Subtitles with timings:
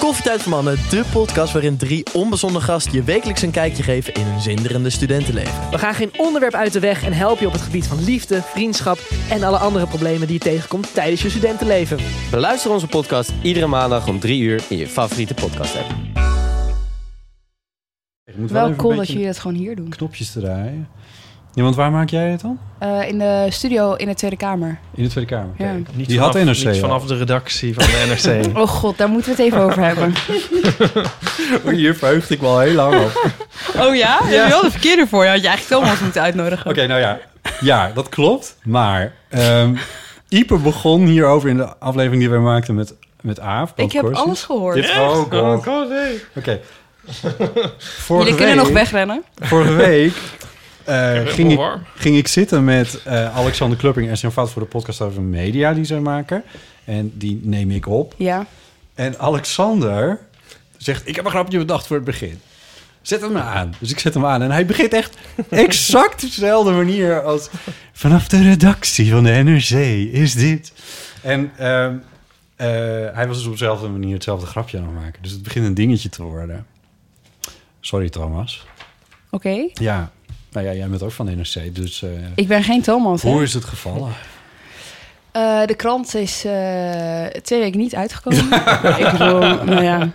[0.00, 4.22] Koffietijd voor Mannen, de podcast waarin drie onbezonnen gasten je wekelijks een kijkje geven in
[4.24, 5.70] hun zinderende studentenleven.
[5.70, 8.42] We gaan geen onderwerp uit de weg en helpen je op het gebied van liefde,
[8.42, 8.98] vriendschap
[9.30, 11.98] en alle andere problemen die je tegenkomt tijdens je studentenleven.
[12.30, 15.90] Beluister onze podcast iedere maandag om 3 uur in je favoriete podcast app.
[18.24, 19.88] Ik moet Wel cool dat jullie het gewoon hier doen.
[19.88, 20.88] knopjes draaien.
[21.54, 22.58] Ja, want waar maak jij het dan?
[22.78, 24.78] Eh, in de studio in de Tweede Kamer.
[24.94, 25.54] In de Tweede Kamer.
[25.58, 25.72] Ja.
[25.92, 26.74] Niet Die had NRC niet al.
[26.74, 28.56] vanaf de redactie van de NRC.
[28.62, 30.14] Oh god, daar moeten we het even over hebben.
[31.76, 33.10] Hier verheugde ik wel heel lang op.
[33.78, 34.20] Oh ja?
[34.28, 35.24] Je wel de verkeerde voor?
[35.24, 36.70] Je had je eigenlijk Thomas moeten uitnodigen.
[36.70, 37.18] Oké, nou ja.
[37.60, 38.56] Ja, dat klopt.
[38.62, 39.74] Maar ehm
[40.28, 43.72] Ipe begon hierover in de aflevering die wij maakten met, met Aaf.
[43.76, 44.74] Ik heb alles gehoord.
[44.74, 45.88] Dit, oh god.
[45.88, 46.22] nee.
[46.34, 46.60] Oké.
[47.78, 49.22] Vorige Jullie kunnen nog wegrennen.
[49.40, 50.12] Vorige week
[50.90, 51.60] eh, ging, ik,
[51.94, 55.72] ging ik zitten met eh, Alexander Klupping en zijn vat voor de podcast over media
[55.72, 56.42] die zij maken.
[56.84, 58.14] En die neem ik op.
[58.16, 58.46] Ja.
[58.94, 60.18] En Alexander
[60.76, 62.40] zegt, ik heb een grapje bedacht voor het begin.
[63.02, 63.74] Zet hem aan.
[63.78, 64.42] Dus ik zet hem aan.
[64.42, 65.16] En hij begint echt
[65.50, 67.48] exact dezelfde manier als...
[67.92, 69.70] Vanaf de redactie van de NRC
[70.12, 70.72] is dit.
[71.22, 71.96] En ehm,
[72.56, 72.66] eh,
[73.14, 75.22] hij was dus op dezelfde manier hetzelfde grapje aan het maken.
[75.22, 76.66] Dus het begint een dingetje te worden.
[77.80, 78.66] Sorry, Thomas.
[79.30, 79.68] Oké.
[79.72, 80.10] Ja,
[80.52, 82.02] nou ja, jij bent ook van de NRC, dus...
[82.02, 83.22] eh, Ik ben geen Thomas.
[83.22, 83.30] hè?
[83.30, 84.12] hoe is het gevallen?
[85.32, 88.44] Eh, de krant is eh, twee weken niet uitgekomen.
[89.04, 90.10] ik bedoel, nou ja.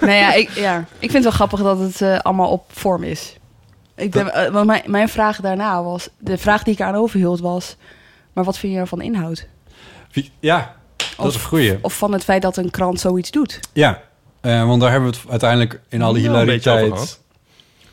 [0.00, 3.36] Nou ja, ik, ja, ik vind het wel grappig dat het allemaal op vorm is.
[3.96, 6.08] Ik ben, want mijn, mijn vraag daarna was...
[6.18, 7.76] De vraag die ik aan overhield was...
[8.32, 9.46] Maar wat vind je van de inhoud?
[10.12, 10.74] Wie- Ja,
[11.16, 11.78] dat is een goeie.
[11.82, 13.60] Of van het feit dat een krant zoiets doet?
[13.72, 14.02] Ja,
[14.40, 17.20] eh, want daar hebben we het uiteindelijk in alle een beetje over hilariteit...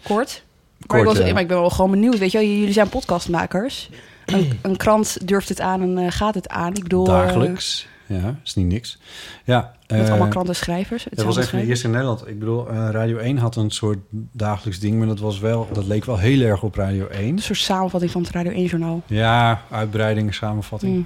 [0.04, 0.44] Kort.
[0.88, 2.18] Maar, ik, was, maar ik ben wel gewoon benieuwd.
[2.18, 3.90] Weet je, jullie zijn podcastmakers.
[4.26, 6.76] Een, een krant durft het aan en eh, gaat het aan.
[6.76, 7.88] Ik bedoel, eh, Dagelijks.
[8.06, 9.00] Ja, is niet niks.
[9.44, 11.08] Ja, met eh, allemaal krantenschrijvers.
[11.12, 12.28] Dat was echt de eerste in Nederland.
[12.28, 13.98] Ik bedoel, Radio 1 had een soort
[14.32, 17.28] dagelijks ding, maar dat was wel, dat leek wel heel erg op Radio 1.
[17.28, 19.02] Een soort samenvatting van het Radio 1-journaal.
[19.06, 20.96] Ja, uitbreiding, samenvatting.
[20.96, 21.06] Mm.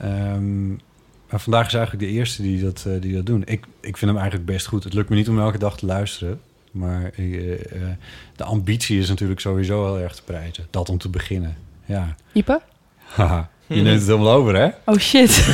[0.00, 0.68] Ehm,
[1.30, 3.42] maar vandaag is eigenlijk de eerste die dat, die dat doen.
[3.44, 4.84] Ik, ik vind hem eigenlijk best goed.
[4.84, 6.40] Het lukt me niet om elke dag te luisteren.
[6.70, 7.58] Maar eh, eh,
[8.36, 10.66] de ambitie is natuurlijk sowieso heel erg te prijzen.
[10.70, 11.56] Dat om te beginnen.
[11.84, 12.14] Ja.
[12.32, 12.60] Ipe?
[12.96, 14.68] Haha, je neemt het helemaal over, hè?
[14.84, 15.30] Oh shit.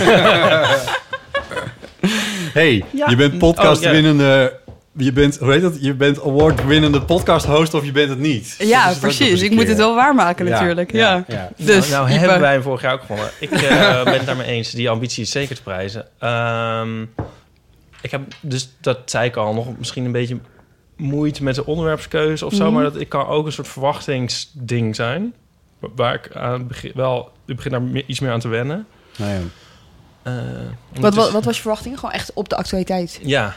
[2.52, 3.08] hey, Ja.
[3.08, 3.90] je bent Oh, ja.
[3.90, 4.58] winnende...
[4.98, 5.76] Je bent, hoe heet dat?
[5.80, 8.54] Je bent award-winnende podcast host of je bent het niet.
[8.58, 9.42] Ja, het precies.
[9.42, 10.92] Ik moet het wel waarmaken Ja, natuurlijk.
[10.92, 11.50] ja, Ja, ja.
[11.56, 12.18] Dus, nou, nou Ipe.
[12.18, 13.30] hebben wij hem vorig jaar ook gewonnen.
[13.40, 14.70] Ik eh, ben het daarmee eens.
[14.70, 16.06] Die ambitie is zeker te prijzen.
[16.18, 17.02] Ehm,
[18.00, 20.38] ik heb dus, dat zei ik al, nog misschien een beetje
[20.96, 22.64] moeite met de onderwerpskeuze of zo.
[22.64, 22.72] Mhm.
[22.74, 25.34] Maar dat ik kan ook een soort verwachtingsding zijn.
[25.78, 27.30] wa- Waar ik aan het begin wel...
[27.46, 28.86] Ik begin daar me- iets meer aan te wennen.
[29.18, 29.40] Nou ja.
[30.22, 31.98] Eh, Wat, wat, wat was je verwachting?
[31.98, 33.20] Gewoon echt op de actualiteit.
[33.22, 33.54] Ja.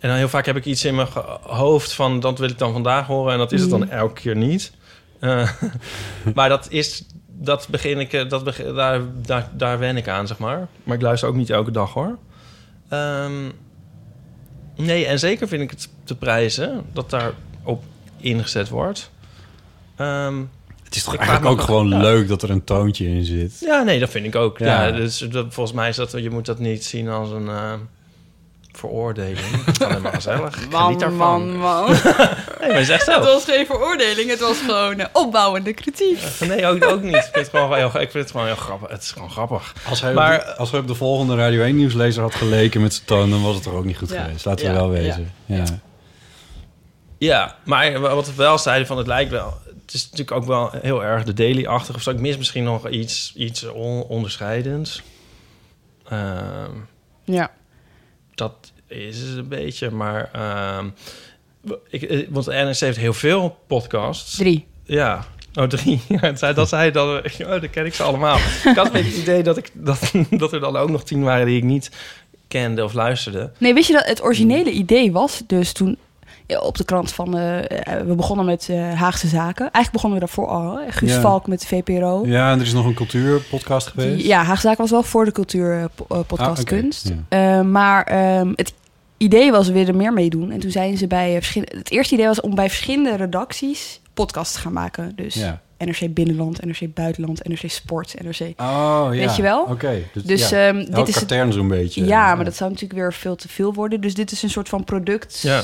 [0.00, 1.08] En dan heel vaak heb ik iets in mijn
[1.42, 2.20] hoofd van...
[2.20, 3.90] dat wil ik dan vandaag horen en dat is het dan Mhm.
[3.90, 4.72] elke keer niet.
[5.20, 5.50] Eh,
[6.34, 7.04] maar dat is...
[7.26, 8.12] Dat begin ik...
[8.12, 10.68] eh, Dat begin, daar, daar, daar wen ik aan, zeg maar.
[10.84, 12.18] Maar ik luister ook niet elke dag, hoor.
[12.88, 13.32] Ehm,
[14.76, 16.82] nee, en zeker vind ik het te prijzen...
[16.92, 17.84] dat daar op
[18.16, 19.10] ingezet wordt.
[19.96, 20.38] Ehm,
[20.84, 22.00] Het is toch eigenlijk ook gewoon ja.
[22.00, 23.56] leuk dat er een toontje in zit.
[23.60, 24.58] ja, nee, dat vind ik ook.
[24.58, 24.86] Ja.
[24.86, 24.92] Ja.
[24.92, 26.12] dus dat, volgens mij is dat...
[26.12, 27.48] Je moet dat niet zien als een...
[27.48, 27.72] eh,
[28.72, 29.64] veroordeling.
[29.66, 30.56] Het maar gezellig.
[30.62, 31.56] Ik geniet daarvan.
[31.56, 31.90] man, man.
[32.60, 33.12] Nee, maar echt zo.
[33.12, 36.18] Het was geen veroordeling, het was gewoon eh, opbouwende kritiek.
[36.40, 37.14] Nee, ook, ook niet.
[37.14, 38.88] Ik vind het gewoon wel heel, ik vind het gewoon heel grappig.
[38.90, 39.74] Het is gewoon grappig.
[39.88, 42.80] Als hij, Maar- op, de, als hij op de volgende Radio 1 nieuwslezer had geleken
[42.80, 43.30] met zijn toon...
[43.30, 44.22] dan was het toch ook niet goed Ja.
[44.24, 44.44] geweest.
[44.44, 45.32] Laten we Ja, wel wezen.
[45.46, 45.64] Ja.
[47.18, 49.60] Ja, maar wat we wel zeiden van het lijkt wel...
[49.84, 52.10] Het is natuurlijk ook wel heel erg de daily-achtig of zo.
[52.10, 55.02] Ik mis misschien nog iets, iets on- onderscheidends.
[56.08, 56.70] Ehm,
[57.24, 57.50] Ja.
[58.42, 60.30] Dat is het een beetje, maar...
[60.32, 60.88] ehm,
[61.88, 64.36] ik, eh, want de NRC heeft heel veel podcasts.
[64.36, 64.66] Drie.
[64.84, 65.24] Ja.
[65.54, 66.00] Oh, drie.
[66.08, 67.08] Ja, dat zei, dat zei dan...
[67.08, 68.36] Oh, dat ken ik ze allemaal.
[68.64, 71.56] ik had het idee dat, ik, dat, dat er dan ook nog tien waren die
[71.56, 71.90] ik niet
[72.48, 73.50] kende of luisterde.
[73.58, 75.98] Nee, weet je dat het originele idee was dus toen
[76.60, 77.36] op de krant van...
[77.36, 79.60] eh, eh, we begonnen met eh, Haagse Zaken.
[79.70, 80.78] Eigenlijk begonnen we daarvoor al.
[80.78, 80.90] Hè?
[80.92, 81.20] Guus Ja.
[81.20, 82.22] Valk met de VPRO.
[82.26, 84.26] ja, en er is nog een cultuurpodcast geweest.
[84.26, 87.12] Ja, Haagse Zaken was wel voor de cultuurpodcast Ah, kunst.
[87.28, 87.62] Ja.
[87.62, 88.72] maar ehm, het
[89.16, 90.50] idee was we willen meer meedoen.
[90.50, 91.28] En toen zijn ze bij...
[91.28, 95.12] eh, verschillende- het eerste idee was om bij verschillende redacties podcasts te gaan maken.
[95.16, 95.60] Dus Ja.
[95.78, 98.40] NRC Binnenland, NRC Buitenland, NRC Sport, NRC...
[98.60, 99.10] Oh, ja.
[99.10, 99.62] Weet je wel?
[99.62, 99.98] Oké.
[100.12, 100.66] Dus, Dus, ja.
[100.66, 102.04] ehm, dit Elk is het- zo'n beetje.
[102.04, 104.00] Ja, maar dat zou natuurlijk weer veel te veel worden.
[104.00, 105.40] Dus dit is een soort van product.
[105.40, 105.62] Ja.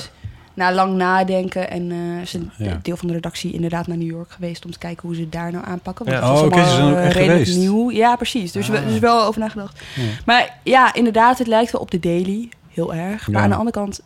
[0.58, 1.70] Na lang nadenken.
[1.70, 2.78] En eh is een Ja.
[2.82, 4.64] deel van de redactie inderdaad naar New York geweest...
[4.64, 6.06] om te kijken hoe ze het daar nou aanpakken.
[6.06, 6.10] Ja.
[6.12, 7.58] Want het was Oh, oké, allemaal, ze zijn ook eh, echt redelijk geweest.
[7.58, 7.90] nieuw.
[7.90, 8.52] Ja, precies.
[8.52, 8.76] Dus Ah.
[8.76, 9.81] er is wel over nagedacht.
[9.96, 10.02] Ja.
[10.26, 12.49] Maar ja, inderdaad, het lijkt wel op de Daily.
[12.69, 13.26] Heel erg.
[13.28, 13.43] Maar Ja.
[13.43, 14.00] aan de andere kant...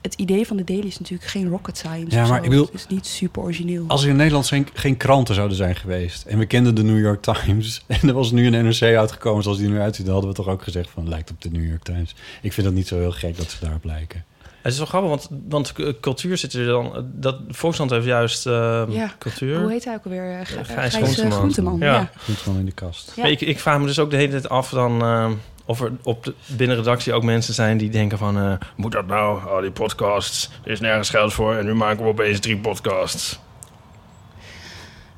[0.00, 2.16] Het idee van de Daily is natuurlijk geen rocket science.
[2.16, 2.44] Ja, of maar zo.
[2.44, 3.84] ik bedoel- Het is niet super origineel.
[3.88, 6.24] Als er in Nederland geen, geen kranten zouden zijn geweest...
[6.26, 7.84] en we kenden de New York Times...
[8.02, 10.04] en er was nu een NRC uitgekomen zoals die er nu uitziet...
[10.04, 11.08] dan hadden we toch ook gezegd van...
[11.08, 12.14] lijkt op de New York Times.
[12.42, 14.24] Ik vind dat niet zo heel gek dat ze daarop lijken.
[14.62, 17.06] Het is wel grappig, want, want cultuur zit er dan...
[17.14, 19.10] Dat, Volkskrant heeft juist eh, Ja.
[19.18, 19.60] cultuur.
[19.60, 20.46] Hoe heet hij ook alweer?
[20.46, 21.32] Gijs Gijs, Groenteman.
[21.32, 21.78] Groenteman.
[21.78, 21.92] Ja.
[21.94, 22.10] Ja.
[22.24, 23.12] Goed gewoon in de kast.
[23.16, 23.24] Ja.
[23.24, 25.02] Ik, ik vraag me dus ook de hele tijd af dan...
[25.02, 25.30] eh,
[25.64, 28.38] of er op de binnenredactie ook mensen zijn die denken van...
[28.38, 29.48] eh, moet dat nou?
[29.48, 31.54] Al die podcasts, er is nergens geld voor...
[31.54, 33.38] en nu maken we opeens drie podcasts.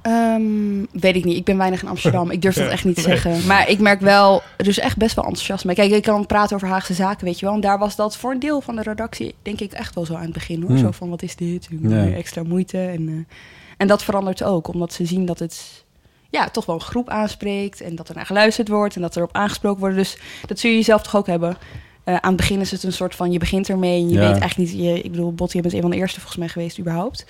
[0.05, 1.37] Ehm, weet ik niet.
[1.37, 2.31] Ik ben weinig in Amsterdam.
[2.31, 3.47] Ik durf dat echt niet te zeggen.
[3.47, 5.75] Maar ik merk wel, er is echt best wel enthousiasme.
[5.75, 7.55] Kijk, ik kan praten over Haagse zaken, weet je wel.
[7.55, 10.15] En daar was dat voor een deel van de redactie, denk ik, echt wel zo
[10.15, 10.61] aan het begin.
[10.61, 10.71] hoor.
[10.71, 10.79] Hmm.
[10.79, 11.69] Zo van, wat is dit?
[11.83, 12.07] Ja.
[12.07, 12.79] Extra moeite.
[12.79, 13.37] En, eh,
[13.77, 15.85] en dat verandert ook, omdat ze zien dat het
[16.31, 17.81] ja, toch wel een groep aanspreekt.
[17.81, 19.97] En dat er naar geluisterd wordt en dat er op aangesproken wordt.
[19.97, 21.57] Dus dat zul je jezelf toch ook hebben.
[22.05, 24.21] Eh, aan het begin is het een soort van, je begint ermee en je Ja.
[24.31, 24.81] weet eigenlijk niet...
[24.83, 27.27] Je, ik bedoel, Botti, je bent een van de eerste volgens mij geweest überhaupt.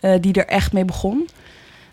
[0.00, 1.28] eh, die er echt mee begon.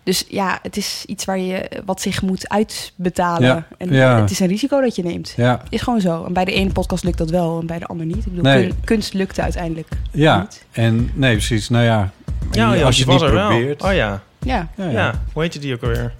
[0.07, 3.47] Dus ja, het is iets waar je wat zich moet uitbetalen.
[3.47, 4.21] Ja, En ja.
[4.21, 5.33] het is een risico dat je neemt.
[5.37, 6.25] Ja, Is gewoon zo.
[6.25, 8.17] En bij de ene podcast lukt dat wel en bij de ander niet.
[8.17, 8.73] Ik bedoel, Nee.
[8.83, 10.39] kunst lukte uiteindelijk ja.
[10.39, 10.65] niet.
[10.71, 11.69] en nee, precies.
[11.69, 12.11] Nou ja,
[12.51, 13.47] Ja, als je het niet er wel.
[13.49, 13.83] probeert...
[13.83, 14.21] Oh ja.
[14.39, 14.89] Ja, Ja, ja.
[14.91, 15.21] ja.
[15.33, 16.13] hoe heette die ook alweer?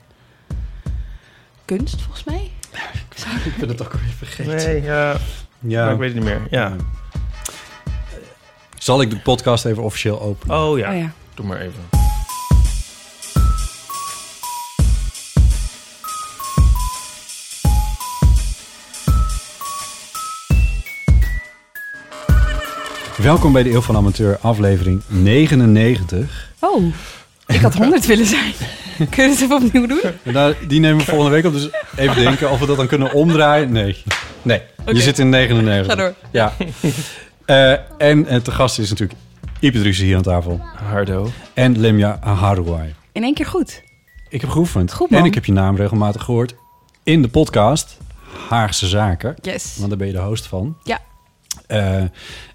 [1.65, 2.51] kunst volgens mij.
[3.45, 4.55] Ik ben het ook alweer vergeten.
[4.55, 5.15] Nee, ja,
[5.59, 5.83] Ja.
[5.83, 6.41] maar ik weet het niet meer.
[6.49, 6.75] Ja.
[8.77, 10.57] Zal ik de podcast even officieel openen?
[10.57, 11.11] Oh ja, Oh ja.
[11.33, 11.81] doe maar even.
[23.27, 26.51] Welkom bij de Eeuw van Amateur, aflevering 99.
[26.59, 26.83] Oh,
[27.45, 28.53] ik had 100 willen zijn.
[29.09, 30.01] Kun je het even opnieuw doen?
[30.23, 32.87] En daar- die nemen we volgende week op, dus even denken of we dat dan
[32.87, 33.71] kunnen omdraaien.
[33.71, 34.03] Nee,
[34.41, 34.61] nee.
[34.81, 34.91] Oké.
[34.91, 35.91] je zit in 99.
[35.91, 36.13] Ga door.
[36.31, 36.53] Ja.
[37.45, 39.19] Eh, en eh, te gast is natuurlijk
[39.59, 40.61] Ipe Driessen hier aan tafel.
[40.75, 41.31] Hardo.
[41.53, 42.93] En Lemja Harouai.
[43.11, 43.81] In één keer goed.
[44.29, 44.93] Ik heb geoefend.
[44.93, 45.19] Goed, man.
[45.19, 46.55] en ik heb je naam regelmatig gehoord
[47.03, 47.97] in de podcast
[48.49, 49.35] Haagse Zaken.
[49.41, 49.75] Yes.
[49.77, 50.77] Want daar ben je de host van.
[50.83, 50.99] Ja.
[51.67, 52.03] Eh,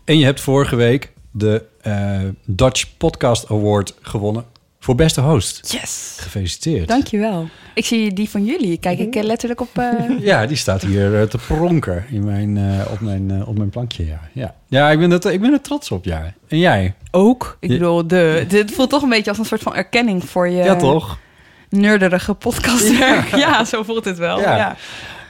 [0.05, 4.45] en je hebt vorige week de eh, Dutch Podcast Award gewonnen
[4.81, 5.73] voor beste host.
[5.73, 6.17] Yes.
[6.21, 6.89] Gefeliciteerd.
[6.89, 7.49] Dankjewel.
[7.75, 8.79] Ik zie die van jullie.
[8.79, 9.79] Kijk ik eh, letterlijk op...
[9.79, 12.59] eh, Ja, die staat hier te pronken in mijn,
[12.91, 14.07] op, mijn, op mijn plankje.
[14.07, 14.55] Ja, ja.
[14.69, 16.05] ja ik, ben het, ik ben er trots op.
[16.05, 16.33] Ja.
[16.49, 16.95] En jij?
[17.11, 17.57] ook.
[17.61, 20.65] Ik bedoel, de, dit voelt toch een beetje als een soort van erkenning voor je...
[20.65, 21.19] ja, toch?
[21.69, 23.29] nerderige podcastwerk.
[23.37, 23.65] Ja.
[23.65, 24.41] zo voelt het wel.
[24.41, 24.57] Ja.
[24.57, 24.77] Ja.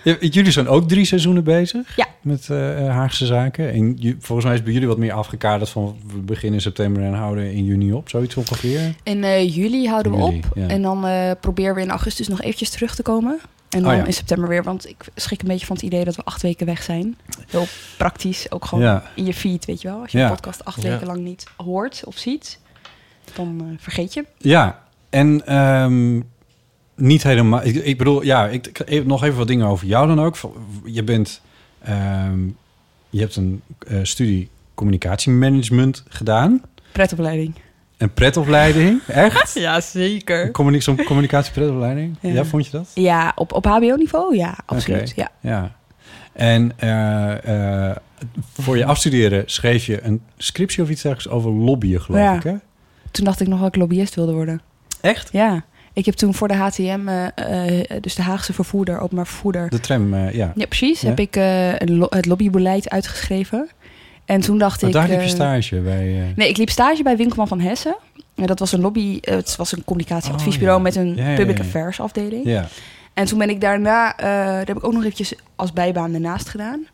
[0.04, 2.06] Ja, Jullie zijn ook drie seizoenen bezig Ja.
[2.20, 2.56] met eh,
[2.88, 3.72] Haagse Zaken.
[3.72, 7.12] En volgens mij is bij jullie wat meer afgekaderd van we beginnen in september en
[7.14, 8.08] houden in juni op.
[8.08, 8.94] Zoiets ongeveer.
[9.02, 10.44] In eh, juli houden we Juli, op.
[10.54, 10.66] ja.
[10.68, 13.38] En dan eh, proberen we in augustus nog eventjes terug te komen.
[13.68, 14.04] En dan Oh ja.
[14.04, 14.62] in september weer.
[14.62, 17.16] Want ik schrik een beetje van het idee dat we acht weken weg zijn.
[17.50, 17.66] Heel
[17.98, 18.50] praktisch.
[18.50, 19.02] Ook gewoon Ja.
[19.14, 20.00] in je feed, weet je wel.
[20.00, 20.24] Als je Ja.
[20.24, 20.88] een podcast acht Ja.
[20.90, 22.58] weken lang niet hoort of ziet.
[23.34, 24.24] Dan vergeet je.
[24.38, 26.20] Ja, en ehm,
[26.96, 27.64] niet helemaal.
[27.64, 30.36] Ik, ik bedoel, ja, ik, ik- even, nog even wat dingen over jou dan ook.
[30.84, 31.40] Je bent,
[31.82, 32.40] ehm,
[33.10, 36.62] je hebt een eh, studie communicatiemanagement gedaan.
[36.92, 37.54] Pretopleiding.
[37.96, 39.54] Een pretopleiding, echt?
[39.54, 40.50] Ja, zeker.
[40.50, 42.16] Communi- Zo'n communicatiepretopleiding?
[42.20, 42.30] Ja.
[42.30, 42.44] Ja.
[42.44, 42.90] vond je dat?
[42.94, 44.36] Ja, op, op hbo-niveau?
[44.36, 45.12] Ja, absoluut.
[45.16, 45.30] Ja.
[45.40, 45.72] Ja.
[46.32, 47.96] En eh, eh,
[48.58, 52.34] voor je afstuderen schreef je een scriptie of iets dergelijks over lobbyen, geloof Ja.
[52.34, 52.54] ik, hè?
[53.10, 54.60] Toen dacht ik nog dat ik lobbyist wilde worden.
[55.00, 55.28] Echt?
[55.32, 55.64] Ja.
[55.94, 57.26] Ik heb toen voor de HTM, eh,
[57.80, 59.70] eh, dus de Haagse vervoerder, openbaar vervoerder...
[59.70, 60.52] De tram, eh, ja.
[60.54, 61.00] Ja, precies.
[61.00, 61.08] Ja.
[61.08, 61.34] Heb ik
[61.90, 63.68] lo- het lobbybeleid uitgeschreven.
[64.24, 64.96] En toen dacht Maar ik...
[64.96, 66.32] daar liep je stage bij...
[66.36, 67.96] Nee, ik liep stage bij Winkelman van Hessen.
[68.34, 69.18] En dat was een lobby...
[69.20, 71.00] het was een communicatieadviesbureau Oh, ja.
[71.00, 72.44] met een Ja, public affairs afdeling.
[72.46, 72.68] ja.
[73.14, 74.14] En toen ben ik daarna...
[74.16, 76.86] daar heb ik ook nog eventjes als bijbaan ernaast gedaan.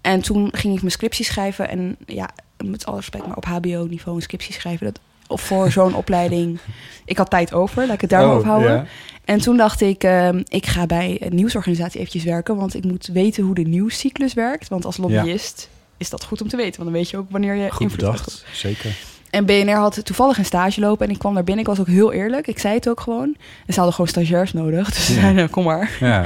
[0.00, 1.68] En toen ging ik mijn scriptie schrijven.
[1.68, 2.30] En ja,
[2.64, 4.86] met alle respect, maar op hbo-niveau een scriptie schrijven...
[4.86, 5.00] Dat,
[5.32, 6.58] of voor zo'n opleiding...
[7.04, 8.86] Ik had tijd over, laat ik het daar maar Oh, houden.
[9.24, 12.56] En toen dacht ik, ehm, ik ga bij een nieuwsorganisatie eventjes werken.
[12.56, 14.68] Want ik moet weten hoe de nieuwscyclus werkt.
[14.68, 16.76] Want als lobbyist is dat goed om te weten.
[16.80, 18.96] Want dan weet je ook wanneer je Goed invloed bedacht, zeker.
[19.30, 21.06] En BNR had toevallig een stage lopen.
[21.06, 21.62] En ik kwam daar binnen.
[21.64, 22.46] Ik was ook heel eerlijk.
[22.46, 23.36] Ik zei het ook gewoon.
[23.66, 24.90] En ze hadden gewoon stagiairs nodig.
[24.94, 25.20] Dus ze Ja.
[25.20, 25.90] zeiden, kom maar.
[26.00, 26.24] Ja.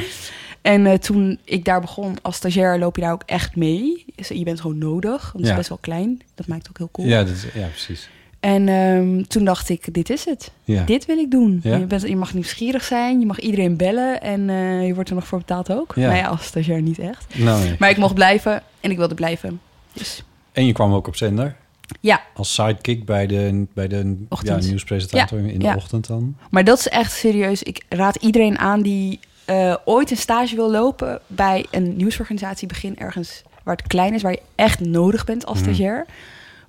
[0.63, 4.05] En eh, toen ik daar begon als stagiair, loop je daar ook echt mee.
[4.15, 6.21] Dus je bent gewoon nodig, want het is best wel klein.
[6.35, 7.07] Dat maakt het ook heel cool.
[7.09, 8.09] Ja, dat, is- ja precies.
[8.47, 10.51] En ehm, toen dacht ik, dit is het.
[10.65, 10.85] Ja.
[10.85, 11.61] Dit wil ik doen.
[11.63, 11.77] Ja.
[11.77, 15.15] Je, bent, je mag nieuwsgierig zijn, je mag iedereen bellen en eh, je wordt er
[15.15, 15.93] nog voor betaald ook.
[15.95, 16.07] Ja.
[16.07, 17.39] Nou ja, als stagiair niet echt.
[17.39, 17.77] Nou, nee.
[17.79, 19.61] Maar ik mocht blijven en ik wilde blijven.
[19.93, 20.23] Dus
[20.53, 21.57] En je kwam ook op zender?
[22.01, 22.23] Ja.
[22.35, 26.37] Als sidekick bij de, bij de ja, nieuwspresentator in de ochtend dan?
[26.51, 27.63] Maar dat is echt serieus.
[27.63, 32.69] Ik raad iedereen aan die eh, ooit een stage wil lopen bij een nieuwsorganisatie.
[32.69, 35.67] Begin ergens waar het klein is, waar je echt nodig bent als Mhm.
[35.69, 36.07] stagiair.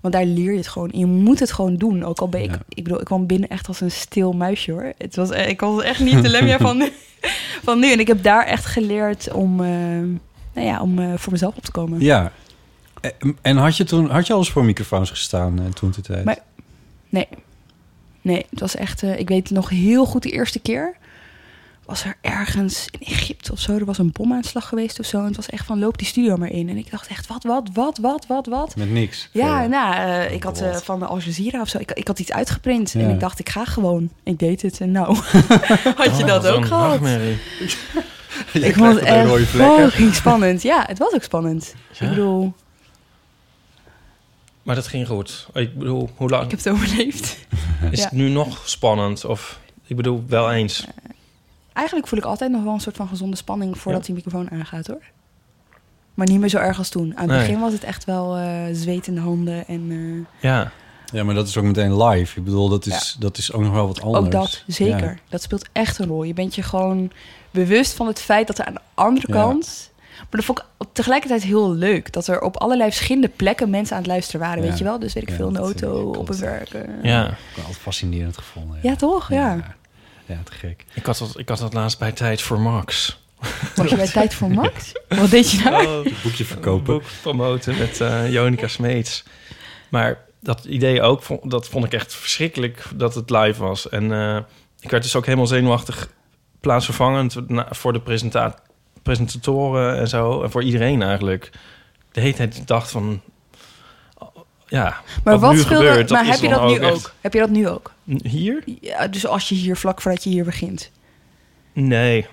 [0.01, 0.91] Want daar leer je het gewoon.
[0.91, 2.03] En je moet het gewoon doen.
[2.03, 4.93] Ook al ben ik, ik bedoel, ik kwam binnen echt als een stil muisje hoor.
[4.97, 6.91] Het was, eh, ik was echt niet de Lemja van nu,
[7.63, 7.91] van nu.
[7.91, 9.67] En ik heb daar echt geleerd om, eh,
[10.53, 11.99] nou ja, om eh, voor mezelf op te komen.
[12.01, 12.31] Ja.
[13.41, 16.23] En- had je toen had je al eens voor microfoons gestaan toen de tijd?
[16.25, 16.39] Maar-
[17.09, 17.27] Nee.
[18.21, 19.01] Nee, het was echt...
[19.01, 20.95] ik weet nog heel goed de eerste keer...
[21.87, 23.71] was er ergens in Egypte of zo...
[23.77, 25.17] er was een bomaanslag geweest of zo...
[25.19, 26.69] en het was echt van, loop die studio maar in.
[26.69, 28.75] En ik dacht echt, wat, wat, wat, wat, wat, wat?
[28.75, 29.29] Met niks.
[29.31, 31.77] Ja, nou, eh, ik had eh, van de Al Jazeera of zo...
[31.77, 32.99] Ik, ik had iets uitgeprint Ja.
[32.99, 34.09] en ik dacht, ik ga gewoon.
[34.23, 35.15] Ik deed het en nou...
[35.97, 37.01] had je Oh, dat ook gehad?
[38.53, 39.89] ik vond het echt vlekken.
[39.89, 40.61] fucking spannend.
[40.61, 41.73] Ja, het was ook spannend.
[41.99, 42.03] Ja.
[42.05, 42.53] Ik bedoel,
[44.63, 45.47] Maar dat ging goed.
[45.53, 47.37] Ik bedoel, hoe lang ik heb het overleefd.
[47.91, 48.03] is Ja.
[48.03, 49.25] het nu nog spannend?
[49.25, 50.85] Of ik bedoel, wel eens.
[51.77, 54.13] Eigenlijk voel ik altijd nog wel een soort van gezonde spanning voordat Ja.
[54.13, 55.01] die microfoon aangaat hoor.
[56.13, 57.11] Maar niet meer zo erg als toen.
[57.17, 57.39] Aan het Nee.
[57.39, 60.71] begin was het echt wel eh zweet in de handen en eh, Ja.
[61.11, 62.37] Ja, maar dat is ook meteen live.
[62.39, 64.25] Ik bedoel, dat is, dat is ook nog wel wat anders.
[64.25, 65.03] ook dat, zeker.
[65.09, 65.15] Ja.
[65.29, 66.23] Dat speelt echt een rol.
[66.23, 67.11] Je bent je gewoon
[67.51, 69.33] bewust van het feit dat er aan de andere Ja.
[69.41, 69.91] kant...
[70.17, 72.13] Maar dat vond ik tegelijkertijd heel leuk.
[72.13, 74.69] Dat er op allerlei verschillende plekken mensen aan het luisteren waren, Ja.
[74.69, 74.99] weet je wel?
[74.99, 76.69] Dus weet ik Ja, veel, in de auto, op het werk.
[76.73, 76.81] eh.
[77.03, 77.25] Ja.
[77.27, 78.79] Ik heb altijd fascinerend gevonden.
[78.81, 79.29] Ja, toch?
[79.31, 79.76] Ja.
[80.27, 80.85] Ja, te gek.
[80.93, 83.19] Ik had dat, ik had dat laatst bij Tijd voor Max.
[83.75, 84.91] Was je bij Tijd voor Max?
[85.07, 85.87] Wat deed je daar?
[85.87, 86.93] Oh, boekje verkopen.
[86.93, 89.23] Een boek promoten met eh Jonica Smeets.
[89.89, 93.89] Maar dat idee ook, vond- dat vond ik echt verschrikkelijk dat het live was.
[93.89, 94.37] En eh,
[94.79, 96.09] ik werd dus ook helemaal zenuwachtig
[96.59, 97.35] plaatsvervangend
[97.69, 98.55] voor de presenta
[99.03, 100.43] presentatoren en zo.
[100.43, 101.49] En voor iedereen eigenlijk.
[102.11, 103.21] De hele tijd dacht van...
[104.67, 107.13] Ja, Maar wat gebeurt, maar heb je dat nu echt- ook?
[107.21, 107.93] Heb je dat nu ook?
[108.23, 108.63] Hier?
[108.81, 110.91] Ja, dus als je hier, vlak voordat je hier begint.
[111.73, 112.25] Nee.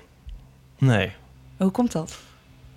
[0.79, 1.13] Nee.
[1.57, 2.17] Hoe komt dat?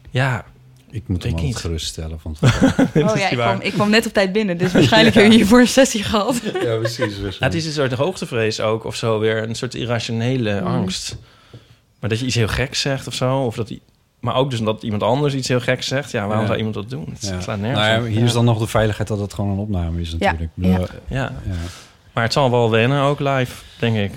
[0.09, 0.45] Ja.
[0.91, 1.55] Ik moet hem Ik altijd niet.
[1.55, 2.19] geruststellen.
[2.19, 5.37] Van Oh ja, ik kwam, ik kwam net op tijd binnen, dus waarschijnlijk heb je
[5.37, 6.41] hiervoor een sessie gehad.
[6.63, 7.17] Ja, precies.
[7.17, 9.43] Ja, het is een soort hoogtevrees ook, of zo weer.
[9.43, 10.67] Een soort irrationele Mm.
[10.67, 11.17] angst.
[11.99, 13.37] Maar dat je iets heel geks zegt of zo.
[13.45, 13.81] Of dat, i-
[14.19, 16.12] maar ook dus dat iemand anders iets heel geks zegt.
[16.12, 16.45] Ja, waarom Ja.
[16.45, 17.07] zou iemand dat doen?
[17.13, 17.41] Het Ja.
[17.41, 20.01] slaat nergens Nou ja, hier is dan nog de veiligheid dat het gewoon een opname
[20.01, 20.51] is natuurlijk.
[20.53, 20.79] Bedoel, ja.
[20.79, 21.31] eh, Ja.
[22.13, 24.12] Maar het zal wel wennen ook live, denk ik.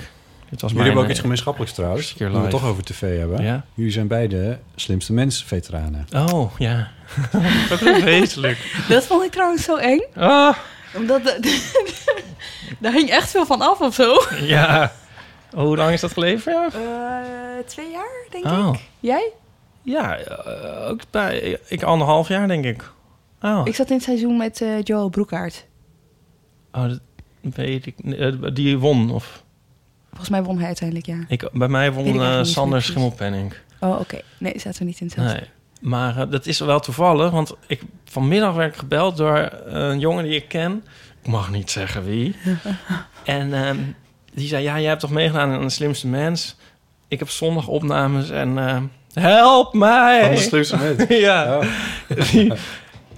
[0.50, 2.14] Dit was Jullie mijn, hebben ook eh, iets gemeenschappelijks trouwens.
[2.16, 3.42] Nu we het toch over tv hebben.
[3.42, 3.64] Ja.
[3.74, 6.06] Jullie zijn beide slimste mens veteranen.
[6.14, 6.88] Oh, ja.
[7.68, 8.84] dat is vreselijk.
[8.88, 10.00] Dat vond ik trouwens zo eng.
[10.16, 10.56] Ah,
[10.96, 11.68] Omdat de-
[12.80, 14.22] daar hing echt veel van af of zo.
[14.40, 14.92] ja.
[15.54, 16.42] Oh, hoe lang is dat geleden?
[16.46, 16.70] Eh,
[17.66, 18.70] twee jaar, denk Oh.
[18.74, 18.80] ik.
[19.00, 19.30] Jij?
[19.82, 21.58] Ja, eh, ook bij...
[21.68, 22.90] Ik anderhalf jaar, denk ik.
[23.42, 25.66] Oh, Ik zat in het seizoen met eh Joel Broekaert.
[26.72, 27.00] oh dat
[27.40, 27.98] weet ik...
[27.98, 29.44] eh, Die won, of...
[30.08, 31.24] Volgens mij won hij uiteindelijk, ja.
[31.28, 32.04] Ik, bij mij won
[32.38, 32.82] niet Sander.
[32.82, 33.54] Schimmelpenning.
[33.80, 34.20] Oh, oké.
[34.38, 35.32] Nee, zaten we niet in hetzelfde.
[35.34, 35.48] Nee.
[35.80, 40.34] Maar dat is wel toevallig, want ik, vanmiddag werd ik gebeld door een jongen die
[40.34, 40.84] ik ken.
[41.22, 42.36] Ik mag niet zeggen wie.
[43.24, 43.78] en ehm,
[44.34, 46.56] die zei, ja, jij hebt toch meegedaan aan de slimste mens?
[47.08, 50.38] Ik heb zondag opnames en ehm, help mij!
[50.38, 51.08] Van de mens?
[51.28, 51.58] ja.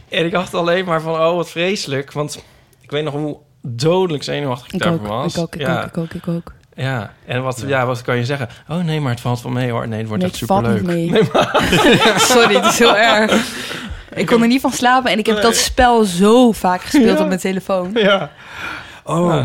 [0.08, 2.12] En ik dacht alleen maar van, oh, wat vreselijk.
[2.12, 2.44] Want
[2.80, 5.34] ik weet nog hoe dodelijk zenuwachtig ik, Ik daarvoor was.
[5.36, 5.78] ik ook, ik ja.
[5.82, 6.52] ook, ik ook, ik ook.
[6.74, 7.86] Ja, en wat, ja.
[7.86, 8.48] wat kan je zeggen?
[8.68, 9.88] Oh nee, maar het valt wel mee hoor.
[9.88, 10.96] Nee, het wordt Nee, echt het valt superleuk.
[10.96, 11.22] niet mee.
[12.32, 13.44] Sorry, het is heel erg.
[14.14, 17.22] Ik kon er niet van slapen en ik heb dat spel zo vaak gespeeld Ja.
[17.22, 17.90] op mijn telefoon.
[17.94, 18.30] Ja.
[19.04, 19.44] Oh, Ja.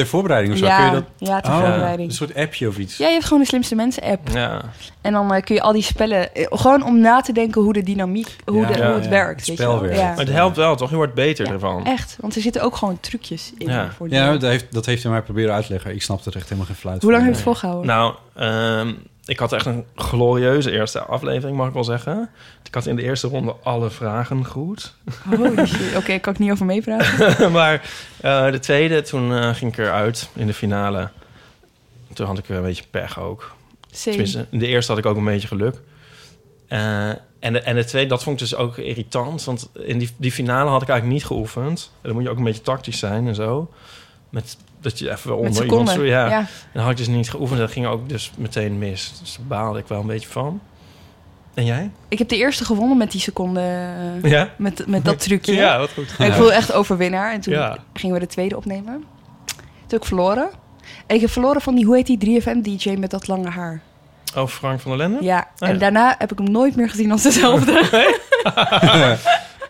[0.00, 0.66] Ter voorbereiding of zo?
[0.66, 1.04] Ja, kun je dat...
[1.28, 2.08] ja, ter Oh, voorbereiding.
[2.08, 2.96] Een soort appje of iets?
[2.96, 4.28] Ja, je hebt gewoon de slimste mensen app.
[4.32, 4.60] Ja.
[5.00, 6.34] En dan eh, kun je al die spellen...
[6.34, 8.36] eh, gewoon om na te denken hoe de dynamiek...
[8.44, 9.10] Hoe, Ja, de, ja, hoe het ja.
[9.10, 9.46] werkt.
[9.46, 9.84] Het spel.
[9.90, 10.08] Ja.
[10.08, 10.90] Maar het helpt wel, toch?
[10.90, 11.84] Je wordt beter Ja, ervan.
[11.86, 13.66] Echt, want er zitten ook gewoon trucjes in.
[13.68, 13.90] Ja.
[13.96, 15.94] Voor die- Ja, dat heeft, dat heeft hij mij proberen uit te leggen.
[15.94, 17.86] Ik snapte er echt helemaal geen fluit Hoe lang je het volgehouden?
[17.86, 18.92] Nou, ehm,
[19.30, 22.30] ik had echt een glorieuze eerste aflevering, mag ik wel zeggen.
[22.64, 24.94] Ik had in de eerste ronde alle vragen goed.
[25.66, 25.96] Shit.
[25.96, 27.52] Oké, ik kan ik niet over meepraten.
[27.52, 31.08] maar eh, de tweede, toen eh, ging ik eruit in de finale.
[32.12, 33.56] Toen had ik een beetje pech ook.
[34.02, 35.80] Tenminste, in de eerste had ik ook een beetje geluk.
[36.68, 37.08] Eh,
[37.38, 39.44] en, de, en de tweede, dat vond ik dus ook irritant.
[39.44, 41.90] Want in die, die finale had ik eigenlijk niet geoefend.
[41.94, 43.70] En dan moet je ook een beetje tactisch zijn en zo.
[44.30, 45.88] Met, dat je even onder iemand...
[45.90, 46.28] Zo, ja.
[46.28, 46.46] ja.
[46.72, 47.58] En had ik dus niet geoefend.
[47.60, 49.12] Dat ging ook dus meteen mis.
[49.20, 50.60] Dus daar baalde ik wel een beetje van.
[51.54, 51.90] En jij?
[52.08, 53.60] Ik heb de eerste gewonnen met die seconde.
[54.22, 54.48] eh, Ja?
[54.56, 55.52] Met, met dat trucje.
[55.54, 56.14] Ja, wat goed.
[56.18, 57.32] En ik voelde echt overwinnaar.
[57.32, 57.78] En toen Ja.
[57.94, 59.04] gingen we de tweede opnemen.
[59.44, 60.50] Toen heb ik verloren.
[61.06, 63.80] En ik heb verloren van die, hoe heet die 3FM-DJ met dat lange haar?
[64.36, 65.24] Oh, Frank van der Lende?
[65.24, 65.80] Ja, Oh, en ja.
[65.80, 67.72] daarna heb ik hem nooit meer gezien als dezelfde.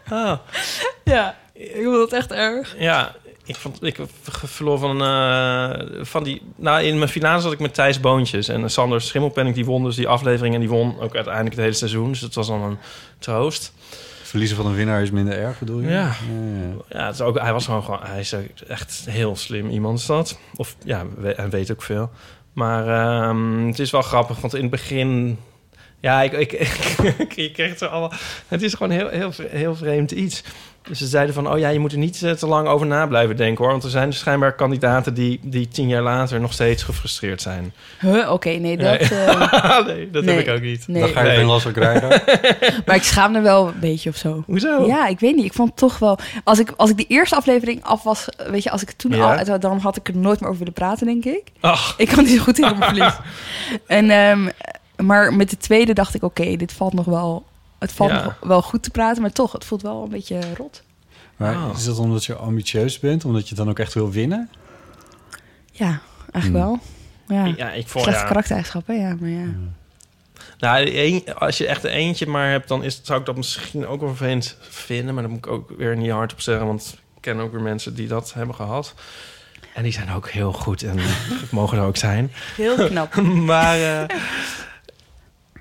[0.09, 0.39] Ah,
[1.05, 2.75] ja, ik vond dat echt erg.
[2.79, 3.13] ja,
[3.51, 6.43] ik, vond, ik verloor van, eh, van die...
[6.57, 8.49] Nou, in mijn finale zat ik met Thijs Boontjes.
[8.49, 10.55] En Sander Schimmelpenning, die won dus die aflevering.
[10.55, 12.11] En die won ook uiteindelijk het hele seizoen.
[12.11, 12.79] Dus dat was dan een
[13.19, 13.73] troost.
[14.23, 15.89] Verliezen van een winnaar is minder erg, bedoel je?
[15.89, 15.97] Ja.
[15.99, 16.15] ja.
[16.89, 18.01] Ja, het is ook, hij was gewoon, gewoon...
[18.03, 18.35] Hij is
[18.69, 20.39] echt heel slim iemand, is dat.
[20.57, 22.11] Of ja, hij weet ook veel.
[22.53, 25.39] Maar ehm, het is wel grappig, want in het begin...
[26.01, 26.49] Ja, ik, ik,
[27.53, 28.13] kreeg het er allemaal...
[28.49, 30.43] Het is gewoon heel, heel, heel vreemd iets.
[30.89, 33.07] Dus ze zeiden van, oh ja, je moet er niet eh, te lang over na
[33.07, 33.73] blijven denken, hoor.
[33.73, 37.73] Want er zijn dus schijnbaar kandidaten die, die tien jaar later nog steeds gefrustreerd zijn.
[38.01, 38.87] Huh, oké, nee, dat...
[39.01, 39.09] Nee.
[39.21, 40.89] eh, nee, dat nee, heb ik ook niet.
[40.89, 41.03] nee.
[41.03, 42.09] Dan ga je geen last van krijgen.
[42.87, 44.43] maar ik schaam er wel een beetje of zo.
[44.47, 44.87] Hoezo?
[44.87, 45.45] Ja, ik weet niet.
[45.45, 46.19] Ik vond toch wel...
[46.45, 48.27] Als ik, als ik die eerste aflevering af was...
[48.51, 49.37] Weet je, als ik het toen Ja.
[49.37, 49.59] al...
[49.61, 51.43] Dan had ik er nooit meer over willen praten, denk ik.
[51.61, 53.15] Ach, Ik kan niet zo goed tegen mijn verlies.
[53.87, 54.49] En, ehm,
[55.07, 56.23] maar met de tweede dacht ik...
[56.23, 57.45] Oké, dit valt nog wel...
[57.81, 58.37] Het valt Ja.
[58.41, 60.83] wel goed te praten, maar toch, het voelt wel een beetje rot.
[61.37, 61.71] Maar Oh.
[61.77, 63.25] is dat omdat je ambitieus bent?
[63.25, 64.51] Omdat je dan ook echt wil winnen?
[65.73, 66.01] Ja,
[66.33, 66.79] eigenlijk wel.
[67.39, 67.45] Ja.
[67.57, 68.05] ja, ik vond...
[68.05, 69.47] Slechte Ja, karaktereigenschappen, ja, maar ja.
[70.59, 73.87] Nou, een- als je echt er eentje maar hebt, dan is, zou ik dat misschien
[73.87, 75.15] ook wel vervelend vinden.
[75.15, 77.61] Maar dat moet ik ook weer niet hard op zeggen, want ik ken ook weer
[77.63, 78.95] mensen die dat hebben gehad.
[79.75, 80.99] En die zijn ook heel goed en
[81.51, 82.33] mogen er ook zijn.
[82.57, 83.15] Heel knap.
[83.53, 84.17] maar eh,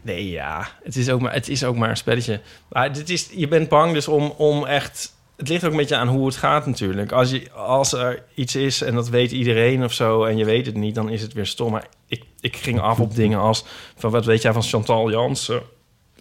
[0.02, 2.42] nee, ja, het is, ook maar, het is ook maar een spelletje.
[2.70, 5.18] Maar dit is, je bent bang dus om, om echt...
[5.38, 7.12] Het ligt ook een beetje aan hoe het gaat natuurlijk.
[7.12, 10.24] Als, je, als er iets is en dat weet iedereen of zo...
[10.24, 11.72] en je weet het niet, dan is het weer stom.
[11.72, 13.66] Maar ik, ik ging af op dingen als...
[13.98, 15.62] van wat weet jij van Chantal Jansen?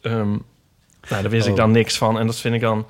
[0.02, 0.28] Ehm,
[1.08, 1.58] nou, daar wist ik Oh.
[1.58, 2.18] dan niks van.
[2.18, 2.86] En dat vind ik dan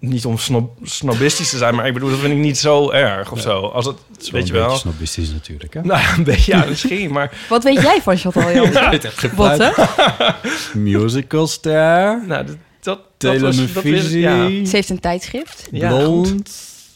[0.00, 1.74] niet om snob, snobistisch te zijn...
[1.74, 3.60] maar ik bedoel, dat vind ik niet zo erg of zo.
[3.66, 4.76] Als het, Het is weet je wel...
[4.76, 5.80] snobistisch natuurlijk, hè?
[5.82, 7.32] Nou, ja, een beetje, ja, misschien, maar...
[7.48, 8.82] Wat weet jij van Chantal Jansen?
[8.84, 9.70] Ik weet echt geen Wat, hè?
[10.78, 14.48] Musicalster, Nou, dat, dat, dat was- dat ik, televisie, ja.
[14.48, 15.68] Ze heeft een tijdschrift.
[15.70, 16.50] Ja, blond,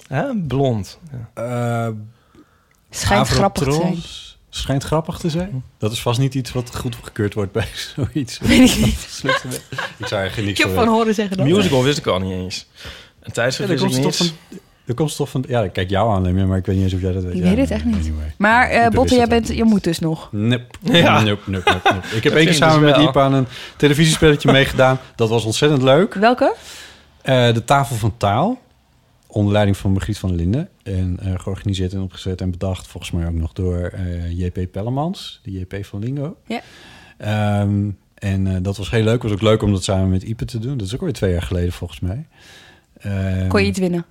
[0.08, 0.36] Hè?
[0.36, 0.98] Blond.
[1.34, 1.86] Ja.
[1.86, 1.92] eh,
[2.90, 4.02] Schijnt grappig te zijn.
[4.56, 5.64] Schijnt grappig te zijn.
[5.78, 8.38] Dat is vast niet iets wat goed gekeurd wordt bij zoiets.
[8.38, 9.22] Weet ik niet.
[9.98, 11.46] Ik zou eigenlijk Ik niks heb van horen zeggen dat.
[11.46, 12.66] Musical wist ik al niet eens.
[12.80, 12.90] Een
[13.22, 14.36] Ja, tijdschrift daar wist ik komt niet stof eens.
[14.48, 14.58] van...
[14.86, 15.44] Er komt stof van...
[15.48, 17.34] Ja, ik kijk jou aan, maar ik weet niet eens of jij dat weet.
[17.34, 17.94] Ik Ja, weet het echt niet.
[17.94, 18.34] anyway.
[18.38, 20.28] Maar eh Ik Botte, jij bent, je moet dus nog.
[20.32, 20.76] Nep.
[20.80, 21.22] Ja.
[21.22, 22.04] Nep, nep, nep, nep.
[22.16, 23.06] Ik heb één keer samen dus met.
[23.06, 24.98] Iep aan een televisiespelletje meegedaan.
[25.16, 26.14] Dat was ontzettend leuk.
[26.14, 26.54] Welke?
[27.22, 28.58] Eh, de Tafel van Taal.
[29.34, 30.68] Onder leiding van Margriet van Linden.
[30.82, 35.40] En eh, georganiseerd en opgezet en bedacht volgens mij ook nog door eh, JP Pellemans.
[35.42, 36.36] De JP van Lingo.
[36.46, 36.60] Ja.
[37.18, 39.12] Ehm, en eh, dat was heel leuk.
[39.12, 40.76] Het was ook leuk om dat samen met Ipe te doen.
[40.76, 42.26] Dat is ook alweer twee jaar geleden volgens mij.
[42.98, 44.04] Ehm, Kon je iets winnen?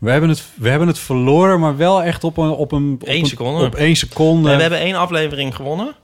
[0.00, 2.50] we, hebben het, we hebben het verloren, maar wel echt op een...
[2.50, 3.64] Op een op Eén een- seconde.
[3.64, 4.48] Op één seconde.
[4.48, 5.94] Nee, we hebben één aflevering gewonnen.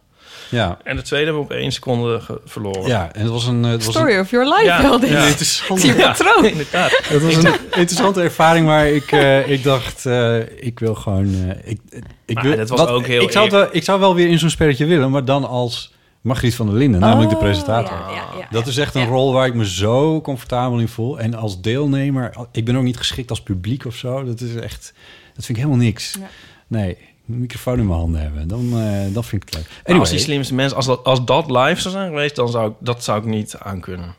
[0.50, 2.86] Ja, En de tweede hebben we op één seconde verloren.
[2.86, 3.64] ja, en het was een...
[3.64, 5.10] eh, Het was een, Story of your life Ja, wel dit.
[5.10, 5.26] ja.
[5.26, 6.44] interessante, is je patroon.
[6.44, 6.90] inderdaad.
[7.04, 11.34] het was een interessante ervaring, maar ik, eh, ik dacht, eh, ik wil gewoon...
[11.34, 11.80] eh, ik,
[12.24, 14.28] ik, Maar wil, dat was ook heel ik, zou het wel, ik zou wel weer
[14.28, 17.98] in zo'n spelletje willen, maar dan als Margriet van der Linden, namelijk de Oh, presentator.
[17.98, 18.46] ja, ja, ja.
[18.50, 19.06] Dat is echt een Ja.
[19.08, 21.18] rol waar ik me zo comfortabel in voel.
[21.18, 24.24] En als deelnemer, ik ben ook niet geschikt als publiek of zo.
[24.24, 24.92] Dat is echt,
[25.34, 26.16] dat vind ik helemaal niks.
[26.20, 26.26] Ja.
[26.66, 26.96] Nee,
[27.28, 29.66] een microfoon in mijn handen hebben, dan, eh, dan vind ik het leuk.
[29.68, 32.48] Maar Anyway, als die slimste mensen, als dat, als dat live zou zijn geweest, dan
[32.48, 34.14] zou ik dat zou ik niet aankunnen.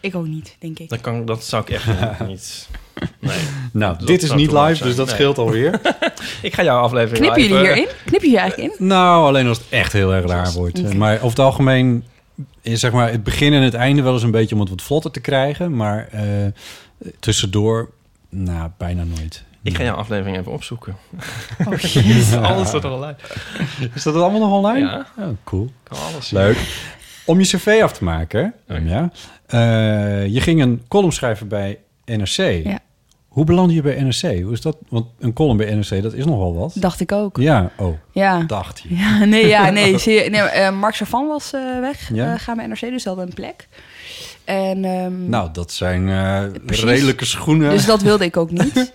[0.00, 0.88] Ik ook niet, denk ik.
[0.88, 1.86] Dat, kan, dat zou ik echt
[2.26, 2.68] niet.
[3.20, 3.38] Nee.
[3.72, 4.88] nou, dat dit is niet live, zijn.
[4.88, 5.14] dus dat Nee.
[5.14, 5.80] scheelt alweer.
[6.42, 7.94] Ik ga jouw aflevering Knippen jullie live, eh, hierin?
[8.04, 8.86] Knippen jullie eigenlijk in?
[8.86, 10.94] nou, alleen als het echt heel erg raar wordt.
[10.94, 12.04] Maar over het algemeen
[12.60, 14.82] is zeg maar het begin en het einde wel eens een beetje om het wat
[14.82, 15.76] vlotter te krijgen.
[15.76, 16.22] Maar eh,
[17.20, 17.90] tussendoor,
[18.28, 19.44] nou, bijna nooit.
[19.66, 20.96] Ik ga jouw aflevering even opzoeken.
[21.68, 22.36] Oh shit.
[22.36, 23.20] Alles staat er al uit.
[23.94, 24.86] Is dat allemaal nog online?
[24.88, 25.06] Ja.
[25.18, 25.70] Oh, cool.
[25.82, 26.38] Kan alles zien.
[26.38, 26.56] Leuk.
[27.24, 29.10] Om je cv af te maken, ja,
[29.46, 32.36] eh, je ging een column schrijven bij NRC.
[32.64, 32.78] Ja.
[33.28, 34.42] Hoe belandde je bij NRC?
[34.42, 34.76] Hoe is dat?
[34.88, 36.72] Want een column bij NRC, dat is nogal wat.
[36.78, 37.36] Dacht ik ook.
[37.36, 38.42] Ja, oh, Ja.
[38.42, 38.96] dacht je.
[38.96, 39.98] Ja, nee, ja, nee.
[40.04, 42.10] Zie je, nee eh, Mark Savan was eh, weg.
[42.12, 42.32] Ja.
[42.34, 43.68] eh gaan bij NRC, dus hadden een plek.
[44.46, 47.70] En, ehm, Nou, dat zijn eh, redelijke schoenen.
[47.70, 48.92] Dus dat wilde ik ook niet.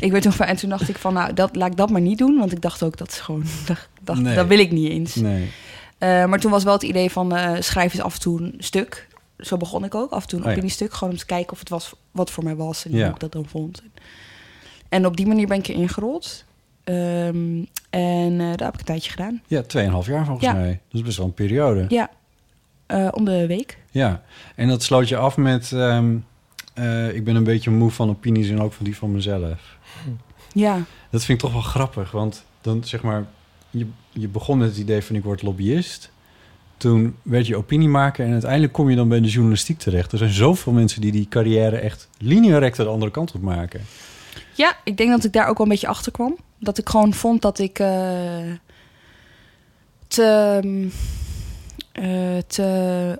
[0.00, 2.00] Ik werd toen van, en toen dacht ik van, nou, dat, laat ik dat maar
[2.00, 2.38] niet doen.
[2.38, 4.34] Want ik dacht ook, dat is gewoon, dat, dat, Nee.
[4.34, 5.14] dat wil ik niet eens.
[5.14, 5.50] Nee.
[5.98, 8.54] Eh, maar toen was wel het idee van, eh, schrijf eens af en toe een
[8.58, 9.08] stuk.
[9.38, 10.56] Zo begon ik ook, af en toe een Oh ja.
[10.56, 10.92] opiniestuk.
[10.92, 13.04] Gewoon om te kijken of het was wat voor mij was en Ja.
[13.04, 13.82] hoe ik dat dan vond.
[14.88, 16.44] En op die manier ben ik erin gerold.
[16.84, 19.42] Ehm, en daar heb ik een tijdje gedaan.
[19.46, 20.52] Ja, 2,5 jaar volgens Ja.
[20.52, 20.68] mij.
[20.88, 21.84] Dat is best wel een periode.
[21.88, 22.10] Ja,
[22.90, 23.78] eh, om de week.
[23.90, 24.22] Ja,
[24.56, 25.72] en dat sloot je af met...
[25.72, 26.16] ehm,
[26.74, 29.78] eh, ik ben een beetje moe van opinies en ook van die van mezelf.
[30.52, 30.82] Ja.
[31.10, 33.24] Dat vind ik toch wel grappig, want dan zeg maar...
[33.70, 36.10] Je, je begon met het idee van ik word lobbyist.
[36.76, 40.12] Toen werd je opiniemaker en uiteindelijk kom je dan bij de journalistiek terecht.
[40.12, 43.80] Er zijn zoveel mensen die die carrière echt lineair de andere kant op maken.
[44.54, 46.36] Ja, ik denk dat ik daar ook wel een beetje achter kwam.
[46.58, 48.52] Dat ik gewoon vond dat ik eh,
[50.08, 50.90] te, mm,
[51.92, 52.04] eh,
[52.46, 53.18] te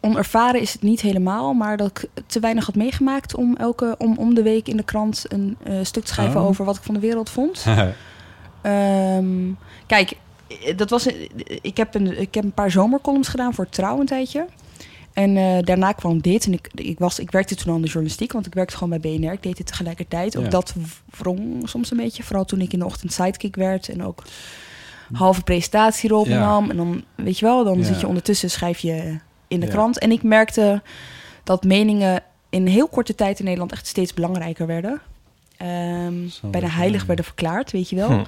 [0.00, 4.16] onervaren is het niet helemaal, maar dat ik te weinig had meegemaakt om elke om,
[4.18, 6.46] om de week in de krant een eh, stuk te schrijven Oh.
[6.46, 7.64] over wat ik van de wereld vond.
[8.62, 9.52] Ehm,
[9.86, 10.12] kijk,
[10.64, 11.06] eh, dat was,
[11.62, 14.46] ik, heb een, ik heb een paar zomercolumns gedaan voor Trouw een tijdje.
[15.12, 16.46] En daarna kwam dit.
[16.46, 19.00] En ik, ik, was, ik werkte toen al in de journalistiek, want ik werkte gewoon
[19.00, 19.32] bij BNR.
[19.32, 20.36] Ik deed dit tegelijkertijd.
[20.36, 20.50] Ook Ja.
[20.50, 20.74] dat
[21.18, 22.22] wrong soms een beetje.
[22.22, 23.88] Vooral toen ik in de ochtend sidekick werd.
[23.88, 24.22] En ook
[25.12, 26.38] halve presentatie erop Ja.
[26.40, 26.70] nam.
[26.70, 29.18] En dan, weet je wel, dan zit je ondertussen, schrijf je
[29.48, 29.98] in de krant.
[29.98, 30.82] En ik merkte
[31.44, 35.00] dat meningen in heel korte tijd in Nederland echt steeds belangrijker werden.
[35.56, 36.14] Ehm
[36.50, 38.10] bijna heilig werden verklaard, weet je wel.
[38.10, 38.24] Hm.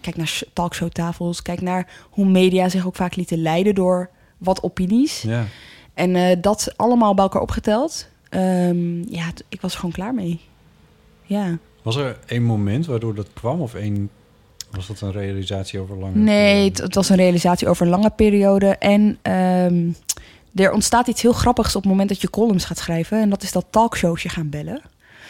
[0.00, 1.42] Kijk naar sh- talkshowtafels.
[1.42, 5.22] Kijk naar hoe media zich ook vaak lieten leiden door wat opinies.
[5.22, 5.44] Ja.
[5.94, 8.08] En eh, dat allemaal bij elkaar opgeteld.
[8.28, 10.40] Ehm, ja, ik was er gewoon klaar mee.
[11.22, 11.58] Ja.
[11.82, 13.60] Was er één moment waardoor dat kwam?
[13.60, 14.10] Of één,
[14.70, 18.10] was dat een realisatie over lange Nee, het, het was een realisatie over een lange
[18.10, 18.66] periode.
[18.66, 19.90] En ehm,
[20.54, 23.20] er ontstaat iets heel grappigs op het moment dat je columns gaat schrijven.
[23.20, 24.82] En dat is dat talkshows je gaan bellen.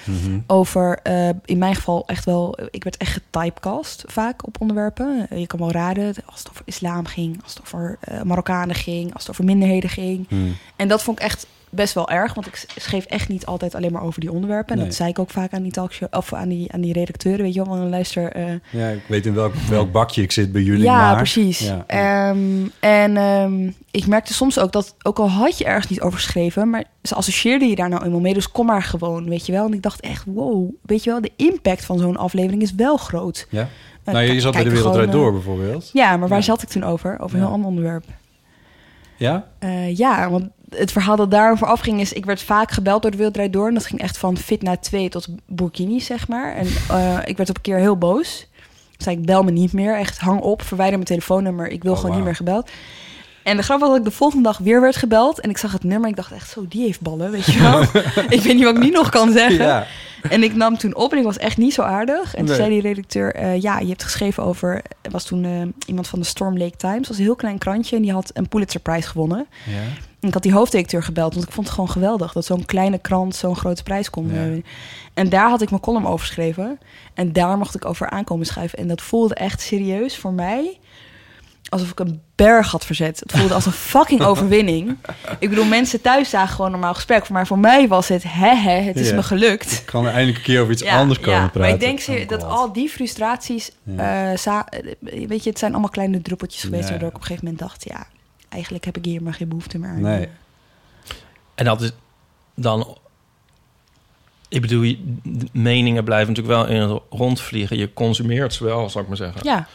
[0.04, 0.38] Mhm.
[0.46, 2.58] Over, eh, in mijn geval echt wel...
[2.70, 5.26] Ik werd echt getypecast vaak op onderwerpen.
[5.34, 7.42] Je kan wel raden, als het over islam ging...
[7.42, 10.28] als het over eh, Marokkanen ging, als het over minderheden ging.
[10.28, 10.56] Hmm.
[10.76, 13.92] En dat vond ik echt best wel erg, want ik schreef echt niet altijd alleen
[13.92, 14.72] maar over die onderwerpen.
[14.72, 14.86] En Nee.
[14.86, 17.54] dat zei ik ook vaak aan die talkshow of aan die, aan die redacteuren, weet
[17.54, 18.32] je wel, van luister.
[18.32, 20.82] eh, Ja, ik weet in welk, welk bakje ik zit bij jullie.
[20.84, 21.58] ja, maar- precies.
[21.58, 21.84] Ja.
[21.86, 22.38] Ehm,
[22.80, 26.70] en ehm, ik merkte soms ook dat, ook al had je ergens niet over geschreven,
[26.70, 29.66] maar ze associeerden je daar nou eenmaal mee, dus kom maar gewoon, weet je wel.
[29.66, 32.96] En ik dacht echt, wow, weet je wel, de impact van zo'n aflevering is wel
[32.96, 33.46] groot.
[33.50, 33.68] Ja?
[34.04, 35.90] Eh, nou, je zat bij de Wereld gewoon, Draait Door eh, bijvoorbeeld.
[35.92, 36.44] Ja, maar waar Ja.
[36.44, 37.18] zat ik toen over?
[37.20, 37.44] Over een Ja.
[37.46, 38.04] heel ander onderwerp.
[39.16, 39.46] Ja?
[39.58, 42.12] Eh, ja, want het verhaal dat daarover afging is...
[42.12, 43.68] ik werd vaak gebeld door de Draait Door...
[43.68, 46.54] en dat ging echt van fit naar twee tot burkini, zeg maar.
[46.54, 48.48] En eh, ik werd op een keer heel boos.
[48.90, 49.96] Toen zei ik, bel me niet meer.
[49.96, 51.68] Echt, hang op, verwijder mijn telefoonnummer.
[51.68, 52.70] Ik wil Oh, gewoon niet meer gebeld.
[53.42, 55.40] En de grap was dat ik de volgende dag weer werd gebeld...
[55.40, 57.80] en ik zag het nummer ik dacht echt zo, die heeft ballen, weet je wel.
[58.36, 59.64] ik weet niet wat ik nu nog kan zeggen.
[59.64, 59.86] Ja.
[60.28, 62.34] En ik nam toen op en ik was echt niet zo aardig.
[62.34, 64.82] En toen zei die redacteur, eh, ja, je hebt geschreven over...
[65.02, 65.50] Er was toen eh,
[65.86, 67.08] iemand van de Storm Lake Times.
[67.08, 69.46] Was een heel klein krantje en die had een Pulitzerprijs gewonnen.
[69.66, 69.80] Ja.
[70.20, 72.32] En ik had die hoofddirecteur gebeld, want ik vond het gewoon geweldig...
[72.32, 74.60] dat zo'n kleine krant zo'n grote prijs kon Ja.
[75.14, 76.78] En daar had ik mijn column over geschreven.
[77.14, 78.78] En daar mocht ik over aankomen schrijven.
[78.78, 80.78] En dat voelde echt serieus voor mij...
[81.70, 83.20] alsof ik een berg had verzet.
[83.20, 84.96] Het voelde als een fucking overwinning.
[85.38, 87.28] Ik bedoel, mensen thuis zagen gewoon normaal gesprek.
[87.28, 89.14] Maar voor mij was het, hè, hè, het is Ja.
[89.14, 89.72] me gelukt.
[89.72, 91.60] Ik kan er eindelijk een keer over iets anders komen praten.
[91.60, 92.50] Maar ik denk ze- Oh, dat God.
[92.52, 94.34] al die frustraties, Ja.
[94.34, 96.90] eh, eh, weet je, het zijn allemaal kleine druppeltjes geweest, Ja.
[96.90, 98.06] waardoor ik op een gegeven moment dacht, ja,
[98.48, 100.00] eigenlijk heb ik hier maar geen behoefte meer aan.
[100.00, 100.28] Nee.
[101.54, 101.90] En dat is
[102.54, 102.98] dan...
[104.48, 104.94] Ik bedoel,
[105.52, 107.76] meningen blijven natuurlijk wel in het rondvliegen.
[107.76, 109.40] Je consumeert ze wel, zou ik maar zeggen.
[109.44, 109.66] Ja,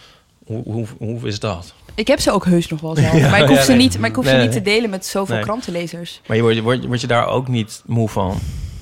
[0.45, 1.73] Hoe, hoe, hoe is dat?
[1.95, 3.79] ik heb ze ook heus nog wel zelf, Ja, maar ik hoef ja, ze nee.
[3.79, 4.47] niet, maar ik hoef Nee, ze nee.
[4.47, 6.21] niet te delen met zoveel krantenlezers.
[6.27, 8.39] Maar je wordt, word, word je daar ook niet moe van?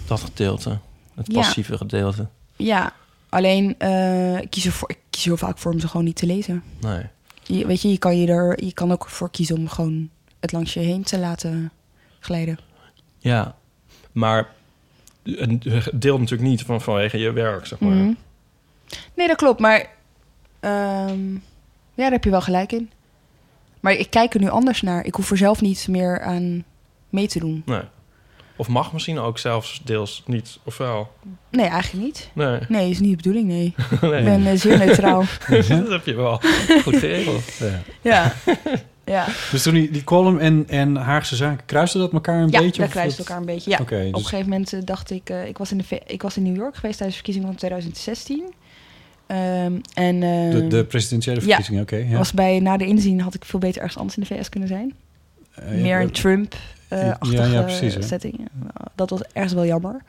[0.07, 0.77] Dat gedeelte.
[1.15, 1.33] Het Ja.
[1.33, 2.27] passieve gedeelte.
[2.55, 2.93] Ja,
[3.29, 6.25] alleen eh, ik, kies ervoor, ik kies heel vaak voor om ze gewoon niet te
[6.25, 6.63] lezen.
[6.81, 7.05] Nee.
[7.43, 10.51] Je, weet je, je kan, je, er, je kan ook voor kiezen om gewoon het
[10.51, 11.71] langs je heen te laten
[12.19, 12.57] glijden.
[13.19, 13.55] Ja.
[14.11, 14.47] Maar
[15.23, 15.61] een
[15.93, 17.91] deelt natuurlijk niet van, vanwege je werk, zeg maar.
[17.93, 18.13] Mhm.
[19.13, 19.59] Nee, dat klopt.
[19.59, 19.89] Maar
[20.59, 21.19] ehm,
[21.93, 22.89] ja, daar heb je wel gelijk in.
[23.79, 25.05] Maar ik kijk er nu anders naar.
[25.05, 26.63] Ik hoef er zelf niet meer aan
[27.09, 27.61] mee te doen.
[27.65, 27.81] Nee.
[28.55, 31.11] Of mag misschien ook zelfs deels niet, of wel?
[31.51, 32.29] Nee, eigenlijk niet.
[32.33, 32.59] Nee.
[32.67, 33.73] Nee, is niet de bedoeling, nee.
[34.01, 34.19] Nee.
[34.19, 35.23] Ik ben eh, zeer neutraal.
[35.49, 36.41] dat heb je wel
[36.83, 37.43] goed geregeld.
[37.59, 37.81] Ja.
[38.01, 38.33] ja.
[39.15, 39.25] ja.
[39.51, 42.77] Dus toen die, die column en, en Haagse Zaken, kruisten dat elkaar een Ja, beetje?
[42.77, 43.27] dat of kruist wat?
[43.27, 43.69] elkaar een beetje.
[43.69, 43.77] Ja.
[43.81, 45.29] Oké, Op een dus- gegeven moment eh, dacht ik...
[45.29, 47.57] eh, ik, was in de ik was in New York geweest tijdens de verkiezingen van
[47.57, 48.53] 2016.
[49.33, 51.45] Ehm, en, De, ehm, de presidentiële ja.
[51.45, 51.95] verkiezingen, oké.
[51.95, 52.17] ja.
[52.17, 54.69] was bij, na de inzien had ik veel beter ergens anders in de VS kunnen
[54.69, 54.93] zijn.
[55.55, 58.01] Eh, Meer een eh, Trump-achtige Ja, precies, hè.
[58.01, 58.37] setting.
[58.37, 60.01] Nou, Dat was ergens wel jammer.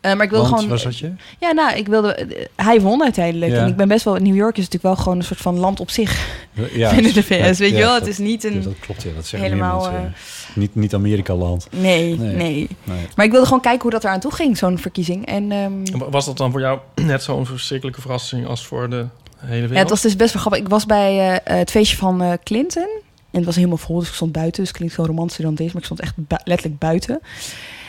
[0.00, 0.68] Eh, maar ik Want, gewoon...
[0.68, 1.12] waar zat je?
[1.38, 2.14] Ja, nou, ik wilde...
[2.14, 3.52] eh, hij won uiteindelijk.
[3.52, 3.58] Ja.
[3.62, 4.14] En ik ben best wel...
[4.14, 6.38] New York is natuurlijk wel gewoon een soort van land op zich.
[6.72, 7.90] Ja, binnen de VS, ja, weet je wel?
[7.92, 8.62] dat- het is niet een...
[8.62, 9.10] dat klopt, ja.
[9.14, 10.14] Dat zeggen helemaal, mensen.
[10.56, 11.66] Niet, niet Amerika-land.
[11.70, 12.34] Nee, Nee.
[12.34, 13.06] nee, Nee.
[13.16, 15.26] Maar ik wilde gewoon kijken hoe dat eraan toe ging, zo'n verkiezing.
[15.26, 19.06] En ehm, Was dat dan voor jou net zo'n verschrikkelijke verrassing als voor de
[19.38, 19.72] hele wereld?
[19.72, 20.60] ja, het was dus best wel grappig.
[20.62, 22.88] Ik was bij eh, het feestje van eh, Clinton.
[23.30, 24.58] En het was helemaal vol, dus ik stond buiten.
[24.60, 27.20] Dus het klinkt zo romantisch dan deze, maar ik stond echt bu- letterlijk buiten.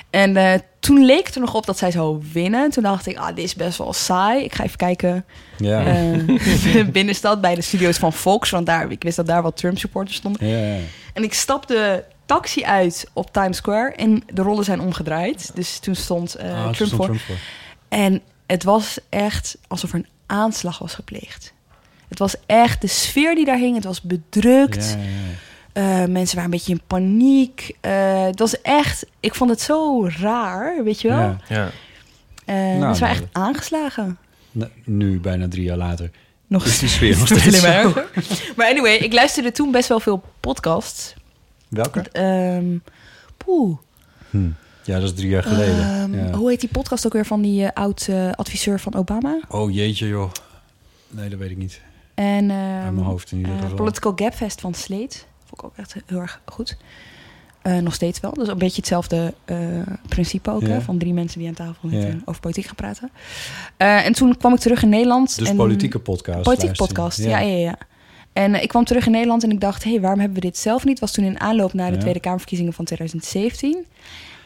[0.09, 2.69] En eh, toen leek het er nog op dat zij zou winnen.
[2.69, 4.43] Toen dacht ik, ah, dit is best wel saai.
[4.43, 5.25] Ik ga even kijken
[5.57, 5.83] Ja.
[6.91, 8.49] binnenstad bij de studio's van Fox.
[8.49, 10.47] Want daar, ik wist dat daar wat Trump supporters stonden.
[10.47, 10.77] Ja, ja.
[11.13, 15.51] En ik stapte taxi uit op Times Square en de rollen zijn omgedraaid.
[15.55, 17.05] Dus toen stond Ah, toen Trump, stond voor.
[17.05, 17.35] Trump voor.
[17.89, 21.53] En het was echt alsof er een aanslag was gepleegd.
[22.07, 23.75] Het was echt de sfeer die daar hing.
[23.75, 24.89] Het was bedrukt.
[24.89, 26.01] Ja, ja, ja.
[26.03, 27.71] Eh, mensen waren een beetje in paniek.
[27.81, 29.05] Eh, het was echt...
[29.19, 31.17] Ik vond het zo raar, weet je wel?
[31.19, 31.37] Ja.
[31.47, 31.69] Ja.
[32.45, 34.17] Eh, Nou, mensen waren nou, echt aangeslagen.
[34.51, 36.11] Nou, Nu, bijna drie jaar later.
[36.47, 37.61] Nog is die sfeer nog steeds.
[38.55, 41.13] Maar anyway, ik luisterde toen best wel veel podcasts.
[41.67, 42.81] Welke?
[43.37, 43.77] Poeh.
[44.29, 44.49] Hm.
[44.83, 45.79] Ja, dat is drie jaar geleden.
[45.79, 46.31] Ehm, ja.
[46.37, 49.39] Hoe heet die podcast ook weer van die eh, oud-adviseur van Obama?
[49.49, 50.31] Oh jeetje joh.
[51.09, 51.81] Nee, dat weet ik niet.
[52.13, 53.75] En ehm, Uit mijn hoofd in ieder eh, geval.
[53.75, 55.17] Political Gapfest van Slate.
[55.45, 56.77] Vond ik ook echt heel erg goed.
[57.61, 58.33] Eh, nog steeds wel.
[58.33, 59.57] Dus een beetje hetzelfde eh,
[60.07, 60.61] principe ook.
[60.61, 60.67] Ja.
[60.67, 62.21] Hè, van drie mensen die aan tafel zitten Ja.
[62.25, 63.11] over politiek gaan praten.
[63.77, 65.37] Eh, en toen kwam ik terug in Nederland.
[65.37, 67.77] Dus en, politieke podcast Politieke podcast, ja, ja, ja.
[68.37, 69.83] En eh, ik kwam terug in Nederland en ik dacht...
[69.83, 70.99] hé, hey, waarom hebben we dit zelf niet?
[70.99, 72.01] was toen in aanloop naar de Ja.
[72.01, 73.85] Tweede Kamerverkiezingen van 2017.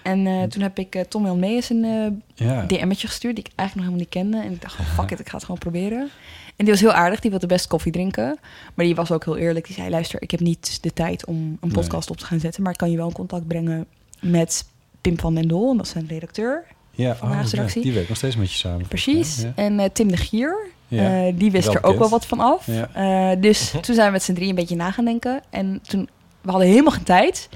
[0.04, 2.65] En eh, toen heb ik eh, Tom Jan Meijers een Ja.
[2.65, 3.36] DM'tje gestuurd...
[3.36, 4.47] die ik eigenlijk nog helemaal niet kende.
[4.47, 6.10] En ik dacht, fuck it, ik ga het gewoon proberen.
[6.56, 8.39] En die was heel aardig, die wilde best koffie drinken.
[8.73, 9.65] Maar die was ook heel eerlijk.
[9.65, 12.63] Die zei, luister, ik heb niet de tijd om een podcast op te gaan zetten...
[12.63, 13.86] maar ik kan je wel in contact brengen
[14.19, 14.65] met
[15.01, 15.71] Pim van den Dol.
[15.71, 16.65] En dat is een redacteur.
[16.91, 18.88] Ja, van de oh, ja, die werkt nog steeds met je samen.
[18.88, 19.41] Precies.
[19.41, 19.51] Ja.
[19.56, 21.25] En Tim de Gier, Ja.
[21.27, 22.65] eh, die wist er ook wel wat van af.
[22.65, 22.89] Ja.
[22.93, 25.41] Eh, dus toen zijn we met z'n drie een beetje na gaan denken.
[25.49, 26.10] En toen,
[26.41, 27.49] we hadden helemaal geen tijd.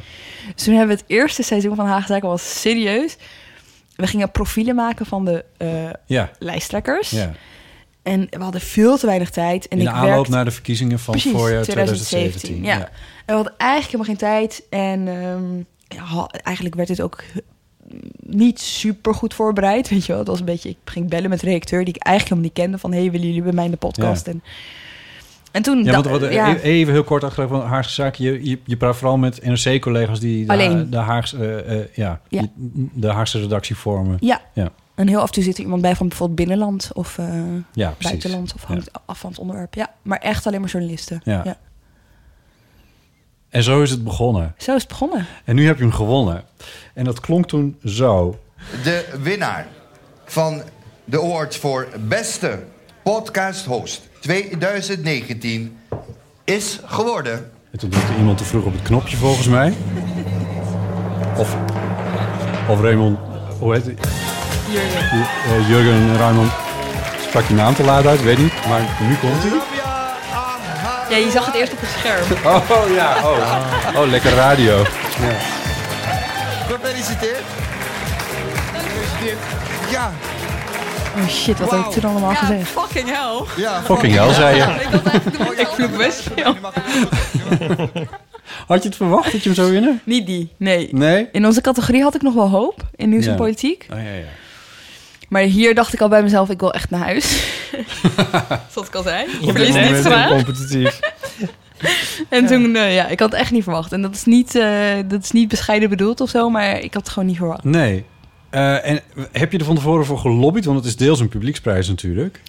[0.56, 3.18] Dus toen hebben we het eerste seizoen van Haagse Zaken was serieus.
[3.96, 6.30] We gingen profielen maken van de eh, Ja.
[6.40, 7.10] lijsttrekkers.
[7.10, 7.32] Ja.
[8.04, 9.68] En we hadden veel te weinig tijd.
[9.68, 12.40] En In de ik aanloop werkte- naar de verkiezingen van Precies, voorjaar 2017.
[12.40, 12.64] 2017.
[12.64, 12.80] Ja.
[12.80, 14.64] En we hadden eigenlijk helemaal geen tijd.
[14.70, 17.24] En ehm, eigenlijk werd het ook
[18.20, 19.90] niet super goed voorbereid.
[19.90, 20.70] Weet je wel, het was een beetje.
[20.70, 22.78] Ik ging bellen met de redacteur die ik eigenlijk helemaal niet kende.
[22.78, 24.26] Van hey, willen jullie bij mij in de podcast?
[24.26, 24.32] Ja.
[24.32, 24.44] En,
[25.52, 25.84] en toen.
[25.84, 26.56] Ja, want wat, ja.
[26.56, 28.24] e- even heel kort achteraf van Haagse Zaken.
[28.24, 30.90] Je, je, je praat vooral met NRC-collega's die de, Alleen.
[30.90, 32.42] de, Haagse, eh, eh, ja, Ja.
[32.56, 34.18] die- de Haagse redactie vormen.
[34.20, 34.42] Ja.
[34.54, 34.70] ja.
[34.96, 37.26] En heel af en toe zit er iemand bij van bijvoorbeeld binnenland of eh,
[37.74, 38.10] Ja, precies.
[38.10, 38.54] buitenland.
[38.56, 39.74] Of hangt af van het onderwerp.
[39.74, 41.22] Ja, maar echt alleen maar journalisten.
[41.24, 41.42] Ja.
[41.44, 41.58] ja.
[43.56, 44.56] En zo is het begonnen.
[44.58, 45.26] Zo is het begonnen.
[45.46, 46.44] En nu heb je hem gewonnen.
[46.94, 48.40] En dat klonk toen zo.
[48.84, 49.68] De winnaar
[50.26, 50.62] van
[51.06, 52.60] de award voor beste
[53.04, 55.78] podcast host 2019
[56.44, 57.52] is geworden.
[57.72, 59.74] En toen drukte iemand te vroeg op het knopje volgens mij.
[61.38, 61.58] Of,
[62.70, 63.18] of Raymond,
[63.60, 63.96] hoe heet hij?
[64.70, 65.10] Jurgen.
[65.12, 66.52] Eh, Jurgen Raymond
[67.28, 68.54] sprak je naam te laat uit, weet niet.
[68.68, 69.75] Maar nu komt hij.
[71.10, 72.24] Ja, je zag het eerst op het scherm.
[72.78, 74.02] Oh ja, oh.
[74.02, 74.78] Oh, lekker radio.
[74.78, 74.86] Ja.
[76.68, 77.44] Gefeliciteerd.
[79.92, 80.12] Ja.
[81.18, 82.70] Oh shit, wat heb ik toen allemaal gezegd?
[82.70, 83.64] Fucking hell.
[83.64, 84.62] Ja, Fucking hell, zei je.
[84.62, 86.56] Ik, had eigenlijk- ik vloek best veel.
[88.68, 90.02] Had je het verwacht dat je hem zou winnen?
[90.04, 90.88] Niet die, nee.
[90.92, 91.30] Nee?
[91.32, 92.82] In onze categorie had ik nog wel hoop.
[92.96, 93.88] In nieuws en politiek.
[93.94, 94.24] Oh ja, ja.
[95.30, 97.58] Maar hier dacht ik al bij mezelf, ik wil echt naar huis.
[98.72, 99.26] Zoals ik al zei.
[99.42, 101.00] Je bent niet competitief.
[102.30, 103.92] En toen, eh, ja, ik had het echt niet verwacht.
[103.92, 107.04] En dat is niet, eh, dat is niet bescheiden bedoeld of zo, maar ik had
[107.04, 107.64] het gewoon niet verwacht.
[107.64, 108.06] Nee.
[108.50, 109.00] Eh, en
[109.32, 110.66] heb je er van tevoren voor gelobbyd?
[110.66, 112.42] Want het is deels een publieksprijs natuurlijk.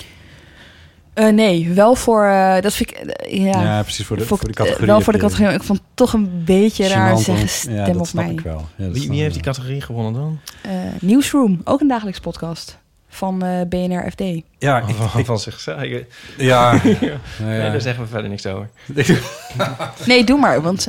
[1.16, 3.62] Eh, nee, wel voor, eh, dat vind ik, eh, ja.
[3.62, 6.12] Ja, precies, voor de- voor de categorie Wel voor de categorie, ik vond het toch
[6.12, 8.32] een beetje raar zeggen, stem ja, dat op snap mij.
[8.32, 8.66] ik wel.
[8.76, 10.38] Ja, dat Wie, wie heeft die categorie gewonnen dan?
[10.62, 14.20] Eh, Newsroom, ook een dagelijks podcast van eh, BNR FD.
[14.58, 15.82] Ja, ik, Van, ik- van zichzelf.
[15.84, 15.98] Ja.
[16.38, 16.72] ja.
[16.84, 17.18] Ja.
[17.44, 18.68] Nee, daar zeggen we verder niks over.
[20.06, 20.86] Nee, doe maar, want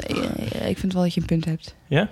[0.65, 1.75] ik vind wel dat je een punt hebt.
[1.87, 2.09] Ja?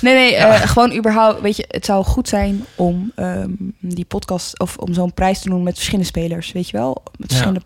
[0.00, 0.54] Nee, nee, Ja.
[0.54, 4.94] eh, gewoon überhaupt, weet je, het zou goed zijn om ehm, die podcast of om
[4.94, 7.02] zo'n prijs te doen met verschillende spelers, weet je wel?
[7.16, 7.62] Met verschillende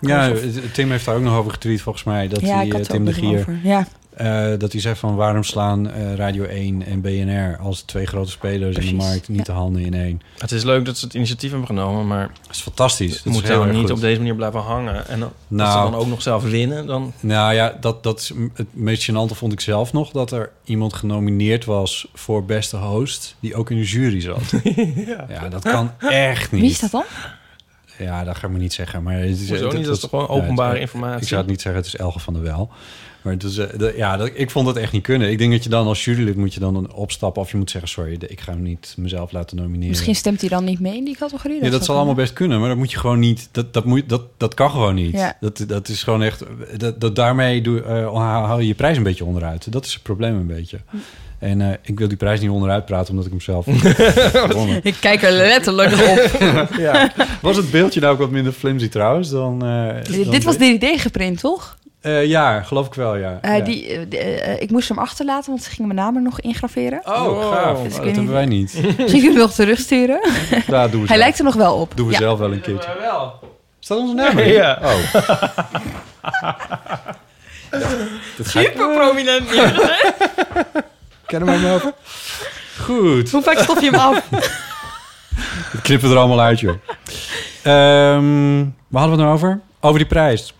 [0.00, 0.38] Ja, of-
[0.72, 2.28] Tim heeft daar ook nog over getweet volgens mij.
[2.28, 3.58] Dat Ja, hij, ik had eh, het Tim de Gier, over.
[3.62, 3.86] Ja.
[4.10, 8.30] eh, dat hij zegt van waarom slaan eh, Radio 1 en BNR als twee grote
[8.30, 10.20] spelers in de markt niet de handen in één.
[10.38, 12.30] Het is leuk dat ze het initiatief hebben genomen, maar...
[12.46, 13.14] Dat is fantastisch.
[13.14, 13.90] Het moet heel niet goed.
[13.90, 15.08] op deze manier blijven hangen.
[15.08, 15.90] En dan, als ze Nou.
[15.90, 17.12] dan ook nog zelf winnen, dan...
[17.20, 20.10] Nou ja, dat, dat is het meest gênante vond ik zelf nog.
[20.10, 23.36] Dat er iemand genomineerd was voor beste host...
[23.40, 24.52] die ook in de jury zat.
[25.28, 25.48] ja.
[25.48, 26.60] dat kan echt niet.
[26.60, 27.04] Wie is dat dan?
[28.04, 29.02] Ja, dat ga ik me niet zeggen.
[29.02, 29.60] Maar het is, niet?
[29.60, 31.26] Dat is toch gewoon ja, openbare Ik informatie?
[31.26, 32.70] zou het niet zeggen, het is Elge van der Wel.
[33.22, 35.30] Maar het is, eh, de- ja, dat, ik vond het echt niet kunnen.
[35.30, 37.42] Ik denk dat je dan als jurylid moet je dan opstappen...
[37.42, 39.88] of je moet zeggen, sorry, de- ik ga hem niet mezelf laten nomineren.
[39.88, 41.56] Misschien stemt hij dan niet mee in die categorie.
[41.56, 43.48] Ja, dat zal zou allemaal best kunnen, maar dat moet je gewoon niet.
[43.52, 45.12] Dat, dat, moet, dat, dat kan gewoon niet.
[45.12, 45.36] Ja.
[45.40, 46.44] Dat, dat is gewoon echt.
[46.76, 49.72] Dat, dat daarmee doe, eh, haal je je prijs een beetje onderuit.
[49.72, 50.78] Dat is het probleem een beetje.
[51.40, 53.66] En eh, ik wil die prijs niet onderuit praten omdat ik hem zelf
[54.50, 54.80] gewonnen.
[54.82, 56.30] Ik kijk er letterlijk op.
[56.78, 57.12] ja.
[57.40, 59.52] Was het beeldje nou ook wat minder flimsy trouwens dan.
[59.64, 60.22] eh, kunnen.
[60.22, 61.78] dan Dit was DDD geprint, toch?
[62.00, 63.38] Eh, ja, geloof ik wel, ja.
[63.40, 63.64] Eh, ja.
[63.64, 63.86] die,
[64.58, 67.00] ik moest hem achterlaten, want ze gingen mijn naam er nog ingraveren.
[67.04, 67.82] Oh, gaaf.
[67.82, 68.74] Dus Oh, dat hebben wij niet.
[68.82, 70.20] Misschien kun je hem nog terugsturen.
[70.66, 71.18] Ja, doen we Hij zelf.
[71.18, 71.92] lijkt er nog wel op.
[71.96, 72.18] Doen we Ja.
[72.18, 72.90] zelf wel een keertje.
[73.00, 73.34] wel.
[73.78, 74.52] Staat onze naam erin?
[74.52, 74.78] Ja.
[74.82, 75.14] Oh.
[78.36, 78.46] Dat.
[78.46, 79.48] Super prominent
[81.30, 81.48] neergezet.
[81.48, 81.92] Ken hem over.
[82.78, 83.30] Goed.
[83.30, 84.28] Hoe vaak stof je hem af?
[85.72, 86.74] Dat knippen we er allemaal uit, joh.
[87.62, 89.60] Ehm waar hadden we het nou over?
[89.80, 90.54] Over die prijs.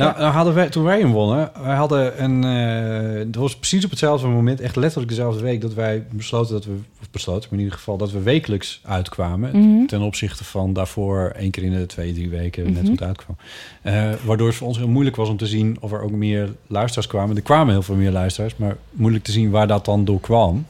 [0.00, 2.44] Nou, hadden wij, toen wij hem wonnen, wij hadden een...
[2.44, 5.60] eh het was precies op hetzelfde moment, echt letterlijk dezelfde week...
[5.60, 6.72] dat wij besloten dat we...
[7.00, 9.50] Of besloten, maar in ieder geval dat we wekelijks uitkwamen.
[9.58, 9.86] Mhm.
[9.86, 13.36] Ten opzichte van daarvoor één keer in de twee, drie weken net hoe het uitkwam.
[13.82, 16.54] Eh, waardoor het voor ons heel moeilijk was om te zien of er ook meer
[16.66, 17.36] luisteraars kwamen.
[17.36, 20.66] Er kwamen heel veel meer luisteraars, maar moeilijk te zien waar dat dan door kwam.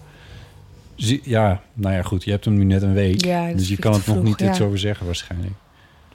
[1.23, 2.25] Ja, nou ja, goed.
[2.25, 3.25] Je hebt hem nu net een week.
[3.25, 4.65] Ja, dus je kan het nog vroeg, niet ja.
[4.65, 5.53] over zeggen waarschijnlijk.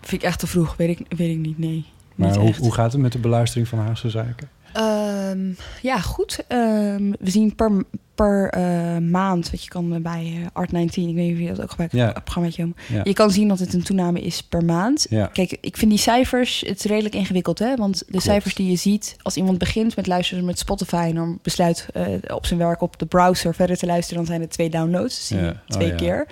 [0.01, 1.85] Vind ik echt te vroeg, weet ik, weet ik niet, nee.
[2.15, 4.49] Maar hoe, hoe gaat het met de beluistering van Haagse Zaken?
[4.73, 5.39] Ehm,
[5.81, 6.43] ja, goed.
[6.47, 7.83] Ehm, we zien per,
[8.15, 11.47] per eh, maand, wat je kan eh, bij eh, Art19, ik weet niet of je
[11.47, 12.05] dat ook gebruikt, Ja.
[12.05, 12.73] het programmaatje.
[12.87, 13.01] Ja.
[13.03, 15.05] Je kan zien dat het een toename is per maand.
[15.09, 15.25] Ja.
[15.25, 17.75] Kijk, ik vind die cijfers, het is redelijk ingewikkeld, hè?
[17.75, 21.39] Want de cijfers die je ziet, als iemand begint met luisteren met Spotify en dan
[21.41, 24.69] besluit eh, op zijn werk op de browser verder te luisteren, dan zijn het twee
[24.69, 25.15] downloads.
[25.17, 25.49] Dus je Ja.
[25.49, 25.95] Oh, twee ja.
[25.95, 26.27] keer.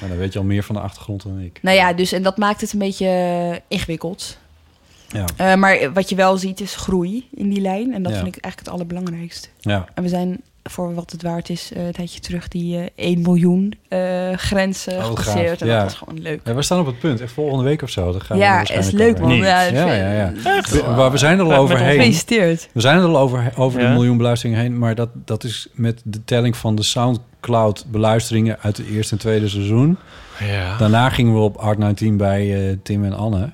[0.00, 1.58] Maar dan weet je al meer van de achtergrond dan ik.
[1.62, 4.38] Nou ja, dus en dat maakt het een beetje ingewikkeld.
[5.08, 5.24] Ja.
[5.36, 7.94] Eh, maar wat je wel ziet is groei in die lijn.
[7.94, 8.18] En dat Ja.
[8.22, 9.48] vind ik eigenlijk het allerbelangrijkste.
[9.60, 9.84] Ja.
[9.94, 13.20] En we zijn, voor wat het waard is, eh, een tijdje terug die eh 1
[13.22, 15.60] miljoen eh grens eh, Oh, gepasseerd.
[15.60, 15.74] En Ja.
[15.74, 16.40] dat was gewoon leuk.
[16.44, 17.20] Ja, we staan op het punt.
[17.20, 18.12] Echt volgende week of zo.
[18.12, 19.34] Dan gaan we Ja, er is leuk, man.
[19.36, 20.32] Ja, ja, ja, ja.
[20.44, 20.70] echt.
[20.70, 21.90] We, maar we zijn er al overheen.
[21.96, 22.68] gefeliciteerd.
[22.72, 23.88] We zijn er al over, over Ja.
[23.88, 24.78] de miljoen beluisteringen heen.
[24.78, 29.20] Maar dat, dat is met de telling van de Soundcloud beluisteringen uit het eerste en
[29.20, 29.98] tweede seizoen.
[30.40, 30.76] Ja.
[30.78, 33.50] Daarna gingen we op Art 19 bij eh, Tim en Anne.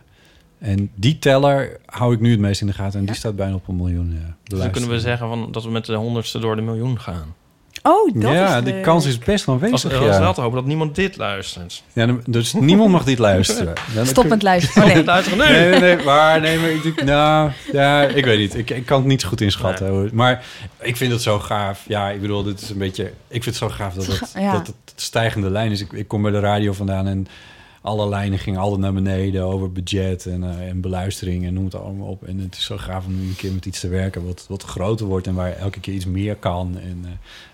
[0.63, 3.01] En die teller hou ik nu het meest in de gaten.
[3.01, 4.11] En die staat bijna op een miljoen.
[4.23, 7.01] Ja, Dus dan kunnen we zeggen van, dat we met de honderdste door de miljoen
[7.01, 7.35] gaan.
[7.83, 8.83] Oh, dat ja, is die leuk.
[8.83, 9.93] kans is best wel Als, aanwezig.
[10.07, 10.21] als ja.
[10.21, 11.83] wel te hopen dat niemand dit luistert.
[11.93, 13.75] Ja, dus niemand mag dit luisteren.
[13.95, 14.83] Dan Stop met luisteren.
[14.89, 15.05] Oh, nee.
[15.05, 15.55] Luisteren nu!
[15.55, 18.55] Nee, nee, nee, maar, nee, maar ik nou, ja, ik weet niet.
[18.57, 19.89] Ik, ik kan het niet zo goed inschatten.
[19.89, 20.09] hoor.
[20.13, 20.45] Maar
[20.81, 21.85] ik vind het zo gaaf.
[21.89, 23.05] Ja, ik bedoel, dit is een beetje...
[23.29, 24.53] Ik vind het zo gaaf dat het, Ja.
[24.53, 25.81] dat het stijgende lijn is.
[25.81, 27.27] Ik, ik kom bij de radio vandaan en
[27.83, 31.75] alle lijnen gingen altijd naar beneden over budget en, eh, en beluistering en noem het
[31.75, 32.25] allemaal op.
[32.25, 34.63] En het is zo gaaf om nu een keer met iets te werken wat, wat
[34.63, 36.79] groter wordt en waar elke keer iets meer kan.
[36.79, 37.11] En eh,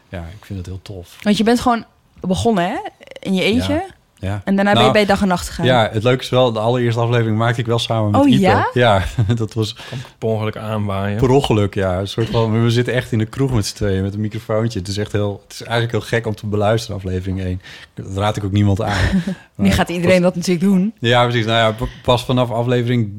[0.08, 1.18] ja, ik vind het heel tof.
[1.22, 1.84] Want je bent gewoon
[2.20, 2.76] begonnen, hè?
[3.20, 3.72] In je eentje.
[3.72, 3.86] Ja,
[4.18, 4.40] ja.
[4.44, 5.66] En daarna ben Nou, je bij dag en nacht gegaan.
[5.66, 8.40] Ja, het leuke is wel, de allereerste aflevering maakte ik wel samen met Oh, Ipe.
[8.40, 8.68] ja?
[8.72, 9.02] Ja,
[9.34, 9.76] dat was
[10.18, 11.18] Per ongeluk aanwaaien.
[11.18, 11.98] per ongeluk, ja.
[11.98, 14.78] Een soort van, we zitten echt in de kroeg met z'n tweeën met een microfoontje.
[14.78, 17.60] Het is echt heel, het is eigenlijk heel gek om te beluisteren, aflevering 1.
[17.94, 18.96] Dat raad ik ook niemand aan.
[19.54, 20.94] Nu Maar- gaat iedereen dat natuurlijk doen.
[20.98, 21.46] Ja, precies.
[21.46, 23.12] Nou ja, pas vanaf aflevering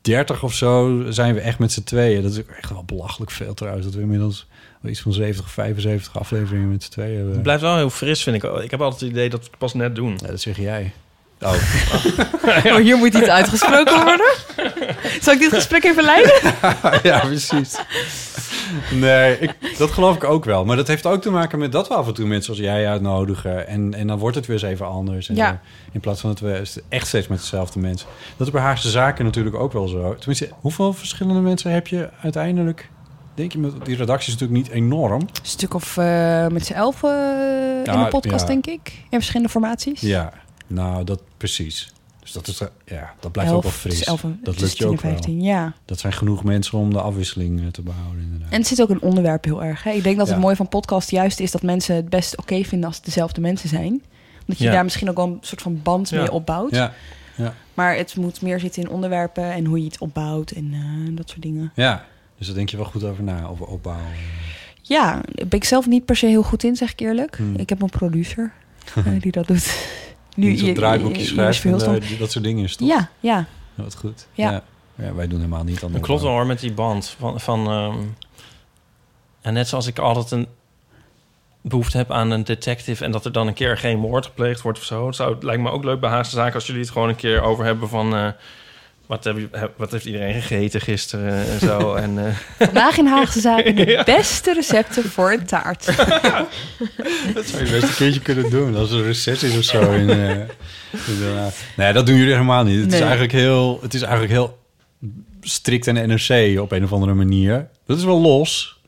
[0.00, 2.22] 30 of zo zijn we echt met z'n tweeën.
[2.22, 3.84] Dat is ook echt wel belachelijk veel trouwens.
[3.86, 4.46] Dat we inmiddels
[4.90, 7.32] iets van 70, 75 afleveringen met z'n tweeën hebben.
[7.32, 8.42] Het blijft wel heel fris, vind ik.
[8.62, 10.18] Ik heb altijd het idee dat we het pas net doen.
[10.22, 10.92] Ja, dat zeg jij.
[11.40, 11.52] Oh.
[12.64, 14.32] Oh, hier moet iets uitgesproken worden.
[15.20, 16.32] Zal ik dit gesprek even leiden?
[17.10, 17.78] ja, precies.
[18.92, 20.64] Nee, ik, dat geloof ik ook wel.
[20.64, 22.88] Maar dat heeft ook te maken met dat we af en toe mensen zoals jij
[22.88, 23.66] uitnodigen.
[23.66, 25.28] En, en dan wordt het weer eens even anders.
[25.28, 25.60] En Ja.
[25.92, 28.08] in plaats van dat we echt steeds met dezelfde mensen.
[28.36, 30.14] Dat is bij Haagse Zaken natuurlijk ook wel zo.
[30.14, 32.88] Tenminste, hoeveel verschillende mensen heb je uiteindelijk?
[33.34, 35.20] Denk je, met die redactie is natuurlijk niet enorm.
[35.20, 37.10] Een stuk of eh, met z'n elf eh,
[37.84, 38.46] in de podcast, ja.
[38.46, 38.88] denk ik.
[38.88, 40.00] In verschillende formaties.
[40.00, 40.32] Ja,
[40.66, 41.92] nou, dat precies.
[42.20, 43.98] Dus dat, is, ja, dat blijft ook wel fris.
[43.98, 45.10] dus elf, dat lukt je 10 en ook wel.
[45.12, 45.72] 15, ja.
[45.84, 48.50] Dat zijn genoeg mensen om de afwisseling eh, te behouden, inderdaad.
[48.50, 49.82] En het zit ook een onderwerp heel erg.
[49.82, 49.90] Hè?
[49.90, 52.86] Ik denk dat het mooie van podcast juist is dat mensen het best oké vinden
[52.88, 54.02] als het dezelfde mensen zijn.
[54.40, 54.70] Omdat je Ja.
[54.70, 56.18] daar misschien ook wel een soort van band Ja.
[56.18, 56.70] mee opbouwt.
[56.70, 56.92] Ja,
[57.36, 57.54] ja.
[57.74, 61.28] Maar het moet meer zitten in onderwerpen en hoe je het opbouwt en eh, dat
[61.28, 61.72] soort dingen.
[61.74, 62.04] ja,
[62.44, 64.06] dus daar denk je wel goed over na, over opbouwen.
[64.82, 67.36] Ja, daar ben ik zelf niet per se heel goed in, zeg ik eerlijk.
[67.36, 67.54] Hmm.
[67.56, 68.52] Ik heb een producer
[68.94, 69.88] eh, die dat doet.
[70.36, 72.88] Nu zo'n i- draaiboekje i- schrijft en daar- dat soort dingen is toch?
[72.88, 73.46] Ja, ja.
[73.74, 74.26] Wat goed.
[74.32, 74.50] Ja.
[74.50, 74.62] Ja.
[74.96, 77.08] Ja, wij doen helemaal niet aan Dat klopt wel hoor, met die band.
[77.18, 77.96] Van, van, ehm,
[79.40, 80.46] en net zoals ik altijd een...
[81.60, 83.04] behoefte heb aan een detective...
[83.04, 85.06] en dat er dan een keer geen moord gepleegd wordt of zo.
[85.06, 86.54] Het, zou, het lijkt me ook leuk bij Haagse Zaken...
[86.54, 88.14] als jullie het gewoon een keer over hebben van...
[88.14, 88.28] eh,
[89.14, 91.94] wat, heb je, wat heeft iedereen gegeten gisteren en zo.
[92.04, 94.02] en, eh, Vandaag in Haagse Zaken de Ja.
[94.04, 95.86] beste recepten voor een taart.
[97.34, 98.76] Dat zou je best een keertje kunnen doen.
[98.76, 99.92] Als er een recess is of zo.
[99.92, 101.54] In, eh, Haag.
[101.76, 102.80] nee, dat doen jullie helemaal niet.
[102.80, 104.58] Het, is eigenlijk heel, het is eigenlijk heel
[105.40, 107.68] strikt en NRC op een of andere manier.
[107.86, 108.80] Dat is wel los.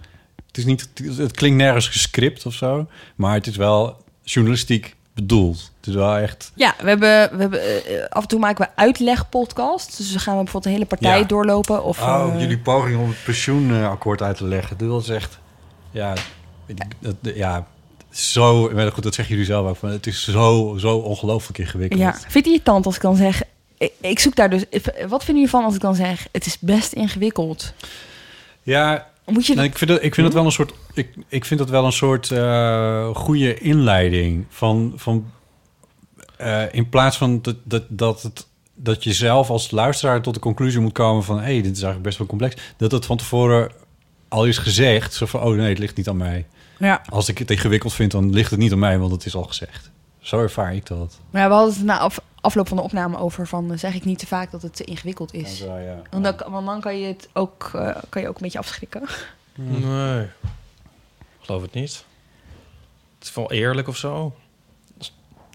[0.46, 2.88] Het, is niet, het klinkt nergens gescript of zo.
[3.16, 5.72] Maar het is wel journalistiek bedoeld.
[5.86, 6.52] Het is wel echt...
[6.54, 9.96] Ja, we hebben, we hebben eh, af en toe maken we uitlegpodcasts.
[9.96, 11.24] Dus dan gaan we bijvoorbeeld een hele partij Ja.
[11.24, 11.84] doorlopen.
[11.84, 14.76] Of, oh, eh, jullie poging om het pensioenakkoord uit te leggen.
[14.76, 15.38] Dat is echt...
[15.90, 16.14] Ja,
[16.98, 17.66] dat, ja
[18.10, 18.70] zo...
[18.74, 19.76] Maar goed, dat zeggen jullie zelf ook.
[19.76, 22.00] Van, het is zo, zo ongelooflijk ingewikkeld.
[22.00, 23.42] Ja, vind je het irritant als ik dan zeg...
[23.78, 24.64] Ik, ik zoek daar dus...
[25.08, 26.26] Wat vinden jullie van als ik dan zeg...
[26.32, 27.72] Het is best ingewikkeld.
[28.62, 31.44] Ja, Moet je nou, ik vind dat, ik vind dat wel een soort, ik, ik
[31.44, 35.30] vind dat wel een soort eh, goede inleiding van, van
[36.36, 40.40] eh, in plaats van dat, dat, dat, het, dat je zelf als luisteraar tot de
[40.40, 43.16] conclusie moet komen van, hé, hey, dit is eigenlijk best wel complex, dat het van
[43.16, 43.72] tevoren
[44.28, 46.46] al is gezegd, zo van, oh nee, het ligt niet aan mij.
[46.78, 47.02] Ja.
[47.08, 49.44] Als ik het ingewikkeld vind, dan ligt het niet aan mij, want het is al
[49.44, 49.90] gezegd.
[50.18, 51.18] Zo ervaar ik dat.
[51.30, 53.72] Maar ja, we hadden het na af, afloop van de opname over van...
[53.72, 55.58] eh, zeg ik niet te vaak dat het te ingewikkeld is.
[55.58, 56.02] Ja, ja.
[56.10, 59.02] Want, dan, want dan kan je het ook, eh, kan je ook een beetje afschrikken.
[59.54, 60.26] Nee,
[61.40, 62.04] geloof het niet.
[63.18, 64.34] Het is wel eerlijk of zo.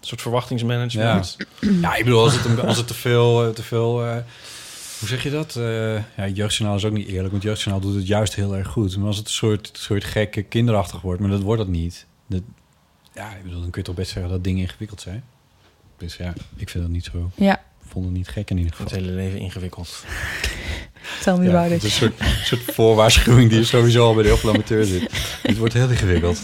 [0.02, 1.36] Een soort verwachtingsmanagement.
[1.38, 1.66] Ja.
[1.80, 3.44] ja, ik bedoel, als het, als het te veel...
[3.46, 4.16] eh, Te veel eh,
[4.98, 5.56] hoe zeg je dat?
[5.56, 8.96] Eh ja, jeugdjournaal is ook niet eerlijk, want jeugdjournaal doet het juist heel erg goed.
[8.96, 12.06] Maar als het een soort, soort gekke kinderachtig wordt, maar dat wordt het niet.
[12.26, 12.42] Dat,
[13.14, 15.24] ja, ik bedoel, dan kun je toch best zeggen dat dingen ingewikkeld zijn.
[15.98, 17.30] Dus ja, ik vind dat niet zo.
[17.34, 17.54] Ja.
[17.54, 18.86] Ik vond het niet gek in ieder geval.
[18.86, 20.04] Het hele leven ingewikkeld.
[21.22, 21.84] Tell me Ja, about het it.
[21.84, 25.10] is een soort, soort voorwaarschuwing die sowieso al bij de heel veel amateur zit.
[25.42, 26.40] Het wordt heel ingewikkeld.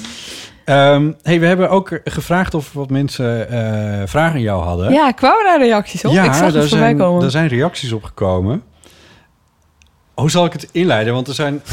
[0.68, 4.92] Ehm, hey, we hebben ook gevraagd of wat mensen eh, vragen aan jou hadden.
[4.92, 6.12] Ja, kwamen daar reacties op?
[6.12, 7.20] Ja, ik zag daar het voorbij zijn, komen.
[7.20, 8.62] daar zijn reacties op gekomen.
[10.14, 11.14] Hoe zal ik het inleiden?
[11.14, 11.62] Want er zijn...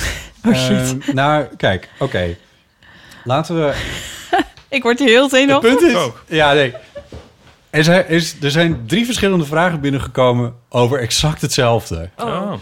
[0.47, 0.69] Oh, shit.
[0.77, 2.35] ehm, nou, kijk, oké.
[3.23, 3.73] Laten we...
[4.69, 5.75] Ik word hier heel Het zenuwachtig.
[5.77, 5.97] punt is...
[6.27, 6.73] Ja, nee.
[7.69, 12.09] Er zijn, is, er zijn drie verschillende vragen binnengekomen over exact hetzelfde.
[12.17, 12.53] Oh.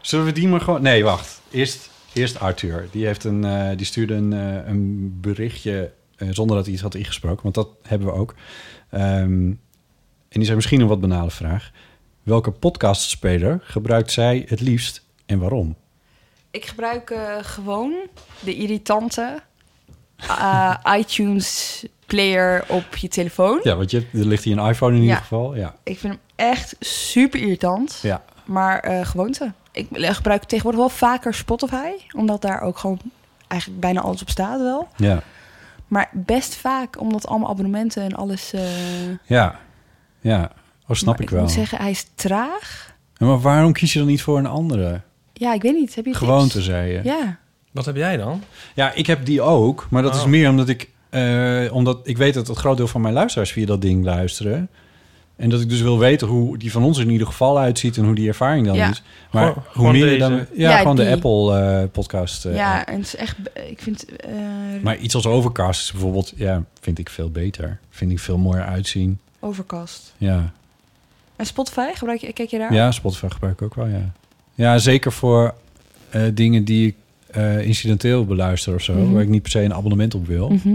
[0.00, 0.82] Zullen we die maar gewoon...
[0.82, 1.40] Nee, wacht.
[1.50, 2.88] Eerst, eerst Arthur.
[2.90, 6.82] Die, heeft een, eh, die stuurde een, eh, een berichtje eh, zonder dat hij iets
[6.82, 7.42] had ingesproken.
[7.42, 8.34] Want dat hebben we ook.
[8.90, 9.50] Ehm,
[10.28, 11.70] en die zei misschien een wat banale vraag.
[12.22, 15.76] Welke podcastspeler gebruikt zij het liefst en waarom?
[16.50, 17.94] Ik gebruik gewoon
[18.40, 19.42] de irritante
[20.98, 23.60] iTunes player op je telefoon.
[23.62, 25.54] Ja, want je, er ligt hier een iPhone in ieder geval.
[25.56, 25.76] Ja.
[25.82, 27.98] Ik vind hem echt super irritant.
[28.02, 28.24] Ja.
[28.44, 29.52] Maar gewoonte.
[29.72, 31.88] Ik gebruik tegenwoordig wel vaker Spotify.
[32.12, 32.98] Omdat daar ook gewoon
[33.48, 34.88] eigenlijk bijna alles op staat wel.
[34.96, 35.22] Ja.
[35.86, 38.52] Maar best vaak, omdat allemaal abonnementen en alles...
[38.52, 38.62] eh,
[39.26, 39.58] Ja.
[40.20, 40.50] Ja.
[40.88, 41.40] Oh, snap maar ik wel.
[41.42, 42.94] moet zeggen, hij is traag.
[43.16, 45.00] Ja, Maar waarom kies je dan niet voor een andere?
[45.32, 45.94] Ja, ik weet niet.
[45.94, 46.24] Heb je tips?
[46.24, 47.00] Gewoonte, zei je.
[47.04, 47.38] Ja.
[47.70, 48.42] Wat heb jij dan?
[48.74, 49.86] Ja, ik heb die ook.
[49.90, 50.26] Maar dat is Oh.
[50.26, 50.90] meer omdat ik...
[51.10, 54.68] eh, omdat ik weet dat het groot deel van mijn luisteraars via dat ding luisteren.
[55.40, 57.96] En dat ik dus wil weten hoe die van ons in ieder geval uitziet...
[57.96, 58.90] en hoe die ervaring dan Ja.
[58.90, 59.02] is.
[59.30, 60.32] Maar Gewoon- hoe meer dan...
[60.32, 61.12] Ja, Ja, gewoon de die.
[61.12, 62.42] Apple-podcast.
[62.42, 63.36] ja, en het is echt...
[63.68, 64.04] Ik vind...
[64.16, 64.30] eh,
[64.82, 66.32] Maar iets als Overcast is bijvoorbeeld...
[66.36, 67.78] Ja, vind ik veel beter.
[67.90, 69.18] Vind ik veel mooier uitzien.
[69.40, 70.14] Overcast.
[70.18, 70.52] Ja.
[71.36, 72.74] En Spotify, gebruik je, kijk je daar?
[72.74, 74.12] Ja, Spotify gebruik ik ook wel, ja.
[74.54, 75.54] Ja, zeker voor
[76.10, 76.94] eh, dingen die ik
[77.30, 78.94] eh, incidenteel beluister of zo...
[78.94, 79.12] Mhm.
[79.12, 80.48] waar ik niet per se een abonnement op wil.
[80.48, 80.74] Mhm.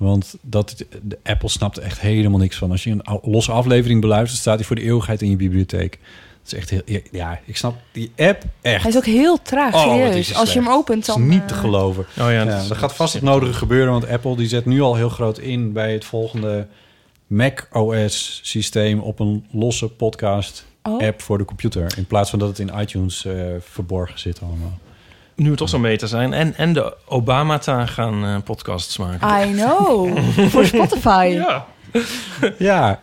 [0.00, 2.70] Want dat, de Apple snapt er echt helemaal niks van.
[2.70, 4.40] Als je een losse aflevering beluistert...
[4.40, 5.98] staat die voor de eeuwigheid in je bibliotheek.
[6.42, 7.00] Dat is echt heel...
[7.10, 8.82] Ja, ik snap die app echt.
[8.82, 10.28] Hij is ook heel traag, Oh, serieus.
[10.28, 11.24] hij Als je hem opent, Dat dan...
[11.24, 12.02] is niet eh, te geloven.
[12.02, 14.80] Oh ja, Ja, dat er gaat vast het nodige gebeuren, want Apple die zet nu
[14.80, 16.66] al heel groot in bij het volgende
[17.26, 21.06] Mac OS systeem op een losse podcast Oh.
[21.06, 21.92] app voor de computer.
[21.96, 24.78] In plaats van dat het in iTunes eh, verborgen zit allemaal.
[25.40, 26.32] Nu we toch zo meta zijn.
[26.32, 29.48] En, en de Obama-ta gaan eh, podcasts maken.
[29.48, 30.18] I know.
[30.52, 31.30] Voor Spotify.
[31.32, 31.66] Ja.
[32.58, 33.00] Ja,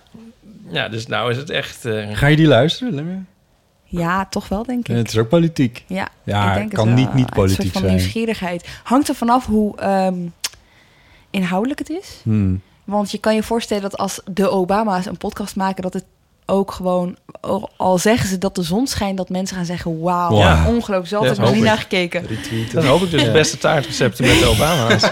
[0.70, 1.86] Ja, dus nou is het echt...
[1.86, 3.28] eh, ga je die luisteren?
[3.84, 4.96] Ja, toch wel, denk ik.
[4.96, 5.84] Het is ook politiek.
[5.88, 7.96] Ja, Ja, ik denk kan het niet niet Een politiek soort van zijn.
[7.96, 8.68] nieuwsgierigheid.
[8.84, 10.16] Hangt er vanaf hoe ehm,
[11.30, 12.20] inhoudelijk het is.
[12.24, 12.62] Hmm.
[12.84, 15.84] Want je kan je voorstellen dat als de Obama's een podcast maken...
[15.84, 16.06] dat het
[16.50, 17.16] ook gewoon...
[17.78, 19.18] Al zeggen ze dat de zon schijnt...
[19.18, 20.00] dat mensen gaan zeggen...
[20.02, 20.68] wauw, Ja.
[20.68, 21.08] ongelooflijk.
[21.08, 22.26] Zo had Ja, ik nog niet naar gekeken.
[22.28, 22.76] Retweeten.
[22.76, 23.28] dan hoop ik dus Ja.
[23.28, 25.04] de beste taartrecepten met de Obama's.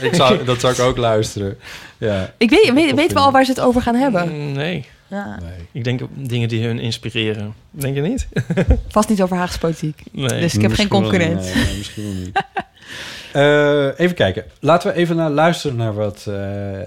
[0.00, 1.58] Ik zou, dat zou ik ook luisteren.
[1.98, 2.32] Ja.
[2.38, 4.28] Ik weet, weet, weten we al waar ze het over gaan hebben?
[4.34, 5.38] Mm, Nee, Ja.
[5.40, 5.66] Nee.
[5.72, 7.54] ik denk op dingen die hun inspireren.
[7.70, 8.28] Denk je niet?
[8.88, 10.02] Vast niet over Haagse politiek.
[10.12, 10.28] Nee.
[10.28, 11.54] Dus ik heb geen Misschien concurrent.
[11.54, 12.42] nee, misschien wel niet.
[13.36, 14.44] Eh, even kijken.
[14.60, 16.34] Laten we even naar luisteren naar wat, eh,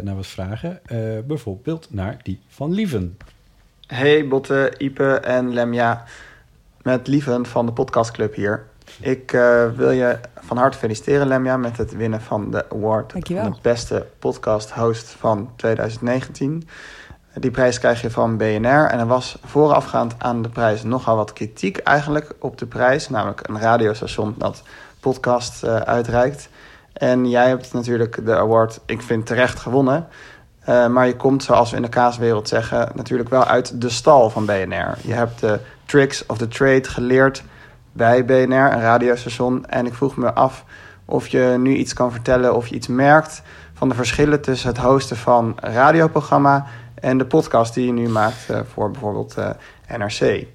[0.02, 0.80] naar wat vragen.
[0.86, 0.98] Eh,
[1.28, 3.18] bijvoorbeeld naar die van Lieven.
[3.88, 6.04] Hey Botte, Ipe en Lemja.
[6.82, 8.66] Met Lieven van de podcastclub hier.
[9.00, 13.44] Ik eh, wil je van harte feliciteren Lemja met het winnen van de award Dankjewel.
[13.44, 16.68] van de beste podcast host van 2019.
[17.34, 21.34] Die prijs krijg je van BNR en er was voorafgaand aan de prijs nogal wat
[21.34, 23.10] kritiek eigenlijk op de prijs.
[23.10, 24.64] Namelijk een radiostation dat
[25.00, 26.50] podcast eh, uitreikt.
[26.94, 30.08] En jij hebt natuurlijk de award, ik vind terecht gewonnen.
[30.60, 34.30] Eh, maar je komt, zoals we in de kaaswereld zeggen, natuurlijk wel uit de stal
[34.30, 34.98] van BNR.
[35.02, 37.44] Je hebt de tricks of the trade geleerd
[37.92, 39.66] bij BNR, een radiostation.
[39.66, 40.66] En ik vroeg me af
[41.06, 43.42] of je nu iets kan vertellen of je iets merkt
[43.74, 48.10] van de verschillen tussen het hosten van een radioprogramma en de podcast die je nu
[48.10, 49.36] maakt eh, voor bijvoorbeeld
[49.98, 50.48] NRC.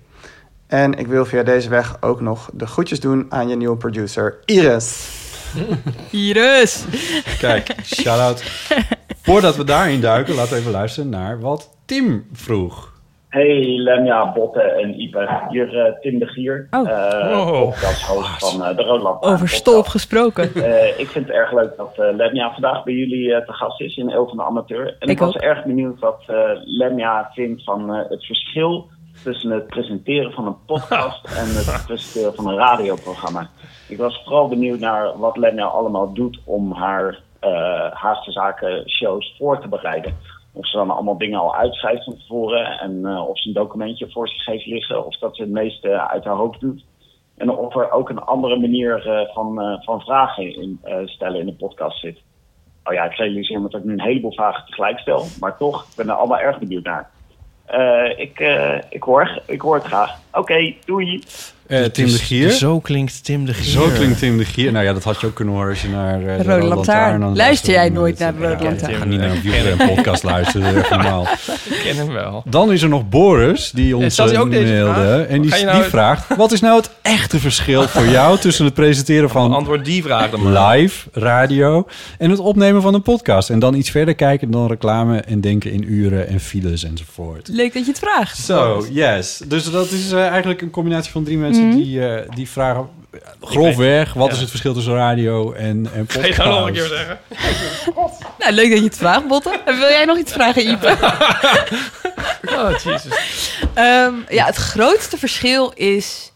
[0.74, 4.38] En ik wil via deze weg ook nog de groetjes doen aan je nieuwe producer
[4.44, 5.12] Iris.
[6.10, 6.84] Iris!
[7.38, 8.42] Kijk, shout-out.
[9.22, 12.92] Voordat we daarin duiken, laten we even luisteren naar wat Tim vroeg.
[13.28, 15.46] Hey Lemja, Botte en Ipe.
[15.48, 16.90] Hier eh, Tim de Gier, Oh.
[16.90, 17.62] eh Wow.
[17.64, 19.22] podcasthost van eh, de Roland.
[19.22, 20.54] Over stolp gesproken.
[20.54, 23.80] Eh, ik vind het erg leuk dat eh, Lemja vandaag bij jullie eh, te gast
[23.80, 24.86] is in Eeuw van de Amateur.
[24.86, 25.42] En ik, Ik was ook.
[25.42, 28.88] erg benieuwd wat eh, Lemja vindt van eh, het verschil
[29.24, 33.50] tussen het presenteren van een podcast en het presenteren van een radioprogramma.
[33.88, 37.22] Ik was vooral benieuwd naar wat Lemja allemaal doet om haar
[37.92, 40.16] Haagse Zaken shows voor te bereiden.
[40.52, 44.10] Of ze dan allemaal dingen al uitschrijft van tevoren en eh, of ze een documentje
[44.10, 46.84] voor zich heeft liggen of dat ze het meeste uit haar hoofd doet.
[47.36, 51.54] En of er ook een andere manier eh, van, van vragen in, stellen in de
[51.54, 52.22] podcast zit.
[52.84, 55.24] Oh ja, ik realiseer me dat ik nu een heleboel vragen tegelijk stel.
[55.40, 57.10] Maar toch, ik ben er allemaal erg benieuwd naar.
[57.64, 60.18] Eh, ik, eh, ik, hoor, ik hoor het graag.
[60.32, 61.22] Oké, doei.
[61.66, 62.50] Eh, Tim de Gier.
[62.50, 63.70] Zo klinkt Tim de Gier.
[63.70, 64.72] Zo klinkt Tim de Gier.
[64.72, 67.20] Nou ja, dat had je ook kunnen horen als je naar eh, de Rode Lantaarn.
[67.20, 68.00] dan Luister jij luisterde.
[68.00, 68.92] nooit naar de Rode Ja, Lantaarn?
[68.92, 71.22] Ik ga niet naar een podcast luisteren, echt normaal.
[71.70, 72.42] Ik ken hem wel.
[72.46, 74.92] Dan is er nog Boris, die ons stelt hij ook eh, deze mailde.
[74.94, 75.26] vraag?
[75.26, 78.38] En die, nou- die vraagt, wat is nou het echte verschil voor jou...
[78.38, 80.76] tussen het presenteren van Antwoord die vraag dan maar.
[80.76, 81.86] live radio...
[82.18, 83.50] en het opnemen van een podcast?
[83.50, 87.48] En dan iets verder kijken dan reclame en denken in uren en files enzovoort.
[87.48, 88.38] Leuk dat je het vraagt.
[88.38, 89.40] Zo, yes.
[89.48, 91.76] Dus dat is eh, eigenlijk een combinatie van drie mensen Mhm.
[91.76, 92.88] die, eh, die vragen...
[93.40, 94.32] grofweg, wat ja.
[94.32, 96.36] is het verschil tussen radio en, en Ga podcast?
[96.36, 97.18] je nou nog een keer zeggen?
[98.38, 99.60] Nou, leuk dat je het vraagt, Botte.
[99.64, 100.96] En wil jij nog iets vragen, Ipe?
[102.44, 103.12] Oh, jezus.
[103.74, 106.32] Ehm, ja, het grootste verschil is...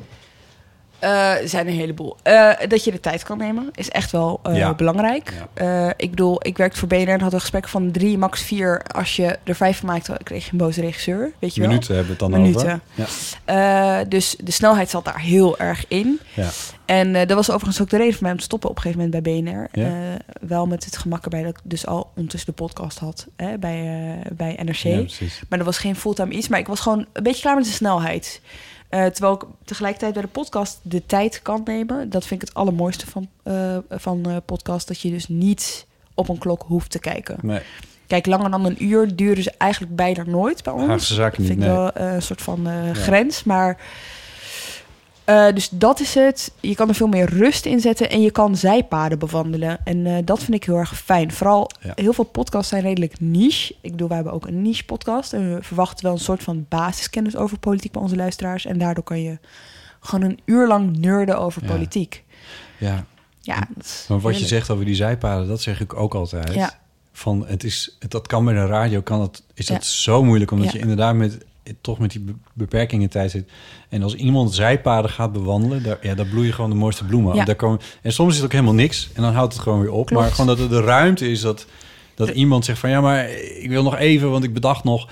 [0.98, 2.16] eh, er zijn een heleboel.
[2.22, 4.74] Eh, dat je de tijd kan nemen is echt wel eh, Ja.
[4.74, 5.32] belangrijk.
[5.96, 8.82] Ik bedoel, ik werkte voor BNR en had een gesprek van drie, max vier.
[8.82, 11.32] Als je er vijf van maakte, kreeg je een boze regisseur.
[11.38, 11.70] Weet je wel?
[11.70, 12.82] Minuten hebben we het dan Minuten.
[12.96, 13.06] over.
[13.46, 14.04] Ja.
[14.04, 16.20] Dus de snelheid zat daar heel erg in.
[16.34, 16.48] Ja.
[16.84, 19.04] En dat was overigens ook de reden voor mij om te stoppen op een gegeven
[19.04, 19.68] moment bij BNR.
[20.40, 24.18] Wel met het gemak erbij dat ik dus al ondertussen de podcast had hè, bij,
[24.32, 24.84] bij NRC.
[25.48, 26.48] Maar dat was geen fulltime iets.
[26.48, 28.40] Maar ik was gewoon een beetje klaar met de snelheid.
[28.88, 32.10] Eh, terwijl ik tegelijkertijd bij de podcast de tijd kan nemen.
[32.10, 34.88] Dat vind ik het allermooiste van, eh van eh, podcast.
[34.88, 37.38] Dat je dus niet op een klok hoeft te kijken.
[37.42, 37.60] Nee.
[38.06, 40.86] Kijk, langer dan een uur duren ze eigenlijk bijna nooit bij ons.
[40.86, 41.82] Haagse zaken Dat vind niet, ik nee.
[41.82, 43.44] wel een soort van grens.
[43.44, 43.80] Maar
[45.28, 46.52] eh, dus dat is het.
[46.60, 49.78] Je kan er veel meer rust in zetten en je kan zijpaden bewandelen.
[49.84, 51.32] En eh, dat vind ik heel erg fijn.
[51.32, 51.92] Vooral Ja.
[51.94, 53.74] heel veel podcasts zijn redelijk niche.
[53.80, 55.32] Ik bedoel, wij hebben ook een niche podcast.
[55.32, 58.66] En we verwachten wel een soort van basiskennis over politiek bij onze luisteraars.
[58.66, 59.38] En daardoor kan je
[60.00, 61.68] gewoon een uur lang nerden over Ja.
[61.68, 62.24] politiek.
[62.78, 63.04] Ja.
[63.40, 66.54] Ja, dat Maar wat je zegt over die zijpaden, dat zeg ik ook altijd.
[66.54, 66.78] Ja.
[67.12, 70.50] Van het is, het, dat kan bij een radio, kan het, is dat zo moeilijk,
[70.50, 71.38] omdat je inderdaad met,
[71.80, 73.50] toch met die be- beperkingen in tijd zit.
[73.88, 77.34] En als iemand zijpaden gaat bewandelen, daar, ja, daar bloeien gewoon de mooiste bloemen.
[77.34, 77.44] Ja.
[77.44, 79.92] Daar komen, en soms is het ook helemaal niks en dan houdt het gewoon weer
[79.92, 80.06] op.
[80.06, 80.22] Klopt.
[80.22, 81.66] Maar gewoon dat er de ruimte is dat,
[82.14, 85.08] dat iemand zegt van ja, maar ik wil nog even, want ik bedacht nog.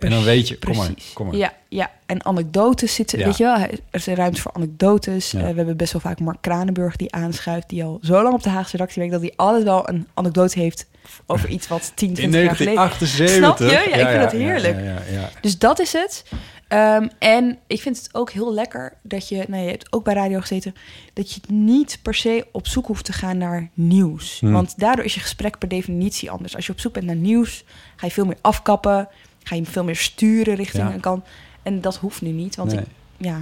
[0.00, 1.36] En dan weet je, kom maar, kom maar.
[1.36, 3.24] Ja, ja, en anekdotes zitten, Ja.
[3.24, 3.56] weet je wel.
[3.56, 5.30] Er is ruimte voor anekdotes.
[5.30, 5.38] Ja.
[5.38, 7.68] Eh, we hebben best wel vaak Mark Kranenburg die aanschuift...
[7.68, 9.14] die al zo lang op de Haagse redactie werkt...
[9.14, 10.86] dat hij altijd wel een anekdote heeft
[11.26, 12.74] over iets wat 10, 20 In jaar geleden...
[12.74, 13.36] 1978.
[13.36, 13.64] Snap je?
[13.64, 14.76] Ja, ik vind dat heerlijk.
[14.76, 15.30] Ja, ja, ja.
[15.40, 16.24] Dus dat is het.
[16.68, 20.14] Ehm, en ik vind het ook heel lekker dat je, nou je hebt ook bij
[20.14, 20.74] radio gezeten,
[21.12, 24.40] dat je niet per se op zoek hoeft te gaan naar nieuws.
[24.40, 24.52] Hmm.
[24.52, 26.56] Want daardoor is je gesprek per definitie anders.
[26.56, 27.64] Als je op zoek bent naar nieuws,
[27.96, 29.08] ga je veel meer afkappen,
[29.48, 30.94] ga je veel meer sturen richting Ja.
[30.94, 31.24] een kant.
[31.62, 32.80] En dat hoeft nu niet, want Nee.
[32.80, 32.86] ik,
[33.16, 33.38] ja,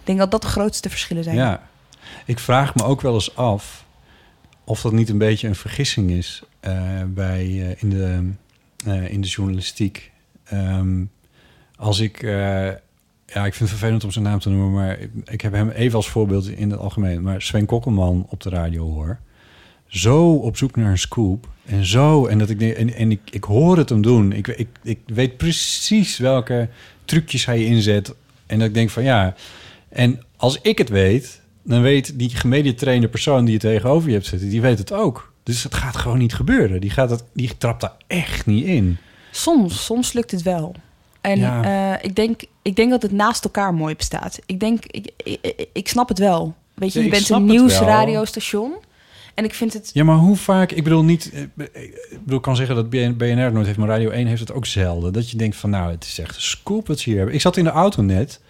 [0.00, 1.36] ik denk dat dat de grootste verschillen zijn.
[1.36, 1.68] Ja,
[2.24, 3.84] ik vraag me ook wel eens af
[4.64, 8.30] of dat niet een beetje een vergissing is eh, bij, eh, in, de,
[8.86, 10.10] eh, in de journalistiek.
[10.44, 11.04] Ehm,
[11.76, 15.40] als ik, ja, ik vind het vervelend om zijn naam te noemen, maar ik, ik
[15.40, 17.22] heb hem even als voorbeeld in het algemeen.
[17.22, 19.18] Maar Sven Kokkelman op de radio hoor.
[19.92, 21.48] Zo op zoek naar een scoop.
[21.64, 24.32] En zo, en, dat ik, en, en ik, ik hoor het hem doen.
[24.32, 26.68] Ik, ik, ik weet precies welke
[27.04, 28.14] trucjes hij inzet.
[28.46, 29.34] En dat ik denk van ja.
[29.88, 34.26] En als ik het weet, dan weet die gemediatrainde persoon die je tegenover je hebt
[34.26, 35.32] zitten, die weet het ook.
[35.42, 36.80] Dus het gaat gewoon niet gebeuren.
[36.80, 38.98] Die, gaat het, die trapt daar echt niet in.
[39.30, 40.74] Soms, soms lukt het wel.
[41.20, 41.94] En Ja.
[41.94, 44.38] eh, ik, denk, ik denk dat het naast elkaar mooi bestaat.
[44.46, 45.10] Ik denk, ik,
[45.72, 46.54] ik, snap het wel.
[46.74, 48.72] Weet je, Ja, je bent een nieuwsradiostation.
[49.34, 49.90] En ik vind het...
[49.92, 50.72] Ja, maar hoe vaak...
[50.72, 51.30] Ik bedoel niet...
[51.32, 51.40] eh,
[51.82, 54.52] Ik bedoel, ik kan zeggen dat BN BNR nooit heeft, maar Radio 1 heeft het
[54.52, 55.12] ook zelden.
[55.12, 57.34] Dat je denkt van, nou, het is echt een scoop wat ze hier hebben.
[57.34, 58.40] Ik zat in de auto net,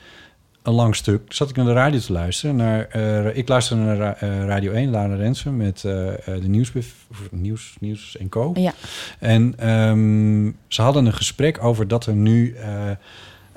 [0.62, 2.56] een lang stuk, zat ik naar de radio te luisteren.
[2.56, 6.48] Naar, eh, ik luisterde naar Ra- eh, Radio 1, Lara Rensen, met eh, eh, de
[6.48, 8.50] nieuwsbef, of nieuws, nieuws en co.
[8.54, 8.72] Ja.
[9.18, 12.90] En ehm, ze hadden een gesprek over dat er nu eh,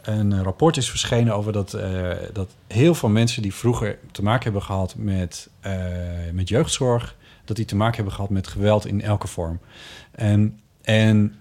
[0.05, 4.43] een rapport is verschenen over dat, eh, dat heel veel mensen die vroeger te maken
[4.43, 5.73] hebben gehad met, eh,
[6.33, 9.59] met jeugdzorg, dat die te maken hebben gehad met geweld in elke vorm.
[10.11, 11.35] En, en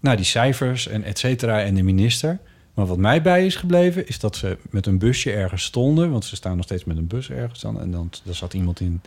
[0.00, 2.38] nou, die cijfers en et cetera en de minister.
[2.74, 6.10] Maar wat mij bij is gebleven, is dat ze met een busje ergens stonden.
[6.10, 7.80] Want ze staan nog steeds met een bus ergens dan.
[7.80, 9.00] En dan daar zat iemand in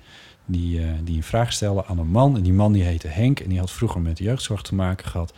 [0.45, 2.35] die, eh, die een vraag stelde aan een man.
[2.35, 3.39] En die man die heette Henk.
[3.39, 5.33] En die had vroeger met jeugdzorg te maken gehad.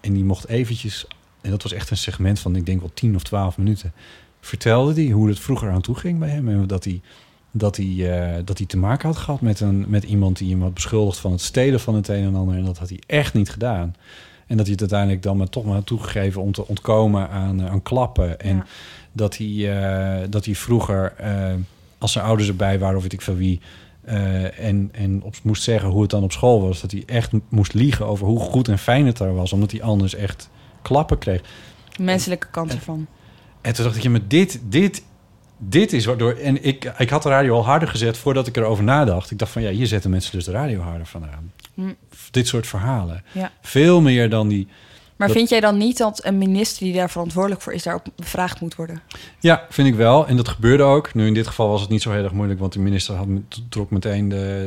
[0.00, 1.06] En die mocht eventjes,
[1.44, 3.92] en dat was echt een segment van, ik denk wel 10 of 12 minuten.
[4.40, 6.48] Vertelde hij hoe het vroeger aan toe ging bij hem.
[6.48, 7.00] En dat hij,
[7.50, 10.62] dat hij, eh, dat hij te maken had gehad met, een, met iemand die hem
[10.62, 12.56] had beschuldigd van het stelen van het een en ander.
[12.56, 13.94] En dat had hij echt niet gedaan.
[14.46, 17.60] En dat hij het uiteindelijk dan maar toch maar had toegegeven om te ontkomen aan,
[17.60, 18.40] eh, aan klappen.
[18.40, 18.66] En
[19.12, 21.14] dat, hij, eh, dat hij vroeger,
[21.98, 23.60] als zijn ouders erbij waren of weet ik veel wie...
[24.04, 26.80] en, en op, moest zeggen hoe het dan op school was...
[26.80, 29.52] dat hij echt moest liegen over hoe goed en fijn het daar was...
[29.52, 30.50] omdat hij anders echt
[30.84, 31.40] klappen kreeg.
[31.98, 33.06] Menselijke kant ervan.
[33.60, 35.02] En toen dacht ik, ja, maar dit, dit,
[35.58, 36.32] dit is waardoor...
[36.32, 39.30] En ik, ik had de radio al harder gezet voordat ik erover nadacht.
[39.30, 41.52] Ik dacht van, ja, hier zetten mensen dus de radio harder van aan.
[41.74, 41.92] Hm.
[42.30, 43.24] Dit soort verhalen.
[43.32, 43.52] Ja.
[43.62, 44.68] Veel meer dan die...
[45.16, 47.82] Maar dat- vind jij dan niet dat een minister die daar verantwoordelijk voor is...
[47.82, 49.02] daarop bevraagd moet worden?
[49.40, 50.26] Ja, vind ik wel.
[50.26, 51.14] En dat gebeurde ook.
[51.14, 52.60] Nu in dit geval was het niet zo heel erg moeilijk...
[52.60, 53.26] want de minister had,
[53.68, 54.66] trok meteen de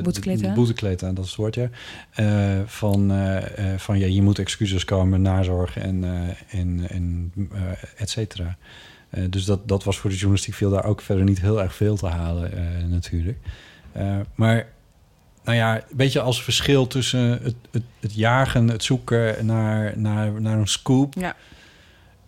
[0.53, 1.13] Boetekleed aan.
[1.13, 1.69] Dat is het woord, ja.
[2.13, 7.33] Eh, van, eh, van ja, je moet excuses komen, nazorg en, eh, en, en
[7.97, 8.57] et cetera.
[9.29, 11.95] Dus dat, dat was voor de journalistiek viel daar ook verder niet heel erg veel
[11.95, 12.51] te halen
[12.89, 13.37] natuurlijk.
[14.35, 14.67] Maar
[15.47, 20.41] nou ja, een beetje als verschil tussen het, het, het jagen, het zoeken naar, naar,
[20.41, 21.13] naar een scoop.
[21.19, 21.35] Ja.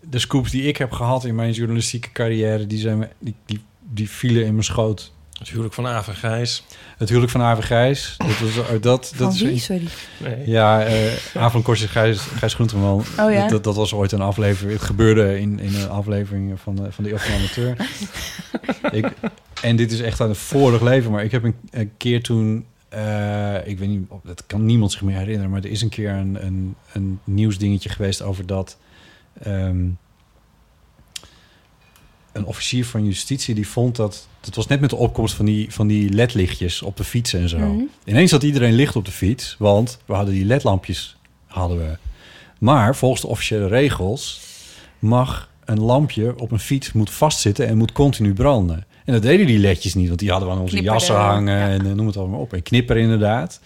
[0.02, 3.64] De scoops die ik heb gehad in mijn journalistieke carrière, die, zijn, me- die, die,
[3.80, 5.12] die vielen in mijn schoot.
[5.40, 6.64] Het huwelijk van Aven Gijs.
[6.98, 8.16] Het huwelijk van Aven Gijs.
[8.18, 9.52] Dat was, eh, dat, Van dat is wie?
[9.52, 9.88] een- Sorry.
[10.18, 10.50] Nee.
[10.50, 13.04] Ja, eh Avan Kortje Gijs, Gijs Groenteman.
[13.20, 13.48] Oh ja?
[13.48, 14.74] dat, dat was ooit een aflevering.
[14.74, 17.76] Het gebeurde in, in een aflevering van de, van de Eeuw van Amateur.
[19.00, 19.12] ik,
[19.62, 21.12] en dit is echt aan het vorig leven.
[21.12, 22.66] Maar ik heb een, een keer toen...
[22.90, 25.50] eh, ik weet niet, dat kan niemand zich meer herinneren...
[25.50, 28.78] maar er is een keer een, een, een nieuwsdingetje geweest over dat...
[29.42, 29.88] ehm,
[32.32, 34.28] een officier van justitie die vond dat...
[34.42, 37.50] Het was net met de opkomst van die, van die ledlichtjes op de fietsen en
[37.50, 37.58] zo.
[37.58, 37.84] Mhm.
[38.04, 41.18] Ineens had iedereen licht op de fiets, want we hadden die ledlampjes.
[41.46, 41.98] Hadden we.
[42.60, 44.42] Maar volgens de officiële regels
[45.00, 48.86] mag een lampje op een fiets moet vastzitten en moet continu branden.
[49.10, 51.86] En dat deden die ledjes niet, want die hadden we aan onze jassen hangen en
[51.86, 52.54] eh, noem het allemaal op.
[52.54, 53.60] En knipper inderdaad.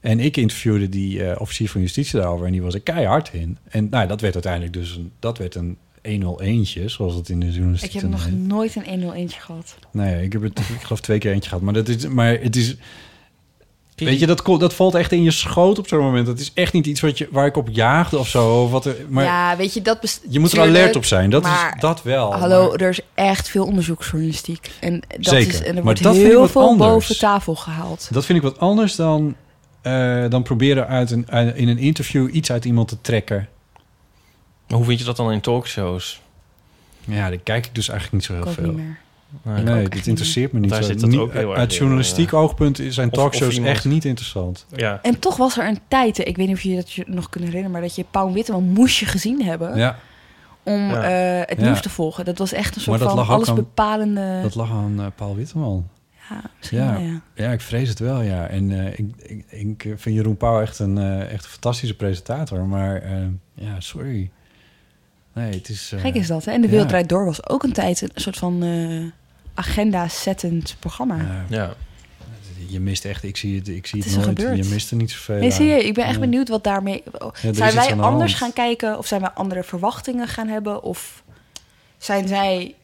[0.00, 3.58] En ik interviewde die eh, officier van justitie daarover en die was er keihard in.
[3.68, 7.50] En nou, dat werd uiteindelijk dus een, dat werd een 101'tje, zoals het in de
[7.50, 8.46] journalistiek Ik heb nog heet.
[8.46, 9.76] nooit een 101 gehad.
[9.90, 11.64] Nee, ik heb het, ik geloof twee keer eentje gehad.
[11.64, 12.76] Maar, dat is, maar het is...
[13.96, 16.26] Weet je, dat, dat valt echt in je schoot op zo'n moment.
[16.26, 18.62] Dat is echt niet iets wat je, waar ik op jaagde of zo.
[18.62, 20.00] Of wat er, maar ja, weet je, dat...
[20.00, 21.30] best- je moet er tuurlijk, alert op zijn.
[21.30, 22.34] Dat, maar- is, dat wel.
[22.34, 24.70] Hallo, maar- er is echt veel onderzoeksjournalistiek.
[24.80, 26.90] En, dat Zeker, Is, en er maar wordt dat vind ik heel veel anders.
[26.90, 28.08] boven tafel gehaald.
[28.12, 29.34] Dat vind ik wat anders dan,
[29.82, 33.48] eh, dan proberen uit een, in een interview iets uit iemand te trekken.
[34.68, 36.20] Maar hoe vind je dat dan in talkshows?
[37.04, 38.66] Ja, daar kijk ik dus eigenlijk niet zo heel Ik veel.
[38.72, 38.98] niet meer.
[39.42, 39.62] Nee.
[39.62, 40.70] Nee, dit interesseert me niet.
[40.70, 40.88] Daar zo.
[40.88, 42.38] zit dat Niet- ook heel erg uit in, journalistiek eh.
[42.38, 44.66] oogpunt zijn Of- talkshows of iemand- echt niet interessant.
[44.76, 44.98] Ja.
[45.02, 47.44] En toch was er een tijd, ik weet niet of je dat je nog kunt
[47.44, 49.98] herinneren, maar dat je Pauw Witteman moest je gezien hebben Ja,
[50.62, 51.02] om Ja.
[51.02, 51.64] eh, het Ja.
[51.64, 52.24] nieuws te volgen.
[52.24, 54.38] Dat was echt een soort van alles aan- bepalende...
[54.42, 55.88] dat lag aan eh, Paul Witteman.
[56.30, 56.92] ja, misschien Ja.
[56.92, 57.20] wel, ja.
[57.34, 58.46] Ja, ik vrees het wel, ja.
[58.46, 59.44] En eh, ik, ik,
[59.84, 62.64] ik vind Jeroen Pauw echt een, eh, echt een fantastische presentator.
[62.66, 63.12] Maar eh,
[63.54, 64.30] ja, sorry.
[65.34, 65.92] Nee, het is...
[65.94, 66.52] eh, Gek is dat, hè?
[66.52, 66.70] En De ja.
[66.70, 68.62] Wereld Draait Door was ook een tijd een soort van
[69.54, 71.16] agenda-settend programma.
[71.16, 71.74] Ja, Ja.
[72.68, 74.38] je mist echt, ik zie het, ik zie Het het, nooit.
[74.38, 74.56] gebeurd.
[74.64, 76.20] Je mist er niet zoveel Nee, zie je, ik ben echt Ja.
[76.20, 77.02] benieuwd wat daarmee...
[77.42, 78.42] is zijn wij anders hand.
[78.42, 80.82] gaan kijken of zijn wij andere verwachtingen gaan hebben?
[80.82, 81.22] Of
[81.98, 82.74] zijn zij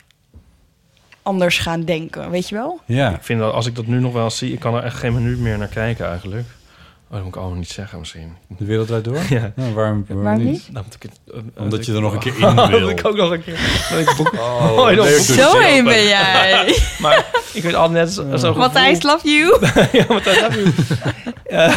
[1.23, 2.81] anders gaan denken, weet je wel?
[2.87, 3.15] Ja.
[3.15, 5.15] Ik vind dat als ik dat nu nog wel zie, ik kan er echt geen
[5.15, 6.47] minuut meer naar kijken eigenlijk.
[7.11, 8.37] Oh, dat moet ik allemaal niet zeggen misschien.
[8.49, 9.19] De wereld draait door?
[9.29, 9.53] Ja.
[9.57, 10.53] Nou, waarom, waarom, Waarom niet?
[10.53, 10.69] niet?
[10.73, 12.81] Nou, omdat ik het, eh, Omdat je er nog een keer in wil.
[12.81, 13.55] dat ik ook nog een keer...
[13.99, 14.97] ik boek, Oh, leuk.
[14.97, 16.79] boek- Zo heen ben jij.
[16.99, 19.67] Maar ik weet altijd net zo, zo Matthijs, love you.
[19.93, 20.73] ja, Matthijs, love you.
[21.49, 21.69] Ja.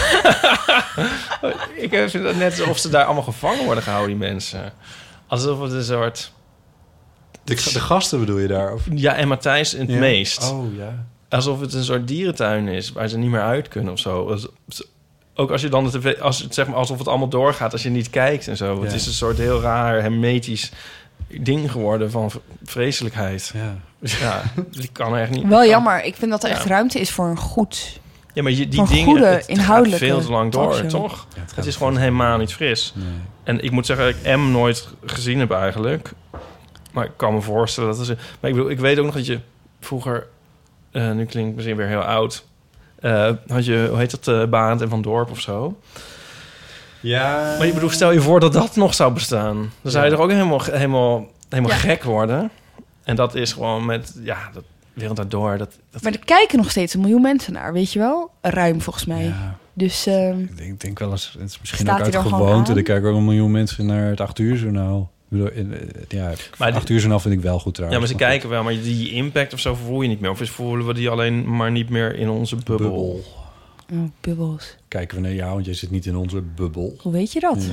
[1.75, 4.73] ik vind het net alsof ze daar allemaal gevangen worden gehouden, die mensen.
[5.27, 6.31] Alsof het een soort...
[7.43, 8.73] De, de gasten bedoel je daar?
[8.73, 8.81] Of?
[8.93, 9.97] Ja, en Matthijs in het Ja.
[9.97, 10.51] meest.
[10.51, 11.05] Oh, ja.
[11.29, 14.37] Alsof het een soort dierentuin is waar ze niet meer uit kunnen of zo.
[15.35, 17.83] Ook als je dan de tv, als, het, zeg maar, alsof het allemaal doorgaat als
[17.83, 18.83] je niet kijkt en zo.
[18.83, 20.71] Het is een soort heel raar hermetisch
[21.27, 22.31] ding geworden van
[22.63, 23.51] vreselijkheid.
[23.53, 23.75] Ja.
[23.99, 25.47] Dus ja, die kan er echt niet.
[25.47, 26.03] Wel jammer.
[26.03, 28.01] Ik vind dat er echt ruimte is voor een goed...
[28.33, 30.89] Ja, maar je, die dingen, goede, het, het veel te lang door, talkshow.
[30.89, 31.27] toch?
[31.35, 32.93] Ja, het het is gewoon helemaal niet fris.
[32.95, 33.05] Nee.
[33.43, 36.11] En ik moet zeggen dat ik M nooit gezien heb eigenlijk.
[36.91, 38.17] Maar ik kan me voorstellen dat het...
[38.39, 39.39] Maar ik bedoel, ik weet ook nog dat je
[39.79, 40.27] vroeger...
[40.91, 42.45] eh, nu klinkt het misschien weer heel oud...
[43.03, 45.77] eh, had je, hoe heet dat, eh Baand en Van Dorp of zo.
[46.99, 47.55] Ja.
[47.57, 49.71] Maar ik bedoel, stel je voor dat dat nog zou bestaan.
[49.81, 51.77] Dan zou je toch ook helemaal, helemaal, helemaal Ja.
[51.77, 52.51] gek worden.
[53.03, 54.13] En dat is gewoon met...
[54.23, 55.57] Ja, dat wereld daardoor.
[55.57, 58.31] Dat, dat, Maar er kijken nog steeds een miljoen mensen naar, weet je wel?
[58.41, 59.23] Ruim volgens mij.
[59.23, 59.57] Ja.
[59.73, 62.73] Dus ehm, Ik denk, denk wel eens, het is misschien ook uit er gewoonte.
[62.73, 65.11] Er kijken ook een miljoen mensen naar het 8 uur journaal.
[65.33, 67.99] Bedoel, in, eh, Ja, Maar 8 uur journaal vind ik wel goed ja, trouwens.
[67.99, 68.63] maar ze kijken wel.
[68.63, 70.29] Maar die impact of zo voel je niet meer.
[70.29, 72.77] Of is- voelen we die alleen maar niet meer in onze bubbel?
[72.77, 73.23] Bubbel.
[73.93, 74.75] oh, bubbels.
[74.87, 76.95] Kijken we naar jou, want jij zit niet in onze bubbel.
[77.01, 77.63] Hoe weet je dat?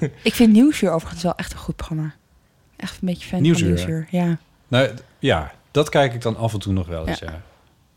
[0.00, 0.08] Ja.
[0.22, 2.14] Ik vind Nieuwsuur overigens wel echt een goed programma.
[2.76, 3.78] Echt een beetje fan Nieuwsuur?
[3.78, 4.08] van Nieuwsuur.
[4.10, 4.38] Ja.
[4.68, 7.26] Nou, ja, dat kijk ik dan af en toe nog wel eens, Ja.
[7.30, 7.42] ja.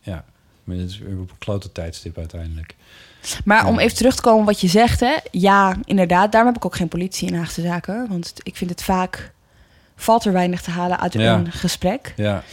[0.04, 0.26] Ja,
[0.64, 2.76] maar het is weer op een klote tijdstip uiteindelijk.
[3.46, 5.16] Maar om even terug te komen op wat je zegt, hè?
[5.32, 6.32] Ja, inderdaad.
[6.32, 8.06] Daarom heb ik ook geen politie in Haagse zaken.
[8.10, 9.32] Want ik vind het vaak...
[9.96, 11.34] valt er weinig te halen uit Ja.
[11.36, 12.14] een gesprek.
[12.16, 12.44] Ja,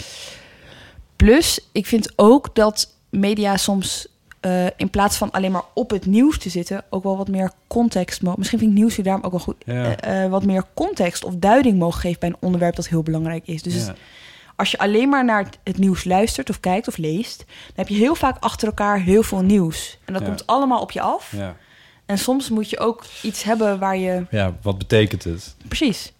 [1.16, 4.06] Plus, ik vind ook dat media soms...
[4.40, 6.82] eh, in plaats van alleen maar op het nieuws te zitten...
[6.90, 8.22] ook wel wat meer context...
[8.22, 9.56] Misschien vind ik nieuws hier daarom ook wel goed...
[9.64, 9.96] Ja.
[9.96, 12.20] eh, eh, wat meer context of duiding mogen geven...
[12.20, 13.62] bij een onderwerp dat heel belangrijk is.
[13.62, 13.94] Dus ja.
[14.58, 17.38] Als je alleen maar naar het- het nieuws luistert of kijkt of leest...
[17.46, 19.98] dan heb je heel vaak achter elkaar heel veel nieuws.
[20.04, 20.28] En dat Ja.
[20.28, 21.32] komt allemaal op je af.
[21.36, 21.56] ja.
[22.06, 24.24] En soms moet je ook iets hebben waar je...
[24.30, 25.54] ja, wat betekent het?
[25.68, 26.12] Precies.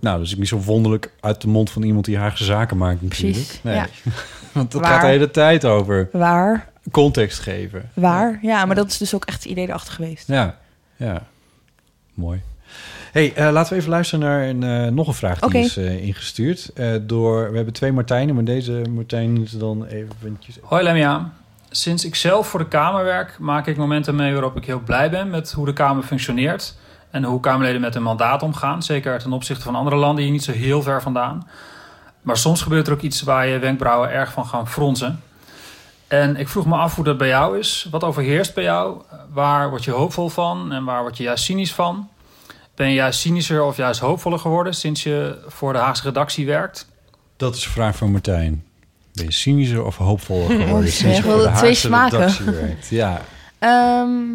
[0.00, 3.02] Nou, dat is niet zo wonderlijk uit de mond van iemand die Haagse zaken maakt
[3.02, 3.32] natuurlijk.
[3.36, 3.74] Precies, Nee.
[3.74, 3.86] ja.
[4.52, 4.90] Want dat Waar?
[4.90, 7.90] gaat de hele tijd over Waar, context geven.
[7.94, 8.38] waar.
[8.42, 10.28] Ja, maar dat is dus ook echt het idee erachter geweest.
[10.28, 10.58] Ja,
[10.96, 11.26] ja.
[12.14, 12.40] Mooi.
[13.12, 16.04] Hey, eh, laten we even luisteren naar een, eh, nog een vraag die is eh,
[16.04, 16.70] ingestuurd.
[16.74, 20.58] eh, door, we hebben twee Martijnen, maar deze Martijn is dan eventjes...
[20.62, 21.32] Hoi Lemja.
[21.70, 25.10] Sinds ik zelf voor de Kamer werk, maak ik momenten mee waarop ik heel blij
[25.10, 26.74] ben met hoe de Kamer functioneert.
[27.10, 28.82] En hoe Kamerleden met hun mandaat omgaan.
[28.82, 31.48] Zeker ten opzichte van andere landen hier niet zo heel ver vandaan.
[32.22, 35.22] Maar soms gebeurt er ook iets waar je wenkbrauwen erg van gaan fronsen.
[36.08, 37.88] En ik vroeg me af hoe dat bij jou is.
[37.90, 39.02] Wat overheerst bij jou?
[39.32, 42.08] Waar word je hoopvol van en waar word je juist cynisch van?
[42.82, 46.86] Ben je juist cynischer of juist hoopvoller geworden sinds je voor de Haagse redactie werkt?
[47.36, 48.64] Dat is een vraag van Martijn.
[49.12, 50.90] Ben je cynischer of hoopvoller geworden?
[50.92, 52.18] Sinds je voor de twee Haagse smaken.
[52.18, 52.88] redactie werkt?
[52.88, 53.22] Ja,
[53.58, 54.34] Ehm,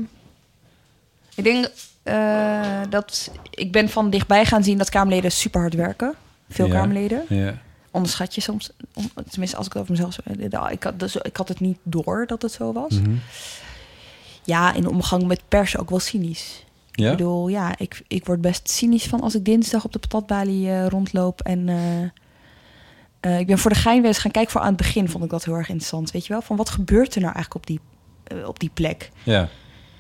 [1.35, 1.67] ik denk
[2.03, 3.31] eh, dat...
[3.49, 6.13] Ik ben van dichtbij gaan zien dat Kamerleden super hard werken.
[6.49, 7.25] Veel Ja, Kamerleden.
[7.29, 7.53] ja.
[7.91, 8.69] Onderschat je soms...
[8.93, 10.17] om- tenminste, als ik het over mezelf...
[10.25, 12.91] eh, Ik had, dus, ik had het niet door dat het zo was.
[12.91, 13.15] Mhm.
[14.43, 16.65] Ja, in de omgang met pers ook wel cynisch.
[16.97, 17.11] Ja?
[17.11, 20.69] Ik bedoel, ja, ik, ik word best cynisch van als ik dinsdag op de patatbalie
[20.69, 21.41] eh, rondloop.
[21.41, 22.03] En eh,
[23.33, 24.51] eh, ik ben voor de gein eens gaan kijken.
[24.51, 26.11] Voor aan het begin vond ik dat heel erg interessant.
[26.11, 26.41] Weet je wel?
[26.41, 27.79] Van wat gebeurt er nou eigenlijk op die,
[28.45, 29.09] op die plek?
[29.23, 29.47] Ja.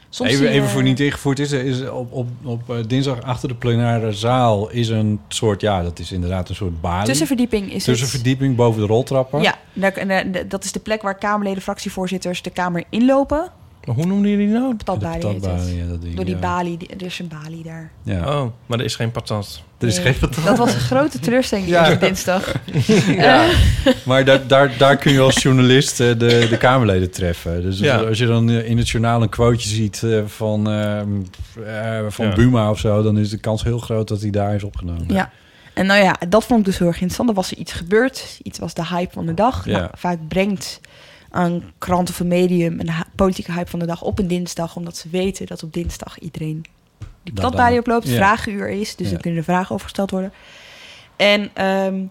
[0.09, 3.55] Soms even, je- even voor niet ingevoerd is, is op, op, op dinsdag achter de
[3.55, 7.05] plenaire zaal is een soort, ja, dat is inderdaad een soort balie.
[7.05, 7.83] Tussenverdieping is het.
[7.83, 9.41] Tussenverdieping boven de roltrappen.
[9.41, 9.55] Ja,
[10.47, 13.51] dat is de plek waar Kamerleden, fractievoorzitters de Kamer inlopen.
[13.87, 14.67] Maar hoe noemden jullie die nou?
[14.69, 14.83] Het.
[14.83, 16.63] patatbalie, ja, dat ding, Door die ja.
[16.63, 17.91] die- er is een balie daar.
[18.03, 18.39] Ja.
[18.41, 19.61] Oh, maar er is geen patat.
[19.79, 20.45] Er is Nee, geen patat.
[20.45, 21.95] Dat was een grote teleurstelling Ja.
[21.95, 22.53] dinsdag.
[23.07, 23.49] Ja.
[24.05, 27.61] Maar daar, daar, daar kun je als journalist eh, de, de Kamerleden treffen.
[27.61, 27.97] Dus Ja.
[27.97, 31.09] als je dan in het journaal een quoteje ziet eh, van, ehm,
[31.65, 32.33] eh, van Ja.
[32.35, 33.01] Buma of zo...
[33.03, 35.05] dan is de kans heel groot dat hij daar is opgenomen.
[35.13, 35.31] Ja.
[35.73, 37.29] En nou ja, dat vond ik dus heel erg interessant.
[37.29, 38.39] Er was er iets gebeurd.
[38.43, 39.65] Iets was de hype van de dag.
[39.65, 39.77] Ja.
[39.79, 40.79] Nou, vaak brengt
[41.45, 44.75] een krant of een medium een politieke hype van de dag op een dinsdag.
[44.75, 46.65] Omdat ze weten dat op dinsdag iedereen
[47.23, 48.07] die dan- oploopt.
[48.07, 48.15] ja.
[48.15, 48.95] Vragenuur is.
[48.95, 49.11] Dus Ja.
[49.11, 50.33] dan kunnen er vragen over gesteld worden.
[51.15, 52.03] En ehm,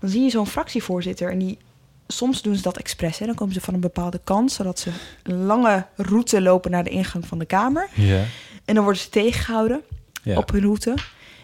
[0.00, 1.30] dan zie je zo'n fractievoorzitter.
[1.30, 1.58] En die,
[2.06, 3.18] soms doen ze dat expres.
[3.18, 3.26] Hè.
[3.26, 4.52] Dan komen ze van een bepaalde kant.
[4.52, 4.90] Zodat ze
[5.22, 7.88] een lange route lopen naar de ingang van de Kamer.
[7.94, 8.24] Ja.
[8.64, 9.80] En dan worden ze tegengehouden
[10.22, 10.36] Ja.
[10.36, 10.94] op hun route.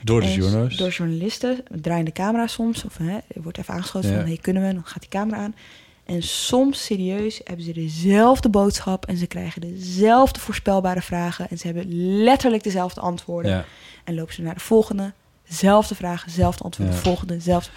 [0.05, 0.76] Door de En journo's.
[0.76, 1.61] Door journalisten.
[1.68, 2.84] We draaien de camera soms.
[2.84, 4.16] Of hè, er wordt even aangeschoten Ja.
[4.16, 4.72] van, hey, kunnen we?
[4.74, 5.55] Dan gaat die camera aan.
[6.11, 9.06] En soms, serieus, hebben ze dezelfde boodschap...
[9.06, 11.50] en ze krijgen dezelfde voorspelbare vragen...
[11.50, 11.86] en ze hebben
[12.22, 13.50] letterlijk dezelfde antwoorden.
[13.50, 13.64] Ja.
[14.04, 15.12] En lopen ze naar de volgende...
[15.44, 17.00] Zelfde vragen, zelfde antwoorden, Ja.
[17.00, 17.70] volgende, zelfde.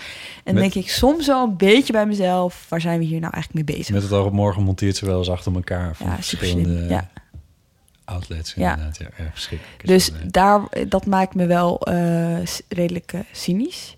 [0.44, 2.66] En Met- denk ik soms wel een beetje bij mezelf...
[2.70, 3.94] waar zijn we hier nou eigenlijk mee bezig?
[3.94, 7.10] Met het oog op morgen monteert ze wel eens achter elkaar van Ja, verschillende ja.
[8.06, 8.54] outlets.
[8.54, 8.70] Ja.
[8.72, 8.98] Inderdaad.
[8.98, 9.08] Ja.
[9.18, 9.86] Ja, verschrikkelijk.
[9.88, 13.98] Dus daar, dat maakt me wel eh, redelijk eh, cynisch.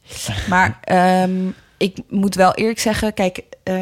[0.50, 3.74] Maar ehm, ik moet wel eerlijk zeggen, kijk, eh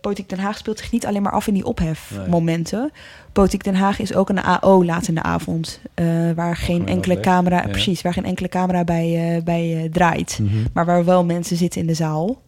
[0.00, 2.90] Politiek Den Haag speelt zich niet alleen maar af in die ophefmomenten.
[3.32, 7.20] Politiek Den Haag is ook een AO laat in de avond, eh, waar geen enkele
[7.20, 7.68] camera, Ja.
[7.68, 10.56] precies, waar geen enkele camera bij, eh, bij draait, Mhm.
[10.72, 12.42] maar waar wel mensen zitten in de zaal.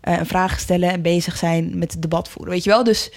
[0.00, 2.52] en vragen stellen en bezig zijn met het debat voeren.
[2.52, 2.84] Weet je wel?
[2.84, 3.12] Dus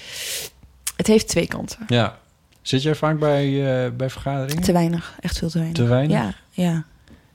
[0.95, 1.79] het heeft twee kanten.
[1.87, 2.17] Ja.
[2.61, 4.63] Zit jij vaak bij, bij vergaderingen?
[4.63, 5.77] Te weinig, echt veel te weinig.
[5.77, 6.17] Te weinig?
[6.17, 6.83] Ja, ja,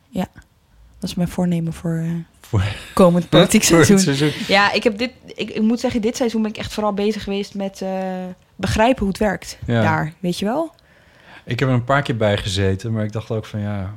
[0.09, 0.27] ja.
[0.99, 3.99] Dat is mijn voornemen voor, eh, Voor- komend politiek seizoen.
[3.99, 4.33] seizoen.
[4.49, 7.23] Ja, ik, heb dit, ik, ik moet zeggen, dit seizoen ben ik echt vooral bezig
[7.23, 7.91] geweest met eh,
[8.57, 9.83] begrijpen hoe het werkt Ja.
[9.83, 10.13] daar.
[10.21, 10.75] Weet je wel?
[11.45, 13.95] Ik heb er een paar keer bij gezeten, maar ik dacht ook van ja,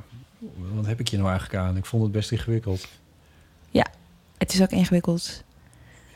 [0.74, 1.76] wat heb ik hier nou eigenlijk aan?
[1.76, 2.86] Ik vond het best ingewikkeld.
[3.70, 3.86] Ja,
[4.38, 5.42] het is ook ingewikkeld.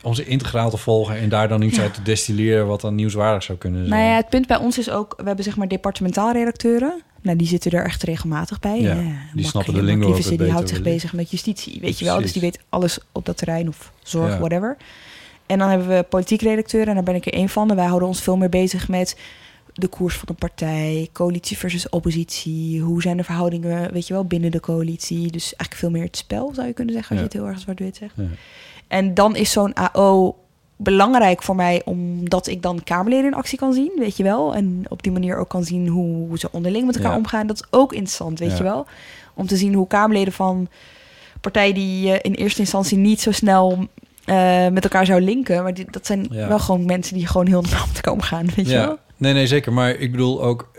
[0.04, 1.82] Om ze integraal te volgen en daar dan iets Ja.
[1.82, 4.00] uit te destilleren wat dan nieuwswaardig zou kunnen zijn.
[4.00, 7.02] Nou ja, het punt bij ons is ook, we hebben zeg maar departementaal redacteuren.
[7.22, 8.80] Nou, die zitten er echt regelmatig bij.
[8.80, 11.98] Ja, Eh, die Mark- snappen de lingo ook die houdt zich bezig met justitie, weet
[11.98, 12.20] je wel.
[12.20, 14.38] Dus die weet alles op dat terrein of zorg, Ja.
[14.38, 14.76] whatever.
[15.46, 17.70] En dan hebben we politiek redacteuren en daar ben ik er één van.
[17.70, 19.16] En wij houden ons veel meer bezig met
[19.74, 22.80] de koers van een partij, coalitie versus oppositie.
[22.80, 25.30] Hoe zijn de verhoudingen, weet je wel, binnen de coalitie.
[25.30, 27.58] Dus eigenlijk veel meer het spel, zou je kunnen zeggen, als je het heel erg
[27.60, 28.14] zwart-wit zegt.
[28.88, 30.36] En dan is zo'n AO
[30.76, 34.54] belangrijk voor mij, omdat ik dan Kamerleden in actie kan zien, weet je wel.
[34.54, 37.16] En op die manier ook kan zien hoe, ze onderling met elkaar Ja.
[37.16, 37.46] omgaan.
[37.46, 38.56] Dat is ook interessant, weet Ja.
[38.56, 38.86] je wel.
[39.34, 40.68] Om te zien hoe Kamerleden van
[41.40, 43.86] partijen die je in eerste instantie niet zo snel
[44.24, 45.62] eh, met elkaar zou linken.
[45.62, 46.48] Maar die, dat zijn Ja.
[46.48, 48.98] wel gewoon mensen die gewoon heel normaal met elkaar omgaan, weet je wel.
[49.16, 49.72] Nee, nee, zeker.
[49.72, 50.70] Maar ik bedoel ook,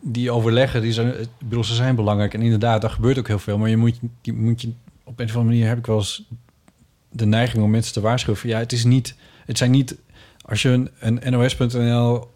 [0.00, 2.34] die overleggen, die zijn, ik bedoel, ze zijn belangrijk.
[2.34, 3.58] En inderdaad, daar gebeurt ook heel veel.
[3.58, 4.72] Maar je moet, je moet je,
[5.04, 6.22] op een of andere manier heb ik wel eens
[7.10, 8.48] de neiging om mensen te waarschuwen.
[8.48, 9.14] Ja, het is niet,
[9.46, 9.96] het zijn niet,
[10.42, 12.28] als je een, een NOS.nl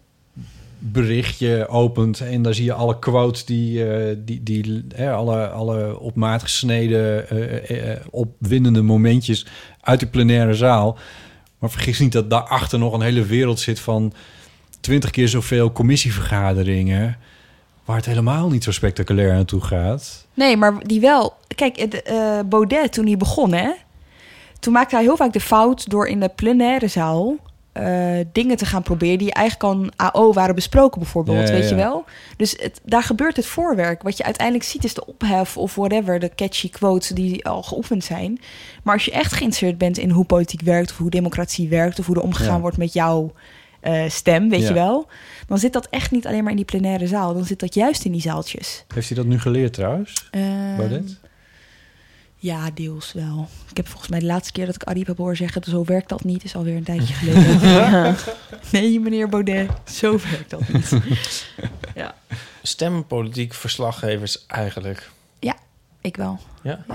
[0.91, 5.99] berichtje opent en daar zie je alle quotes die, eh, die, die hè, alle, alle
[5.99, 7.29] op maat gesneden,
[7.67, 9.45] eh, opwindende momentjes
[9.81, 10.97] uit de plenaire zaal.
[11.59, 14.13] Maar vergis niet dat daarachter nog een hele wereld zit van
[14.79, 17.17] twintig keer zoveel commissievergaderingen.
[17.85, 20.27] Waar het helemaal niet zo spectaculair aan toe gaat.
[20.33, 21.33] Nee, maar die wel.
[21.55, 22.03] Kijk,
[22.49, 23.71] Baudet, toen hij begon, hè,
[24.63, 27.37] toen maakte hij heel vaak de fout door in de plenaire zaal
[27.71, 31.37] eh, dingen te gaan proberen die eigenlijk al AO waren besproken, bijvoorbeeld.
[31.47, 32.05] Ja, ja, weet je wel?
[32.37, 34.01] Dus het, daar gebeurt het voorwerk.
[34.01, 38.03] Wat je uiteindelijk ziet is de ophef of whatever, de catchy quotes die al geoefend
[38.03, 38.39] zijn.
[38.83, 42.05] Maar als je echt geïnteresseerd bent in hoe politiek werkt, of hoe democratie werkt, of
[42.05, 42.59] hoe er omgegaan Ja.
[42.61, 43.33] wordt met jouw
[43.79, 45.07] eh, stem, weet je wel,
[45.47, 47.33] dan zit dat echt niet alleen maar in die plenaire zaal.
[47.33, 48.85] Dan zit dat juist in die zaaltjes.
[48.93, 50.29] Heeft hij dat nu geleerd trouwens?
[50.77, 51.19] Baudet?
[52.43, 53.47] Ja, deels wel.
[53.69, 55.63] Ik heb volgens mij de laatste keer dat ik Ariep heb horen zeggen...
[55.63, 57.69] zo werkt dat niet, is alweer een tijdje geleden.
[57.69, 58.15] Ja.
[58.71, 60.91] Nee, meneer Baudet, zo werkt dat niet.
[61.95, 62.15] ja.
[62.61, 65.11] Stempolitiek verslaggevers eigenlijk.
[65.39, 65.55] ja,
[66.01, 66.39] ik wel.
[66.63, 66.85] Ja.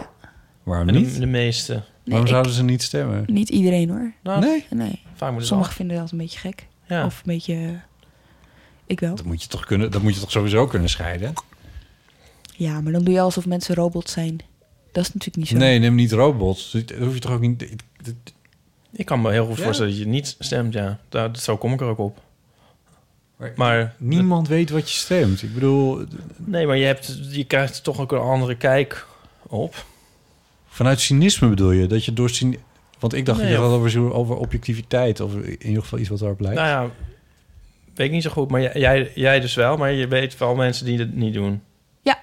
[0.62, 1.16] Waarom de- niet?
[1.20, 1.82] De, meeste.
[2.04, 3.24] Waarom ik- zouden ze niet stemmen?
[3.26, 4.12] Niet iedereen hoor.
[4.22, 4.66] Nou, Nee?
[4.70, 5.02] Nee.
[5.14, 6.66] Vaak moet het Sommigen vinden dat een beetje gek.
[6.86, 7.04] Ja.
[7.04, 7.80] Of een beetje...
[8.86, 9.14] Ik wel.
[9.14, 11.32] Dat moet je toch, kunnen, dat moet je toch sowieso kunnen scheiden?
[12.54, 14.38] Ja, maar dan doe je alsof mensen robots zijn.
[14.92, 15.56] Dat is natuurlijk niet zo.
[15.56, 16.70] Nee, neem niet robots.
[16.70, 17.74] Dat hoef je toch ook niet...
[18.92, 19.62] Ik kan me heel goed Ja?
[19.64, 20.98] voorstellen dat je niet stemt, ja.
[21.08, 22.20] Daar, zo kom ik er ook op.
[23.36, 25.42] Maar, Maar niemand weet wat je stemt.
[25.42, 26.04] Ik bedoel,
[26.36, 29.06] nee, maar je, hebt, je krijgt toch ook een andere kijk
[29.46, 29.84] op.
[30.68, 31.86] vanuit cynisme bedoel je?
[31.86, 32.58] Dat je door cyni-
[32.98, 35.20] Want ik dacht Nee, je had over, over objectiviteit.
[35.20, 36.56] Of in ieder geval iets wat daarop lijkt.
[36.60, 36.90] Nou ja,
[37.94, 38.50] weet ik niet zo goed.
[38.50, 39.76] Maar jij- jij, jij dus wel.
[39.76, 41.62] Maar je weet wel mensen die het niet doen.
[42.02, 42.18] Ja.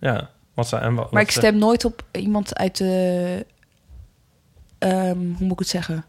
[0.00, 0.30] Ja.
[0.60, 3.46] Wat zijn, en wat, Maar ik stem nooit op iemand uit de...
[4.78, 6.04] ehm, hoe moet ik het zeggen?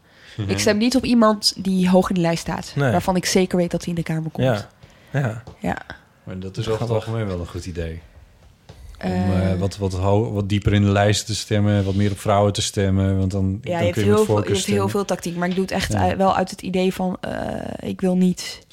[0.46, 2.72] Ik stem niet op iemand die hoog in de lijst staat.
[2.76, 2.90] Nee.
[2.92, 4.46] Waarvan ik zeker weet dat hij in de Kamer komt.
[4.46, 4.68] Ja.
[5.12, 5.42] Ja.
[5.58, 5.76] Ja.
[6.24, 8.00] Maar dat is over het algemeen wel een goed idee.
[9.04, 12.10] Om Eh, eh, wat, wat, ho- wat dieper in de lijst te stemmen, wat meer
[12.10, 13.18] op vrouwen te stemmen.
[13.18, 15.36] Want dan, ja, dan je hebt, kun je heel veel, je hebt heel veel tactiek.
[15.36, 15.98] Maar ik doe het echt Ja.
[15.98, 17.16] uit- wel uit het idee van...
[17.20, 18.66] eh, ik wil niet...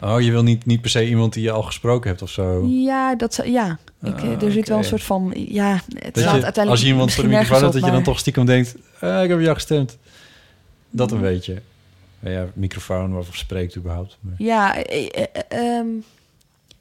[0.00, 2.66] Oh, je wil niet, niet per se iemand die je al gesproken hebt of zo.
[2.66, 3.78] Ja, dat, ja.
[4.02, 5.32] Ik, eh, Ah, er zit wel een soort van...
[5.34, 8.44] Ja, het je, uiteindelijk als je iemand voor de microfoon dat je dan toch stiekem
[8.46, 8.74] denkt...
[9.00, 9.96] ah, ik heb jou gestemd.
[10.90, 11.62] Dat een beetje.
[12.20, 14.16] Ja, microfoon waarvoor spreekt überhaupt.
[14.20, 15.86] Maar- Ja, eh, eh, eh, ehm,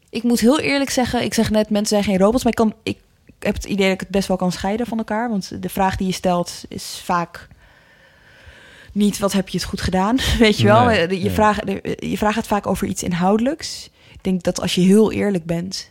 [0.10, 1.24] ik moet heel eerlijk zeggen...
[1.24, 2.44] Ik zeg net, mensen zijn geen robots.
[2.44, 2.98] Maar ik kan, ik
[3.40, 5.30] heb het idee dat ik het best wel kan scheiden van elkaar.
[5.30, 7.48] Want de vraag die je stelt is vaak
[8.92, 10.86] niet wat heb je het goed gedaan, weet je wel.
[10.86, 11.30] Nee, je, nee.
[11.30, 11.64] vraagt,
[12.00, 13.90] je vraagt het vaak over iets inhoudelijks.
[14.14, 15.90] Ik denk dat als je heel eerlijk bent...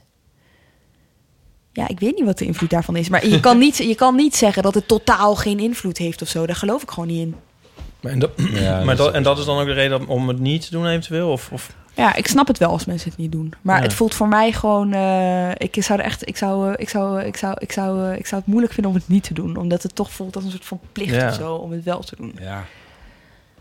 [1.76, 3.08] Ja, ik weet niet wat de invloed daarvan is.
[3.08, 6.28] Maar je kan niet, je kan niet zeggen dat het totaal geen invloed heeft of
[6.28, 6.46] zo.
[6.46, 7.34] Daar geloof ik gewoon niet in.
[8.00, 10.38] Maar en, dat, Ja, maar dat en dat is dan ook de reden om het
[10.38, 11.30] niet te doen eventueel?
[11.30, 11.74] Of, of...
[11.94, 13.52] Ja, ik snap het wel als mensen het niet doen.
[13.62, 13.82] Maar Ja.
[13.82, 14.92] het voelt voor mij gewoon.
[14.92, 16.28] eh, ik zou er echt.
[16.28, 18.92] Ik zou, eh, ik zou, ik zou, ik zou, eh, ik zou het moeilijk vinden
[18.92, 21.28] om het niet te doen, omdat het toch voelt als een soort van plicht Ja.
[21.28, 22.34] of zo om het wel te doen.
[22.40, 22.64] Ja.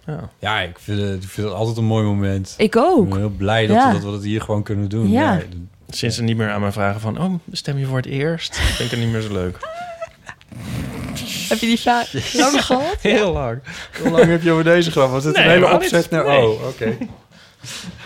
[0.05, 2.53] Ja, ja ik, vind het, ik vind het altijd een mooi moment.
[2.57, 3.03] Ik ook.
[3.03, 3.87] Ik ben heel blij dat, Ja.
[3.87, 5.09] we, dat we dat hier gewoon kunnen doen.
[5.09, 5.41] Ja.
[5.89, 7.19] Sinds ze niet meer aan mij vragen van...
[7.21, 8.59] oh, stem je voor het eerst?
[8.77, 9.57] Vind ik het niet meer zo leuk.
[11.49, 12.13] Heb je die vraag
[12.43, 12.97] lang gehad?
[13.01, 13.61] Heel lang.
[14.01, 15.09] Hoe lang heb je over deze grap?
[15.09, 16.11] Was het Nee, een hele helemaal opzet niet.
[16.11, 16.25] naar...
[16.25, 16.47] Nee.
[16.47, 16.97] Oh, oké.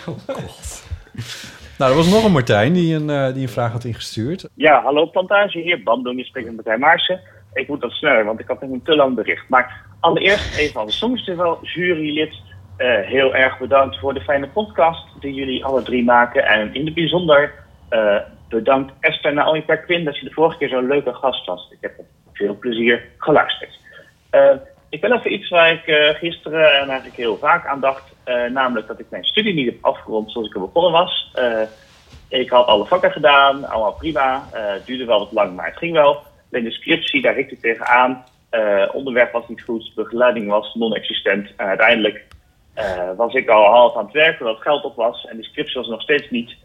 [0.06, 0.84] Oh, god.
[1.78, 4.48] Nou, er was nog een Martijn die een, eh, die een vraag had ingestuurd.
[4.54, 7.20] Ja, hallo Plantage, hier Bandung, je spreekt met Martijn Maarsen.
[7.52, 9.48] Ik moet dat sneller, want ik had nog een te lang bericht.
[9.48, 12.34] Maar allereerst even als Songfestival jurylid
[12.76, 16.44] eh heel erg bedankt voor de fijne podcast die jullie alle drie maken.
[16.46, 17.54] En in het bijzonder
[17.90, 18.16] eh,
[18.48, 21.68] bedankt Esther Naomi Perquin dat je de vorige keer zo'n leuke gast was.
[21.70, 21.92] Ik heb
[22.32, 23.78] veel plezier geluisterd.
[24.30, 24.50] Eh,
[24.88, 28.08] ik wil even iets waar ik eh, gisteren en eigenlijk heel vaak aan dacht.
[28.52, 31.32] namelijk dat ik mijn studie niet heb afgerond zoals ik er begonnen was.
[32.28, 34.44] Ik had alle vakken gedaan, allemaal prima.
[34.52, 36.22] Het duurde wel wat lang, maar het ging wel.
[36.50, 38.24] Alleen de scriptie, daar richt ik tegenaan.
[38.92, 41.52] Onderwerp was niet goed, begeleiding was non-existent.
[41.56, 42.24] En uiteindelijk
[43.16, 45.24] was ik al half aan het werken, dat geld op was.
[45.24, 46.56] En de scriptie was nog steeds niet.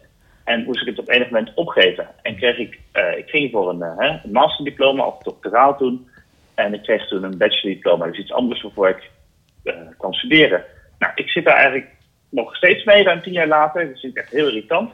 [0.46, 2.08] En moest ik het op enig moment opgeven.
[2.22, 6.08] En kreeg ik, eh, ik ging voor een, hè, een masterdiploma of doctoraal toen.
[6.54, 9.10] En ik kreeg toen een bachelordiploma, dus iets anders waarvoor ik
[9.98, 10.64] kan studeren.
[10.98, 11.88] Nou, ik zit daar eigenlijk
[12.28, 13.88] nog steeds mee, ruim tien jaar later.
[13.88, 14.90] Dat vind ik echt heel irritant.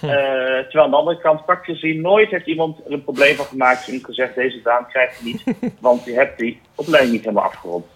[0.00, 3.44] Eh, terwijl aan de andere kant, praktisch gezien, nooit heeft iemand er een probleem van
[3.44, 5.44] gemaakt en gezegd: deze baan krijg je niet,
[5.80, 7.86] want je hebt die opleiding niet helemaal afgerond.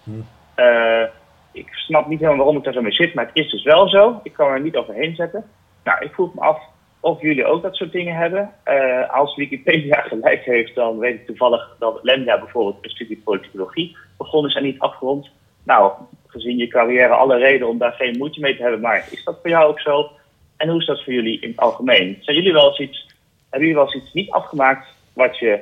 [0.55, 1.03] Eh,
[1.51, 3.89] ik snap niet helemaal waarom ik daar zo mee zit, maar het is dus wel
[3.89, 4.19] zo.
[4.23, 5.45] Ik kan er niet overheen zetten.
[5.83, 6.59] Nou, ik vroeg me af
[7.05, 8.51] of jullie ook dat soort dingen hebben.
[8.63, 13.97] Eh, als Wikipedia gelijk heeft, dan weet ik toevallig dat Lemja bijvoorbeeld een studie politicologie
[14.17, 15.29] begonnen is en niet afgerond.
[15.63, 15.91] Nou,
[16.27, 19.39] gezien je carrière alle reden om daar geen moeite mee te hebben, maar is dat
[19.41, 20.11] voor jou ook zo?
[20.57, 22.17] En hoe is dat voor jullie in het algemeen?
[22.21, 23.05] Zijn jullie wel eens iets,
[23.49, 25.59] hebben jullie wel eens iets niet afgemaakt wat je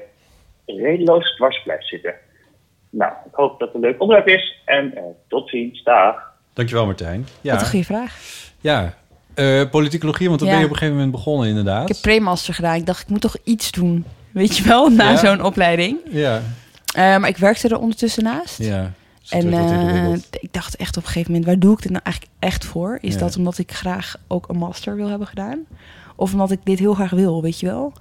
[0.66, 2.14] redeloos dwars blijft zitten?
[2.90, 6.32] Nou, ik hoop dat het een leuk onderwerp is en eh, tot ziens, dag.
[6.54, 7.28] Dankjewel Martijn.
[7.42, 7.52] Ja.
[7.52, 8.18] Wat een goede vraag.
[8.62, 8.94] Ja,
[9.34, 10.54] Eh politicologie, want dan Ja.
[10.54, 11.82] ben je op een gegeven moment begonnen inderdaad.
[11.82, 12.76] Ik heb pre-master gedaan.
[12.76, 14.06] Ik dacht, ik moet toch iets doen.
[14.32, 15.18] Weet je wel, na Ja.
[15.18, 15.98] zo'n opleiding.
[16.12, 16.42] Ja,
[16.94, 18.58] Eh, maar ik werkte er ondertussen naast.
[18.58, 18.92] ja.
[19.30, 22.36] En eh, ik dacht echt op een gegeven moment, waar doe ik dit nou eigenlijk
[22.40, 22.98] echt voor?
[23.02, 23.20] Is Ja.
[23.20, 25.60] dat omdat ik graag ook een master wil hebben gedaan?
[26.16, 27.94] Of omdat ik dit heel graag wil, weet je wel?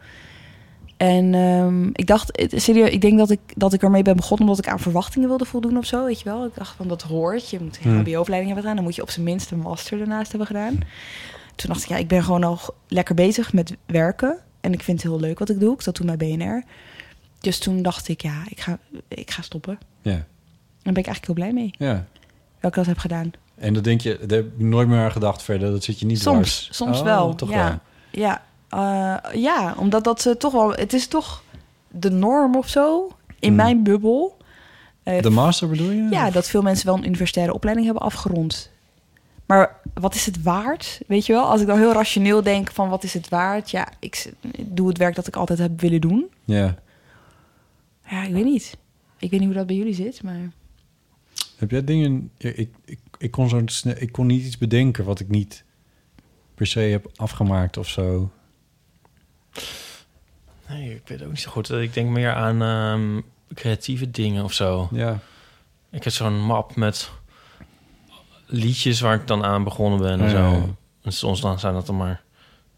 [1.03, 4.64] En ehm, ik dacht, serieus, ik denk dat ik, dat ik ermee ben begonnen omdat
[4.64, 6.44] ik aan verwachtingen wilde voldoen of zo, weet je wel?
[6.44, 8.00] Ik dacht van, dat hoort, je moet een Hmm.
[8.00, 10.74] hbo-opleiding hebben gedaan, dan moet je op zijn minst een master ernaast hebben gedaan.
[11.55, 14.36] Toen dacht ik, ja, ik ben gewoon al lekker bezig met werken.
[14.61, 15.74] En ik vind het heel leuk wat ik doe.
[15.74, 16.62] Ik zat toen bij BNR.
[17.40, 18.78] Dus toen dacht ik, ja, ik ga,
[19.09, 19.78] ik ga stoppen.
[20.03, 20.11] Ja.
[20.12, 21.70] Daar ben ik eigenlijk heel blij mee.
[21.78, 22.05] Ja.
[22.61, 23.30] Dat ik dat heb gedaan.
[23.55, 25.70] En dat denk je, daar heb je nooit meer aan gedacht verder.
[25.70, 26.76] Dat zit je niet Soms, dwars.
[26.76, 27.34] soms Oh, wel.
[27.34, 27.68] Toch ja.
[27.68, 27.78] wel.
[28.22, 28.42] Ja,
[28.72, 30.70] eh, ja, omdat dat eh, toch wel...
[30.70, 31.42] Het is toch
[31.88, 33.56] de norm of zo in Hmm.
[33.56, 34.36] mijn bubbel.
[35.02, 36.02] Eh, De master bedoel je?
[36.10, 38.70] Ja, dat veel mensen wel een universitaire opleiding hebben afgerond.
[39.46, 41.00] Maar wat is het waard?
[41.06, 43.70] Weet je wel, als ik dan heel rationeel denk van wat is het waard?
[43.70, 46.30] Ja, ik doe het werk dat ik altijd heb willen doen.
[46.44, 46.74] Ja.
[48.08, 48.76] Ja, ik weet niet.
[49.18, 50.50] Ik weet niet hoe dat bij jullie zit, maar...
[51.56, 52.30] Heb jij dingen...
[52.38, 55.64] ik, ik, ik, kon zo snel, ik kon niet iets bedenken wat ik niet
[56.54, 58.30] per se heb afgemaakt of zo.
[60.68, 61.70] Nee, ik weet het ook niet zo goed.
[61.70, 63.20] Ik denk meer aan ehm,
[63.55, 64.88] creatieve dingen of zo.
[64.92, 65.18] Ja.
[65.90, 67.11] Ik heb zo'n map met
[68.46, 70.36] liedjes waar ik dan aan begonnen ben en Ja, zo.
[70.57, 70.64] ja.
[71.03, 72.22] En soms dan zijn dat dan maar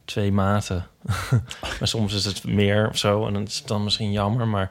[0.05, 0.87] twee maten.
[1.79, 3.27] maar soms is het meer of zo.
[3.27, 4.71] En dan is het dan misschien jammer, maar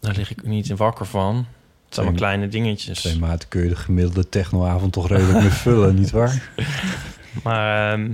[0.00, 1.46] daar lig ik niet in wakker van.
[1.84, 3.00] Het zijn maar kleine dingetjes.
[3.00, 6.50] Twee maten kun je de gemiddelde technoavond toch redelijk mee vullen, niet waar?
[7.42, 8.12] Maar ehm,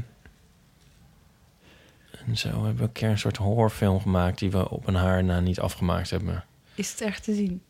[2.36, 5.40] zo hebben we een keer een soort horrorfilm gemaakt die we op een haar na
[5.40, 6.44] niet afgemaakt hebben.
[6.74, 7.62] Is het echt te zien?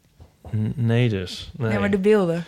[0.56, 1.50] N- nee dus.
[1.56, 1.68] Nee.
[1.68, 2.44] Nee, maar de beelden.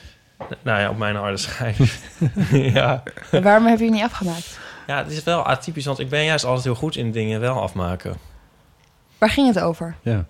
[0.63, 2.19] Nou ja, op mijn harde schijf.
[2.75, 3.03] ja.
[3.31, 4.59] En waarom heb je het niet afgemaakt?
[4.87, 7.61] ja, het is wel atypisch, want ik ben juist altijd heel goed in dingen wel
[7.61, 8.17] afmaken.
[9.19, 9.97] Waar ging het over?
[10.03, 10.27] Ja.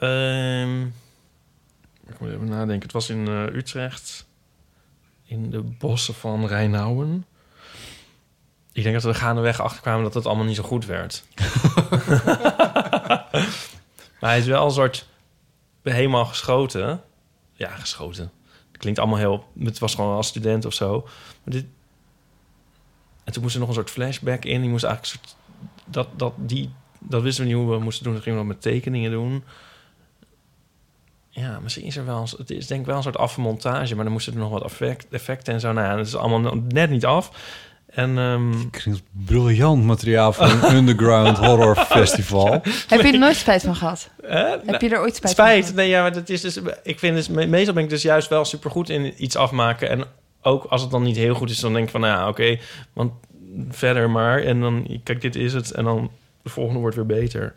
[0.00, 0.82] Ehm,
[2.06, 2.82] ik moet even nadenken.
[2.82, 4.26] Het was in eh, Utrecht.
[5.24, 7.24] In de bossen van Rijnauwen.
[8.76, 11.24] Ik denk dat we er gaandeweg achterkwamen dat het allemaal niet zo goed werd.
[14.20, 15.06] Maar hij is wel een soort
[15.82, 17.02] helemaal geschoten.
[17.52, 18.32] Ja, geschoten.
[18.68, 19.44] Het klinkt allemaal heel...
[19.58, 21.00] Het was gewoon als student of zo.
[21.44, 21.66] Maar dit...
[23.24, 24.60] En toen moest er nog een soort flashback in.
[24.60, 25.36] Die moest eigenlijk een soort...
[25.84, 28.12] Dat, dat, die, dat wisten we niet hoe we moesten doen.
[28.12, 29.44] Dan gingen we dat met tekeningen doen.
[31.28, 32.20] Ja, misschien is er wel...
[32.20, 33.94] een- Het is denk ik wel een soort afmontage.
[33.94, 35.72] Maar dan moesten er nog wat effect, effecten en zo.
[35.72, 37.30] Nou ja, dat is allemaal net niet af.
[37.96, 38.18] En...
[38.18, 38.52] ehm,
[39.26, 42.50] Briljant materiaal voor een underground horror festival.
[42.88, 44.10] Heb je er nooit spijt van gehad?
[44.66, 45.60] Heb je er ooit spijt van Spijt?
[45.60, 45.74] gehad?
[45.76, 46.60] Nee, ja, maar dat is dus...
[46.82, 47.28] Ik vind dus...
[47.28, 49.88] me- Meestal ben ik dus juist wel supergoed in iets afmaken.
[49.88, 50.04] En
[50.42, 52.00] ook als het dan niet heel goed is, dan denk ik van...
[52.00, 52.58] Nou ja, oké,
[52.92, 53.12] want
[53.70, 54.42] verder maar.
[54.42, 55.00] En dan...
[55.04, 55.70] Kijk, dit is het.
[55.70, 56.10] En dan
[56.42, 57.54] de volgende wordt weer beter.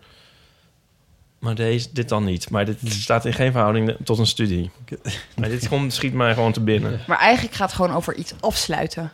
[1.39, 2.49] Maar deze, dit dan niet.
[2.49, 4.71] Maar dit staat in geen verhouding tot een studie.
[5.39, 6.99] Maar dit komt, schiet mij gewoon te binnen.
[7.07, 9.11] Maar eigenlijk gaat het gewoon over iets afsluiten.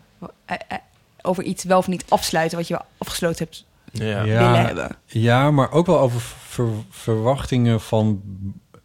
[1.25, 4.23] Over iets wel of niet afsluiten wat je afgesloten hebt Ja.
[4.23, 4.97] willen hebben.
[5.05, 8.21] Ja, maar ook wel over ver- verwachtingen van,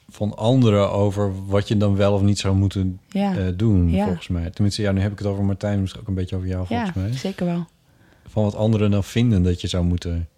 [0.09, 3.37] van anderen over wat je dan wel of niet zou moeten Ja.
[3.37, 4.05] eh, doen, Ja.
[4.05, 4.51] volgens mij.
[4.51, 6.91] Tenminste, ja, nu heb ik het over Martijn, misschien ook een beetje over jou, volgens
[6.95, 7.13] Ja, mij.
[7.13, 7.67] zeker wel.
[8.29, 10.29] Van wat anderen dan vinden dat je zou moeten...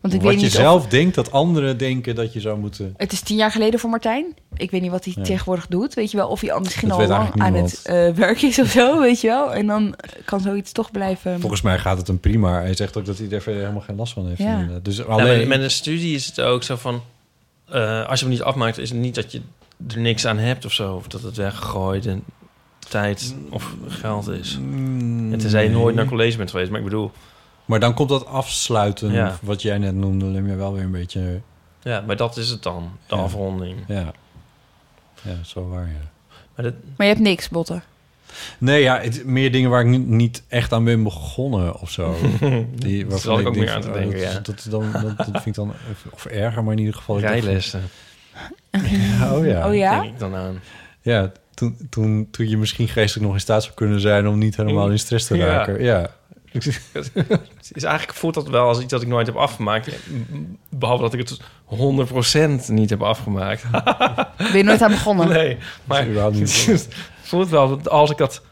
[0.00, 2.58] Want ik wat weet je niet zelf of- denkt dat anderen denken dat je zou
[2.58, 2.94] moeten...
[2.96, 4.26] Het is tien jaar geleden voor Martijn.
[4.56, 5.22] Ik weet niet wat hij Ja.
[5.22, 5.94] tegenwoordig doet.
[5.94, 8.58] Weet je wel, of hij al misschien Dat al lang aan het eh, werk is
[8.58, 9.54] of zo, weet je wel.
[9.54, 9.94] En dan
[10.24, 11.40] kan zoiets toch blijven.
[11.40, 12.60] Volgens mij gaat het hem prima.
[12.60, 14.38] Hij zegt ook dat hij er verder helemaal geen last van heeft.
[14.38, 14.68] Ja.
[14.82, 15.38] Dus Ja, alleen...
[15.38, 17.02] met, met een studie is het ook zo van...
[17.68, 19.40] eh, als je hem niet afmaakt, is het niet dat je
[19.88, 20.94] er niks aan hebt of zo.
[20.94, 22.24] Of dat het weggegooid en
[22.88, 24.54] tijd of geld is.
[25.30, 26.70] en tenzij je nooit naar college bent geweest.
[26.70, 27.10] Maar ik bedoel...
[27.68, 29.38] Maar dan komt dat afsluiten, Ja.
[29.42, 31.40] wat jij net noemde, je wel weer een beetje...
[31.82, 32.90] Ja, maar dat is het dan.
[33.06, 33.22] De Ja.
[33.22, 33.78] afronding.
[33.86, 34.12] Ja.
[35.22, 36.10] Ja, zo waar, ja.
[36.54, 37.82] Maar dat, Maar je hebt niks, Botten.
[38.58, 42.16] Nee, ja, het, meer dingen waar ik niet, niet echt aan ben begonnen of zo.
[42.74, 44.40] Die, waarvan zal ik ook denk meer aan te oh, denken, dat, ja.
[44.40, 45.72] Dat, dan, dat, dat vind ik dan...
[46.10, 47.18] Of erger, maar in ieder geval...
[47.20, 47.82] Rijlessen.
[48.70, 49.68] Ja, oh ja.
[49.68, 50.00] Oh ja?
[50.00, 50.60] Denk ik dan aan.
[51.00, 54.28] Ja, toen, toen, toen je misschien geestelijk nog in staat zou kunnen zijn...
[54.28, 55.46] om niet helemaal in stress te Ja.
[55.46, 55.82] raken.
[55.82, 56.10] Ja.
[56.52, 59.88] Het is eigenlijk voelt dat wel als iets dat ik nooit heb afgemaakt.
[60.70, 61.40] Behalve dat ik het
[62.68, 63.62] 100% niet heb afgemaakt.
[64.36, 65.28] Ben je nooit aan begonnen?
[65.28, 66.88] Nee, maar het
[67.22, 68.42] voelt wel dat als ik dat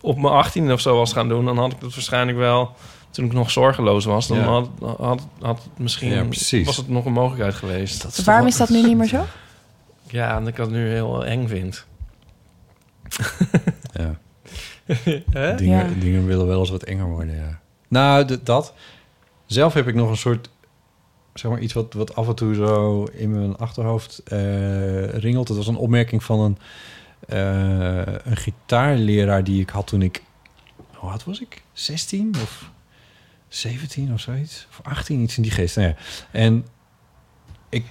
[0.00, 2.74] op mijn 18 of zo was gaan doen, dan had ik dat waarschijnlijk wel
[3.10, 4.26] toen ik nog zorgeloos was.
[4.26, 4.44] Dan Ja.
[4.44, 6.66] had, had, had misschien Ja, precies.
[6.66, 8.24] was het nog een mogelijkheid geweest.
[8.24, 9.24] Waarom is dat nu niet meer zo?
[10.06, 11.86] Ja, omdat ik dat nu heel eng vind.
[13.92, 14.18] Ja.
[15.30, 15.54] Hè?
[15.54, 16.00] Dingen, Ja.
[16.00, 17.60] dingen willen wel eens wat enger worden, ja.
[17.88, 18.74] Nou, dat.
[19.46, 20.50] Zelf heb ik nog een soort...
[21.34, 25.48] Zeg maar iets wat, wat af en toe zo in mijn achterhoofd eh, ringelt.
[25.48, 26.58] Het was een opmerking van een,
[27.28, 30.22] eh, een gitaarleraar die ik had toen ik...
[30.94, 31.62] Hoe oud was ik?
[31.72, 32.70] 16 of
[33.48, 34.66] 17 of zoiets?
[34.70, 35.76] Of 18, iets in die geest.
[35.76, 35.94] Nou ja.
[36.30, 36.66] En
[37.68, 37.84] ik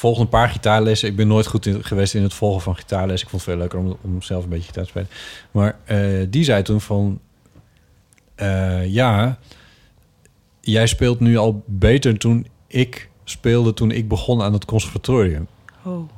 [0.00, 1.08] volgde een paar gitaarlessen.
[1.08, 3.22] Ik ben nooit goed in, geweest in het volgen van gitaarles.
[3.22, 5.08] Ik vond het veel leuker om, om zelf een beetje gitaar te spelen.
[5.50, 7.20] Maar eh, die zei toen van...
[8.34, 9.38] eh, ja,
[10.60, 13.74] jij speelt nu al beter toen ik speelde...
[13.74, 15.46] toen ik begon aan het conservatorium.
[15.84, 16.08] Oh.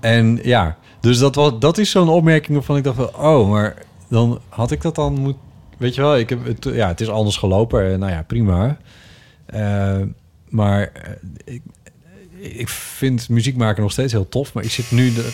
[0.00, 3.16] En ja, dus dat, was, dat is zo'n opmerking waarvan ik dacht van...
[3.16, 5.36] oh, maar dan had ik dat dan moet...
[5.78, 7.92] Weet je wel, ik heb het, ja, het is anders gelopen.
[7.92, 8.78] en Nou ja, prima.
[9.46, 10.00] Eh,
[10.48, 10.92] maar
[11.44, 11.62] ik,
[12.52, 14.52] ik vind muziek maken nog steeds heel tof.
[14.52, 15.12] Maar ik zit nu...
[15.14, 15.28] De,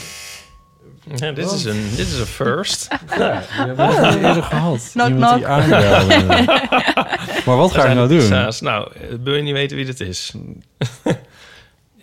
[1.17, 2.89] Ja, dit, is een, dit is een first.
[3.19, 4.89] Ja, die hebben we nog niet eerder gehad.
[4.93, 5.45] Knock, die knock.
[5.45, 6.45] aanbelde.
[7.47, 8.19] maar wat ga ik nou doen?
[8.19, 8.61] Pizza's.
[8.61, 8.89] Nou,
[9.23, 10.33] wil je niet weten wie dit is?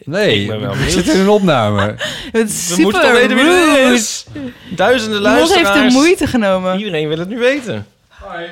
[0.04, 0.52] Nee,
[0.86, 1.96] Ik zit in een opname.
[2.32, 3.94] Het is We moeten toch weten wie dit rude.
[3.94, 4.26] is?
[4.76, 5.74] Duizenden luisteraars.
[5.78, 6.78] heeft de moeite genomen.
[6.78, 7.86] Iedereen wil het nu weten.
[8.10, 8.46] Hi.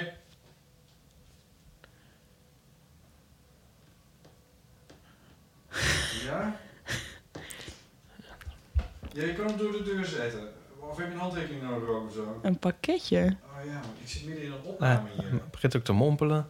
[9.17, 10.49] Ja, je kan hem door de deur zetten.
[10.79, 12.39] Of heb je een handtekening nodig ook of zo?
[12.41, 13.35] Een pakketje.
[13.59, 15.31] Oh ja, ik zit midden in een Ah, opname hier.
[15.31, 16.49] het begint ook te mompelen.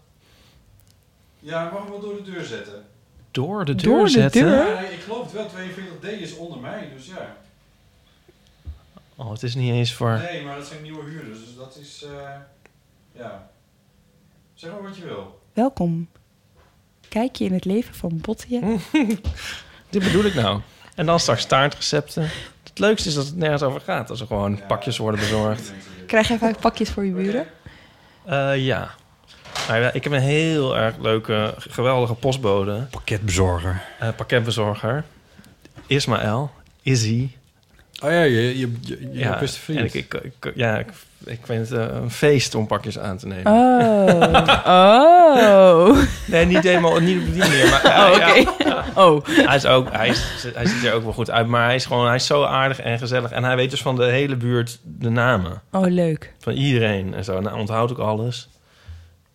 [1.40, 2.86] Ja, mag hem wel door de deur zetten.
[3.32, 4.42] Door de deur Door de zetten.
[4.42, 4.68] deur?
[4.68, 5.50] Ja, ik geloof het wel.
[5.50, 7.38] 42D is onder mij, dus ja.
[9.16, 10.10] Oh, het is niet eens voor...
[10.18, 12.04] Nee, maar dat zijn nieuwe huurders, dus dat is...
[12.04, 12.30] eh,
[13.12, 13.50] ja.
[14.54, 15.42] Zeg maar wat je wil.
[15.54, 16.08] Welkom.
[17.10, 18.78] Kijk je in het leven van Bottje.
[19.90, 20.62] Dit bedoel ik nou.
[20.96, 22.30] En dan straks taartrecepten.
[22.78, 24.10] Het leukste is dat het nergens over gaat.
[24.10, 25.74] Als er gewoon pakjes worden bezorgd.
[26.08, 27.46] Krijg jij vaak pakjes voor je buren?
[28.26, 28.90] Eh, ja.
[29.68, 32.88] Nou ja, ik heb een heel erg leuke, geweldige postbode.
[32.92, 33.82] Pakketbezorger.
[34.00, 35.04] Eh, pakketbezorger.
[35.88, 36.52] Ismaël.
[36.82, 37.30] Izzy.
[38.04, 39.80] Oh ja, je, je, je, je ja, beste vriend.
[39.80, 40.88] En ik, ik, ik- ja, ik,
[41.26, 43.52] ik vind het eh, een feest om pakjes aan te nemen.
[43.52, 44.56] Oh.
[45.38, 45.98] Oh.
[46.28, 47.70] Nee, niet helemaal niet op die manier.
[47.70, 48.52] Maar, Oh, oké.
[48.70, 48.86] ja.
[49.04, 49.26] Oh.
[49.26, 51.48] Hij, is ook, hij, is, hij ziet er ook wel goed uit.
[51.48, 53.32] Maar hij is gewoon hij is zo aardig en gezellig.
[53.32, 55.62] En hij weet dus van de hele buurt de namen.
[55.72, 56.34] Oh, leuk.
[56.40, 57.38] Van iedereen en zo.
[57.38, 58.50] En hij onthoudt ook alles.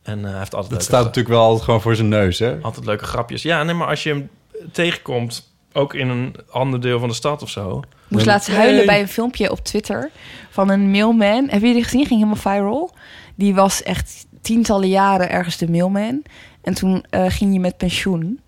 [0.02, 2.56] En eh, hij heeft altijd Dat staat natuurlijk wel altijd gewoon voor zijn neus, hè?
[2.62, 3.42] Altijd leuke grapjes.
[3.42, 4.28] Ja, nee, maar als je hem
[4.72, 7.78] tegenkomt, ook in een ander deel van de stad of zo.
[7.78, 10.10] Ik moest laatst huilen bij een filmpje op Twitter
[10.50, 11.40] van een mailman.
[11.42, 12.06] Hebben jullie die gezien?
[12.06, 12.94] Ging helemaal viral.
[13.34, 16.22] Die was echt tientallen jaren ergens de mailman.
[16.62, 18.40] En toen eh, ging je met pensioen.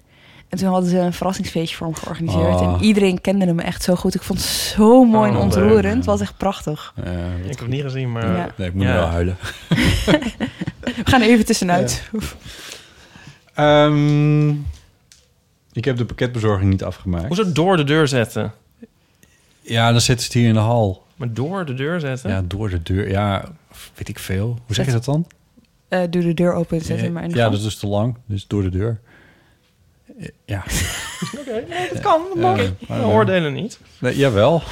[0.49, 2.61] En toen hadden ze een verrassingsfeestje voor hem georganiseerd.
[2.61, 2.63] Oh.
[2.75, 4.15] En iedereen kende hem echt zo goed.
[4.15, 5.97] Ik vond het zo mooi en Oh, ontroerend.
[5.97, 6.93] Het was echt prachtig.
[7.43, 8.37] ik heb het niet gezien, maar...
[8.37, 8.49] Ja.
[8.57, 8.93] Nee, ik moet Ja.
[8.93, 9.37] wel huilen.
[10.81, 12.03] We gaan er even tussenuit.
[13.55, 14.49] Ehm,
[15.75, 17.27] ik heb de pakketbezorging niet afgemaakt.
[17.27, 18.53] Hoezo door de deur zetten?
[19.61, 21.03] Ja, dan zitten ze het hier in de hal.
[21.17, 22.31] Maar door de deur zetten?
[22.31, 23.09] Ja, door de deur.
[23.11, 23.45] Ja,
[23.95, 24.59] weet ik veel.
[24.67, 25.27] Hoe zeg je dat dan?
[25.89, 27.53] Eh, doe de deur open en zet hem maar in de ja, gang.
[27.55, 28.17] dat is dus te lang.
[28.27, 29.01] Dus door de deur.
[30.19, 30.65] Eh, Ja.
[31.41, 32.21] Oké, nee, dat kan.
[32.35, 32.57] Dat mag.
[32.57, 33.79] Ja, We maar, oordelen niet.
[33.99, 34.63] Nee, jawel.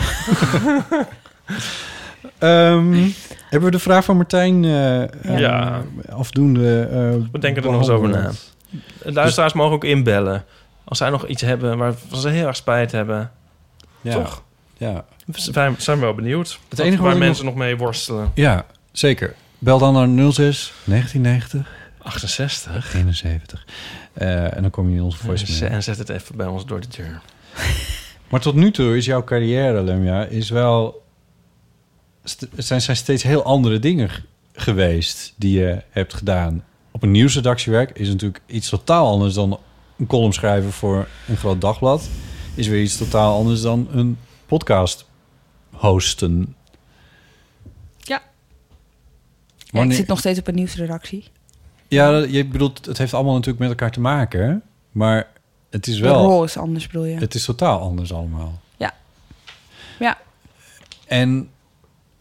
[2.39, 3.09] Ehm,
[3.49, 5.83] hebben we de vraag van Martijn eh, Ja.
[6.07, 8.15] eh, afdoende eh, We denken er nog eens over na.
[8.15, 8.53] behandeld?
[9.03, 10.45] Luisteraars mogen ook inbellen.
[10.85, 13.31] Als zij nog iets hebben waarvan ze heel erg spijt hebben.
[14.01, 14.13] Ja.
[14.13, 14.43] Toch?
[14.77, 15.05] Ja.
[15.53, 16.59] Wij zijn wel benieuwd.
[16.69, 18.31] Het enige waar mensen nog mee worstelen.
[18.35, 19.35] Ja, zeker.
[19.59, 23.67] Bel dan naar 06 1990 68 71.
[24.13, 25.73] Eh, en dan kom je in onze voicemail.
[25.73, 27.21] En zet het even bij ons door de deur.
[28.29, 31.03] Maar tot nu toe is jouw carrière, Lemja, is wel...
[32.57, 34.11] zijn, zijn steeds heel andere dingen
[34.53, 36.65] geweest die je hebt gedaan.
[36.91, 39.59] Op een nieuwsredactiewerk is natuurlijk iets totaal anders dan
[39.98, 42.09] een column schrijven voor een groot dagblad.
[42.55, 45.06] Is weer iets totaal anders dan een podcast
[45.70, 46.55] hosten.
[47.98, 48.14] Ja.
[48.14, 48.20] Ja,
[49.64, 51.24] ik Wanneer- zit nog steeds op een nieuwsredactie.
[51.89, 54.48] Ja, je bedoelt, het heeft allemaal natuurlijk met elkaar te maken.
[54.48, 54.55] hè?
[54.90, 55.28] Maar
[55.70, 56.24] het is De wel...
[56.24, 57.16] rol is anders, bedoel je?
[57.19, 58.60] Het is totaal anders allemaal.
[58.77, 58.94] Ja.
[59.98, 60.19] Ja.
[61.06, 61.51] En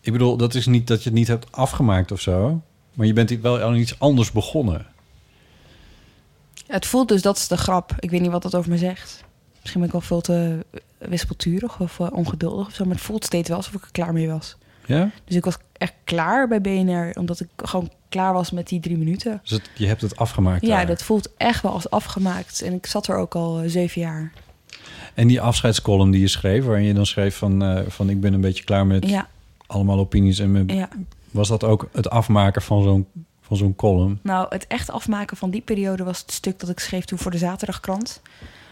[0.02, 2.62] ik bedoel, dat is niet dat je het niet hebt afgemaakt of zo.
[2.94, 4.86] Maar je bent wel aan iets anders begonnen.
[6.72, 7.96] Het voelt dus, dat is de grap.
[8.00, 9.24] Ik weet niet wat dat over me zegt.
[9.60, 10.66] Misschien ben ik wel veel te
[10.98, 12.84] wispelturig of eh, ongeduldig of zo.
[12.86, 14.58] Maar het voelt steeds wel alsof ik er klaar mee was.
[14.86, 15.10] Ja?
[15.26, 17.12] Dus ik was echt klaar bij BNR.
[17.20, 19.40] Omdat ik gewoon klaar was met die drie minuten.
[19.42, 20.86] Dus het- je hebt het afgemaakt Ja, daar.
[20.86, 22.62] dat voelt echt wel als afgemaakt.
[22.62, 24.32] En ik zat er ook al eh, zeven jaar.
[25.14, 28.34] En die afscheidscolumn die je schreef, waarin je dan schreef van, eh, van ik ben
[28.34, 29.28] een beetje klaar met Ja.
[29.68, 30.40] allemaal opinies.
[30.40, 30.90] En met, Ja.
[31.32, 33.08] Was dat ook het afmaken van zo'n,
[33.52, 34.20] van zo'n column?
[34.24, 37.32] Nou, het echt afmaken van die periode was het stuk dat ik schreef toen voor
[37.32, 38.22] de Zaterdagkrant.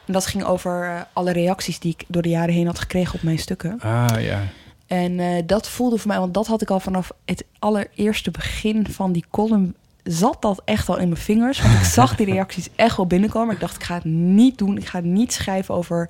[0.06, 3.16] En dat ging over eh, alle reacties die ik door de jaren heen had gekregen
[3.16, 3.80] op mijn stukken.
[3.80, 4.42] Ah, ja.
[4.88, 8.88] En eh, dat voelde voor mij, want dat had ik al vanaf het allereerste begin
[8.88, 9.76] van die column.
[10.04, 11.62] Zat dat echt al in mijn vingers?
[11.62, 13.54] Want ik zag die reacties echt wel binnenkomen.
[13.54, 14.78] Ik dacht, ik ga het niet doen.
[14.78, 16.10] Ik ga niet schrijven over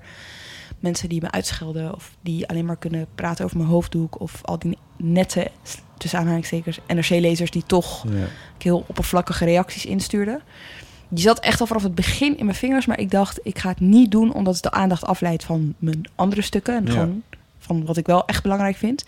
[0.80, 1.96] mensen die me uitschelden.
[1.96, 4.20] Of die alleen maar kunnen praten over mijn hoofddoek.
[4.20, 5.52] Of al die nette,
[5.98, 8.26] tussen aanhalingstekens, NRC-lezers die toch Ja.
[8.58, 10.42] heel oppervlakkige reacties instuurden.
[11.10, 12.86] Die zat echt al vanaf het begin in mijn vingers.
[12.86, 16.02] Maar ik dacht, ik ga het niet doen omdat het de aandacht afleidt van mijn
[16.16, 16.76] andere stukken.
[16.76, 16.92] En Ja.
[16.92, 17.24] gewoon
[17.60, 19.04] van wat ik wel echt belangrijk vind.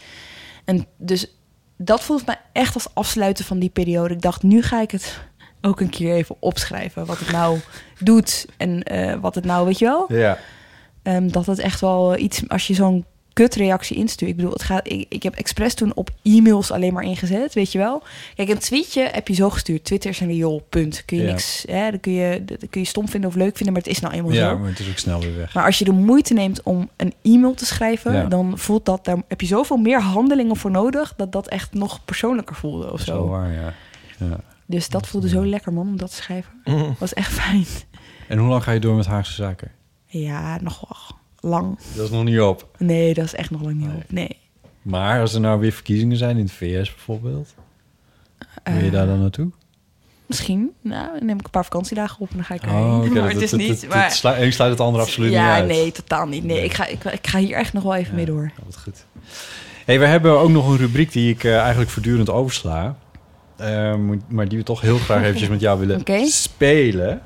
[0.65, 1.27] En dus
[1.77, 4.13] dat voelde mij echt als afsluiten van die periode.
[4.13, 5.19] Ik dacht, nu ga ik het
[5.61, 7.05] ook een keer even opschrijven.
[7.05, 7.59] Wat het nou
[7.99, 10.05] doet en eh, wat het nou, weet je wel?
[10.13, 10.37] Ja.
[11.03, 14.29] Ehm, dat het echt wel iets, als je zo'n kutreactie instuurt.
[14.31, 17.71] Ik bedoel, het gaat, ik, ik heb expres toen op e-mails alleen maar ingezet, weet
[17.71, 18.03] je wel.
[18.35, 19.83] Kijk, een tweetje heb je zo gestuurd.
[19.83, 21.03] Twitter is een riool, punt.
[21.05, 21.29] Kun je Ja.
[21.31, 23.91] niks, hè, dan kun je, dat kun je stom vinden of leuk vinden, maar het
[23.91, 24.57] is nou eenmaal Ja, zo.
[24.57, 25.53] maar het is ook snel weer weg.
[25.53, 28.23] Maar als je de moeite neemt om een e-mail te schrijven, Ja.
[28.25, 32.05] dan voelt dat, daar heb je zoveel meer handelingen voor nodig, dat dat echt nog
[32.05, 33.13] persoonlijker voelde of Dat is zo.
[33.13, 33.73] wel waar, ja.
[34.17, 34.39] ja.
[34.65, 36.51] Dus dat voelde zo lekker, man, om dat te schrijven.
[36.63, 36.91] Mhm.
[36.99, 37.65] Was echt fijn.
[38.27, 39.71] En hoe lang ga je door met Haagse Zaken?
[40.05, 41.77] Ja, nog wel lang.
[41.95, 42.67] Dat is nog niet op.
[42.77, 44.03] Nee, dat is echt nog lang niet op.
[44.07, 44.37] Nee.
[44.81, 47.53] Maar als er nou weer verkiezingen zijn in de VS bijvoorbeeld,
[48.63, 49.49] wil je Eh, daar dan naartoe?
[50.25, 50.71] Misschien.
[50.81, 52.77] Nou, dan neem ik een paar vakantiedagen op en dan ga ik erheen.
[52.79, 53.81] Oh, oké, maar dat- het is dat- niet...
[53.81, 54.11] dat- maar...
[54.11, 55.67] sluit- sluit het andere absoluut ja, niet uit.
[55.67, 56.43] nee, totaal niet.
[56.43, 58.51] Nee, Ik, ga, ik, ik ga hier echt nog wel even mee door.
[58.65, 59.05] Wat goed.
[59.85, 62.95] Hey, we hebben ook nog een rubriek die ik eh, eigenlijk voortdurend oversla.
[63.57, 63.95] Eh,
[64.27, 67.21] maar- die we toch heel graag eventjes met jou willen spelen.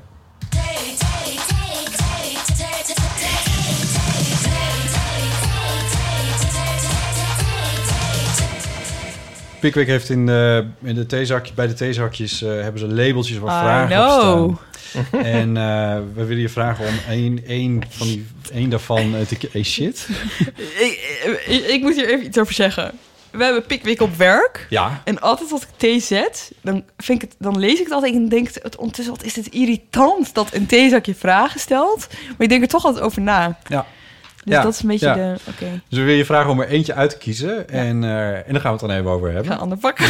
[9.66, 13.88] Pickwick heeft in, de in de theezakjes, bij de theezakjes eh, hebben ze labeltjes waar
[13.88, 15.20] vragen op staan.
[15.24, 19.48] en eh, we willen je vragen om één, één, van die, één daarvan eh, te...
[19.52, 20.08] Hey, shit.
[20.56, 22.92] ik, ik, ik moet hier even iets over zeggen.
[23.30, 24.66] We hebben Pickwick op werk.
[24.70, 25.02] Ja.
[25.04, 28.14] En altijd als ik thee zet, dan, vind ik het, dan lees ik het altijd
[28.14, 29.14] en denk het ondertussen...
[29.14, 32.06] wat is het irritant dat een theezakje vragen stelt.
[32.10, 33.58] Maar ik denk er toch altijd over na.
[33.68, 33.86] Ja.
[34.46, 35.14] Dus Ja, dat is een beetje ja.
[35.14, 35.34] de...
[35.48, 35.80] Oké.
[35.88, 37.68] Dus we willen je vragen om er eentje uit te kiezen.
[37.68, 39.46] En, eh, en daar gaan we het dan even over hebben.
[39.46, 40.04] Ga een ander pakken.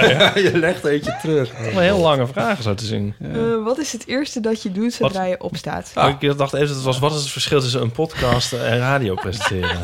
[0.42, 1.52] je legt eentje terug.
[1.74, 3.14] Maar heel lange vragen zo te zien.
[3.32, 5.92] Eh, wat is het eerste dat je doet zodra je opstaat?
[5.94, 8.78] Oh, ik dacht even dat het was, wat is het verschil tussen een podcast en
[8.78, 9.80] radio presenteren?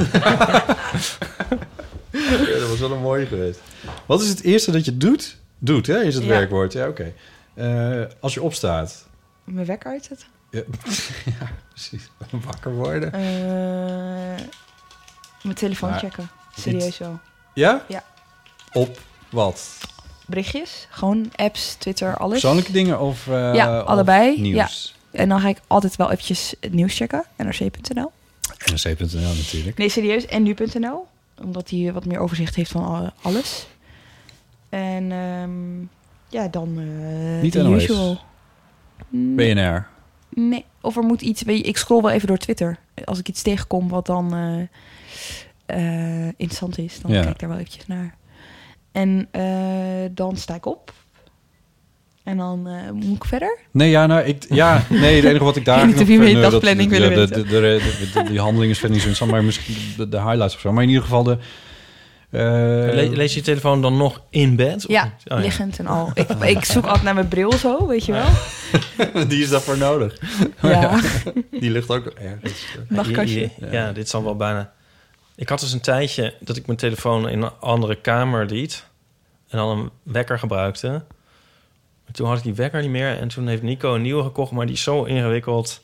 [2.13, 3.61] Ja, dat was wel een mooie geweest.
[4.07, 5.37] Wat is het eerste dat je doet?
[5.59, 6.03] Doet, hè?
[6.03, 6.29] Is het Ja.
[6.31, 6.73] werkwoord.
[6.73, 7.13] Ja, oké.
[7.55, 9.07] Eh, als je opstaat.
[9.45, 10.27] Mijn wekker uitzetten?
[10.51, 10.63] Ja,
[11.39, 12.09] ja precies.
[12.47, 13.13] Wakker worden.
[13.13, 14.45] Eh,
[15.43, 16.29] mijn telefoon Maar checken.
[16.57, 17.19] Serieus wel.
[17.55, 17.85] Ja?
[17.89, 18.05] Ja.
[18.73, 19.01] Op
[19.31, 19.79] wat?
[20.27, 22.33] Berichtjes, gewoon apps, Twitter, alles.
[22.41, 24.41] Persoonlijke dingen of eh, ja, of allebei.
[24.41, 24.95] nieuws?
[25.11, 25.21] Ja.
[25.21, 27.25] En dan ga ik altijd wel eventjes het nieuws checken.
[27.37, 28.13] NRC.nl.
[28.71, 29.79] NRC.nl natuurlijk.
[29.79, 30.27] Nee, serieus.
[30.27, 31.07] En nu.nl.
[31.43, 33.67] Omdat hij wat meer overzicht heeft van al- alles.
[34.69, 35.81] En ehm,
[36.29, 37.83] ja, dan eh Niet NOS.
[37.83, 38.21] usual.
[39.09, 39.87] Mm, BNR.
[40.41, 41.43] Nee, of er moet iets...
[41.43, 42.79] Ik scroll wel even door Twitter.
[43.05, 44.35] Als ik iets tegenkom wat dan
[45.67, 47.21] eh, interessant is, dan Ja.
[47.21, 48.15] kijk ik daar wel eventjes naar.
[48.93, 50.93] En eh, dan sta ik op.
[52.25, 53.59] En dan moet ik verder.
[53.71, 55.87] Nee, ja, nou, ik, ja, nee, het enige wat ik daar...
[55.87, 57.35] Niet of je dagplanning willen de, weten.
[57.37, 60.17] de, de, de, de- die handeling is verder niet zo interessant, maar misschien de, de
[60.23, 60.73] highlights of zo.
[60.73, 61.39] Maar in ieder geval de...
[62.31, 64.85] eh, Le- lees je telefoon dan nog in bed?
[64.89, 65.13] Ja?
[65.25, 66.11] Oh, liggend en al.
[66.15, 68.29] Ik, ik zoek altijd naar mijn bril zo, weet je wel.
[69.29, 70.19] Die is daarvoor nodig.
[70.63, 71.01] Ja.
[71.51, 72.67] Die ligt ook ergens.
[72.89, 73.51] Nachtkastje.
[73.61, 74.73] Ja, ja, dit zal wel bijna...
[75.37, 78.85] Ik had dus een tijdje dat ik mijn telefoon in een andere kamer liet...
[79.49, 80.89] en dan een wekker gebruikte.
[80.89, 83.19] Maar toen had ik die wekker niet meer...
[83.19, 84.53] en toen heeft Nico een nieuwe gekocht...
[84.53, 85.83] maar die is zo ingewikkeld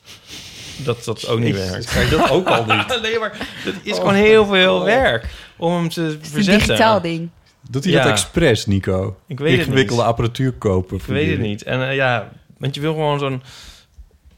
[0.83, 1.91] dat dat ook niet werkt.
[1.91, 2.99] je dat ook al niet?
[3.01, 5.27] nee, maar het is gewoon heel veel werk
[5.57, 6.67] om hem te Het is een verzetten.
[6.67, 7.29] digitaal ding.
[7.69, 8.03] Doet hij Ja.
[8.03, 9.17] dat expres, Nico?
[9.27, 10.11] Ik weet het Ingewikkelde niet.
[10.11, 10.97] apparatuur kopen.
[10.97, 11.63] Ik weet het niet.
[11.63, 13.41] En eh, ja, want je wil gewoon zo'n...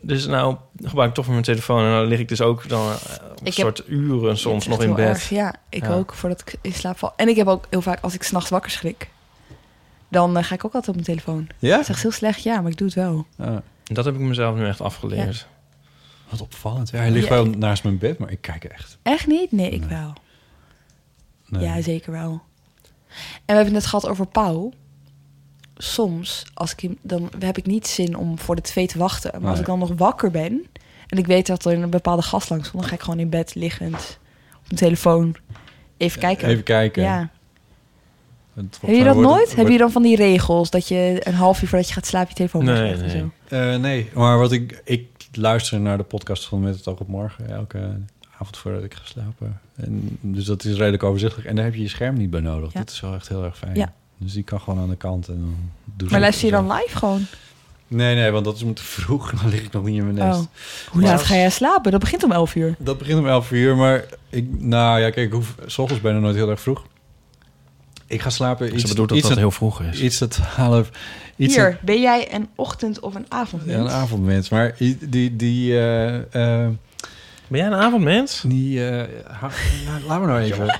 [0.02, 1.84] Dus nou gebruik ik toch mijn telefoon...
[1.84, 4.94] en dan lig ik dus ook dan eh, een heb- soort uren soms nog in
[4.94, 5.08] bed.
[5.08, 5.30] erg.
[5.30, 5.94] Ja, ik Ja.
[5.94, 7.14] ook, voordat ik in slaap val.
[7.16, 9.10] En ik heb ook heel vaak, als ik s'nachts wakker schrik...
[10.10, 11.48] dan eh, ga ik ook altijd op mijn telefoon.
[11.60, 11.72] Ja?
[11.72, 13.26] Dat is echt heel slecht, ja, maar ik doe het wel.
[13.84, 15.48] Dat heb ik mezelf nu echt afgeleerd.
[16.30, 16.90] Wat opvallend.
[16.90, 17.34] Ja, hij ligt Ja.
[17.34, 18.98] wel naast mijn bed, maar ik kijk echt.
[19.02, 19.52] Echt niet?
[19.52, 20.14] Nee, ik wel.
[21.48, 21.64] Nee.
[21.64, 22.32] Ja, zeker wel.
[22.32, 22.42] En
[23.46, 24.72] we hebben het net gehad over Pauw.
[25.78, 29.32] Soms, als ik hem, dan heb ik niet zin om voor de twee te wachten.
[29.32, 29.60] Maar als Nee.
[29.60, 30.66] ik dan nog wakker ben...
[31.08, 32.82] en ik weet dat er een bepaalde gast langs komt...
[32.82, 34.20] dan ga ik gewoon in bed liggend
[34.56, 35.36] op mijn telefoon
[35.98, 36.48] even kijken.
[36.48, 37.04] Even kijken.
[37.04, 37.30] Ja.
[38.54, 39.38] Heb je dat wordt- nooit?
[39.46, 42.06] wordt- Heb je dan van die regels dat je een half uur voordat je gaat
[42.06, 43.30] slapen je telefoon Nee, weglegt en nee.
[43.50, 43.56] zo?
[43.74, 47.08] Eh, nee, maar wat ik, ik luister naar de podcast van Met het Oog op
[47.08, 48.00] Morgen elke
[48.40, 49.60] avond voordat ik ga slapen.
[49.76, 51.50] En, dus dat is redelijk overzichtelijk.
[51.50, 52.74] En daar heb je je scherm niet bij nodig.
[52.74, 52.80] Ja.
[52.80, 53.76] Dat is wel echt heel erg fijn.
[53.76, 53.94] Ja.
[54.18, 55.28] Dus die kan gewoon aan de kant.
[55.28, 55.56] En dan
[55.96, 57.26] doe Maar luister je dan live gewoon?
[57.88, 59.32] Nee, nee, want dat is om te vroeg.
[59.42, 60.40] Dan lig ik nog niet in mijn nest.
[60.40, 60.46] Oh.
[60.92, 61.92] Hoe laat ga jij slapen?
[61.92, 62.76] Dat begint om 11 uur.
[62.80, 66.16] Dat begint om 11 uur, maar ik, nou ja, kijk, ik hoef, s ochtends ben
[66.16, 66.86] ik nooit heel erg vroeg.
[68.08, 68.68] Ik ga slapen.
[68.68, 70.00] Ze Iets, bedoelt dat iets dat dat- heel vroeg is.
[70.00, 70.90] Iets dat half.
[71.38, 73.78] Iets Hier, dat- ben jij een ochtend- of een avondmens?
[73.78, 74.50] ja, een avondmens.
[74.50, 75.36] Maar die.
[75.36, 76.70] die eh, eh,
[77.48, 78.44] ben jij een avondmens?
[78.48, 78.90] Die.
[78.90, 79.50] eh, ha-
[79.86, 80.80] nou, laat me nou even.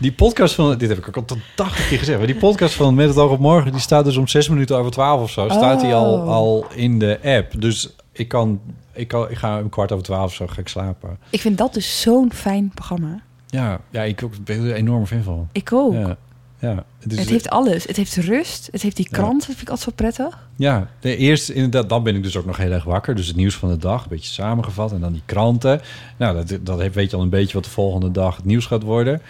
[0.00, 2.74] Die podcast van, dit heb ik ook al tot 80 keer gezegd, maar die podcast
[2.74, 5.30] van Met het Oog op Morgen, die staat dus om zes minuten over twaalf of
[5.30, 6.28] zo, staat die al, Oh.
[6.28, 7.60] al in de app.
[7.60, 8.60] Dus ik kan,
[8.92, 11.18] ik kan, ik ga een kwart over twaalf of zo ga ik slapen.
[11.30, 13.20] Ik vind dat dus zo'n fijn programma.
[13.46, 15.48] Ja, ja ik ook, ben er een enorme fan van.
[15.52, 15.92] Ik ook.
[15.92, 16.16] Ja,
[16.58, 16.84] ja.
[17.08, 17.84] Dus- het heeft alles.
[17.86, 18.68] Het heeft rust.
[18.72, 19.32] Het heeft die krant.
[19.38, 20.38] Dat vind ik altijd zo prettig.
[20.56, 23.14] Ja, de eerste, inderdaad, dan ben ik dus ook nog heel erg wakker.
[23.14, 24.92] Dus het nieuws van de dag, een beetje samengevat.
[24.92, 25.80] En dan die kranten.
[26.16, 28.82] Nou, dat, dat weet je al een beetje wat de volgende dag het nieuws gaat
[28.82, 29.22] worden.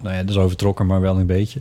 [0.00, 1.60] Nou ja, dat is overtrokken, maar wel een beetje.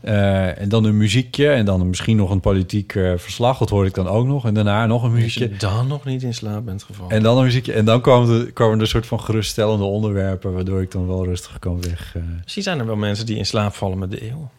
[0.00, 3.58] Eh, en dan een muziekje en dan misschien nog een politiek eh, verslag.
[3.58, 4.46] Dat hoor ik dan ook nog.
[4.46, 5.48] En daarna nog een Als muziekje.
[5.50, 7.10] je dan nog niet in slaap bent gevallen.
[7.12, 7.72] En dan een muziekje.
[7.72, 10.52] En dan komen er, komen er een soort van geruststellende onderwerpen...
[10.54, 12.12] waardoor ik dan wel rustig kan weg.
[12.16, 12.22] eh.
[12.42, 14.50] Misschien zijn er wel mensen die in slaap vallen met de eeuw.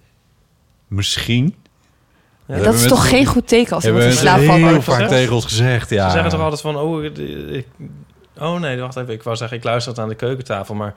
[0.87, 1.55] Misschien.
[2.47, 2.57] Ja.
[2.57, 4.59] Dat is toch met- geen goed teken als iemand in slaap valt.
[4.59, 6.05] heel vaak tegen ons gezegd, ja.
[6.05, 7.65] Ze zeggen toch altijd van, oh, ik,
[8.39, 9.13] oh nee, wacht even.
[9.13, 10.93] Ik wou zeggen, ik luister het aan de keukentafel, maar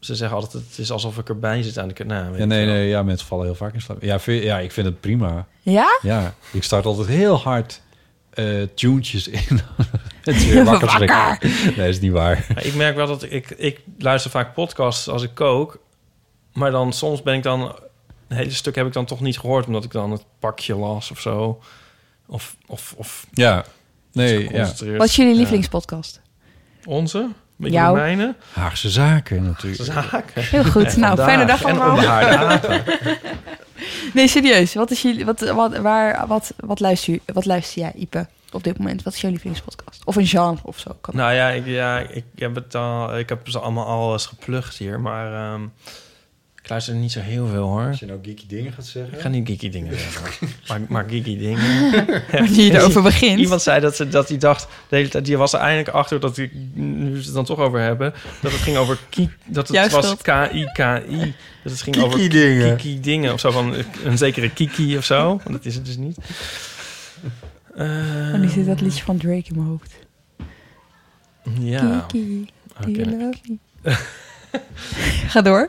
[0.00, 2.30] ze zeggen altijd, het is alsof ik erbij zit aan de keukentafel.
[2.30, 4.02] Nou, Ja, nee, nee, ja, mensen vallen heel vaak in slaap.
[4.02, 5.46] Ja, vind- ja, ik vind het prima.
[5.62, 5.98] Ja?
[6.02, 7.82] Ja, ik start altijd heel hard
[8.30, 9.40] eh tunes in.
[10.24, 11.38] het is weer wakker.
[11.76, 12.46] Nee, is niet waar.
[12.54, 15.78] Maar ik merk wel dat ik, ik luister vaak podcasts als ik kook,
[16.52, 17.76] maar dan soms ben ik dan,
[18.28, 21.20] hele stuk heb ik dan toch niet gehoord, omdat ik dan het pakje las of
[21.20, 21.62] zo.
[22.26, 23.64] Of, of, of Ja.
[24.12, 24.46] Nee, ja.
[24.46, 24.98] geconcentreerd.
[24.98, 25.38] Wat is jullie Ja.
[25.38, 26.20] lievelingspodcast?
[26.84, 27.28] Onze?
[27.56, 27.94] Beetje Jouw?
[27.94, 28.34] mijne?
[28.52, 29.82] Haagse zaken natuurlijk.
[29.92, 30.42] Zaken.
[30.42, 30.94] Heel goed.
[30.94, 31.96] En Nou, fijne dag allemaal.
[34.14, 34.74] Nee, serieus.
[34.74, 38.64] Wat, is jullie, wat, wat, waar, wat, wat, luister, je- wat luister jij, Ipe, op
[38.64, 39.02] dit moment?
[39.02, 40.04] Wat is jouw lievelingspodcast?
[40.04, 40.96] Of een genre of zo?
[41.00, 44.26] Kan Nou ja, ik, ja ik, heb het al, ik heb ze allemaal al eens
[44.26, 45.62] geplukt hier, maar ehm,
[46.64, 47.86] ik luister niet zo heel veel hoor.
[47.86, 49.14] Als je nou geeky dingen gaat zeggen?
[49.14, 50.48] Ik ga niet geeky dingen zeggen.
[50.68, 51.60] maar, maar geeky dingen.
[52.32, 53.38] Wanneer je erover begint.
[53.40, 56.20] Iemand zei dat, ze, dat hij dacht, de hele tijd, die was er eindelijk achter
[56.20, 59.68] dat ik, nu we het dan toch over hebben, dat het ging over ki, dat
[59.68, 60.22] het Jouw was schuld.
[60.22, 61.34] K-I-K-I.
[61.62, 62.76] Dat het ging Kiki over ki- dingen.
[62.76, 63.74] Kiki dingen of zo van
[64.04, 65.26] een zekere Kiki of zo.
[65.26, 66.16] Want dat is het dus niet.
[67.74, 69.92] En nu zit dat liedje van Drake in mijn hoofd.
[71.60, 72.04] Ja.
[72.08, 72.90] Kiki, do Oké.
[73.00, 73.56] you love me?
[75.28, 75.68] Ga door.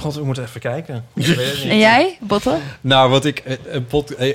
[0.00, 0.94] God, we moeten even kijken.
[1.14, 1.72] Ik weet het niet.
[1.72, 2.56] En jij, Botte?
[2.80, 3.38] Nou, wat ik...
[3.38, 4.30] eh, Een pod, eh,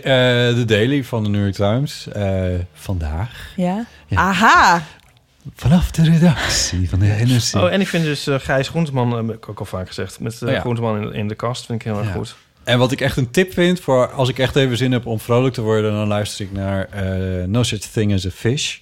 [0.49, 2.07] eh, de Daily van de New York Times.
[2.07, 2.43] eh,
[2.73, 3.51] vandaag.
[3.55, 3.85] Ja.
[4.13, 4.83] Aha!
[5.55, 7.63] Vanaf de redactie van de NRC.
[7.63, 10.19] Oh, en ik vind dus eh, Gijs Groenteman, eh, heb ik ook al vaak gezegd,
[10.19, 10.59] met uh, Oh ja.
[10.59, 12.13] Groenteman in, in de kast, vind ik heel erg Ja.
[12.13, 12.35] goed.
[12.63, 15.19] En wat ik echt een tip vind voor als ik echt even zin heb om
[15.19, 18.77] vrolijk te worden, dan luister ik naar eh, No Such Thing as a Fish.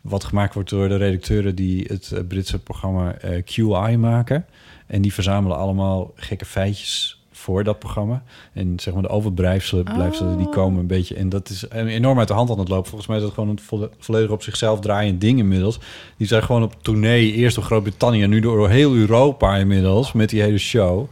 [0.00, 4.46] Wat gemaakt wordt door de redacteuren die het eh, Britse programma eh, QI maken.
[4.88, 8.22] En die verzamelen allemaal gekke feitjes voor dat programma.
[8.52, 11.14] En zeg maar de overblijfselen blijfselen, die komen een beetje...
[11.14, 12.86] En dat is enorm uit de hand aan het lopen.
[12.86, 15.78] Volgens mij is dat gewoon een volle- volledig op zichzelf draaiend ding inmiddels.
[16.16, 18.22] Die zijn gewoon op tournee, eerst door Groot-Brittannië...
[18.22, 21.08] en nu door heel Europa inmiddels, met die hele show...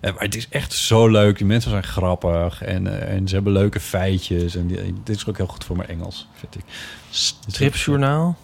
[0.00, 1.38] Eh, maar het is echt zo leuk.
[1.38, 4.56] Die mensen zijn grappig en, eh, en ze hebben leuke feitjes.
[4.56, 6.64] En die, dit is ook heel goed voor mijn Engels, vind ik.
[7.10, 8.36] Stripjournaal?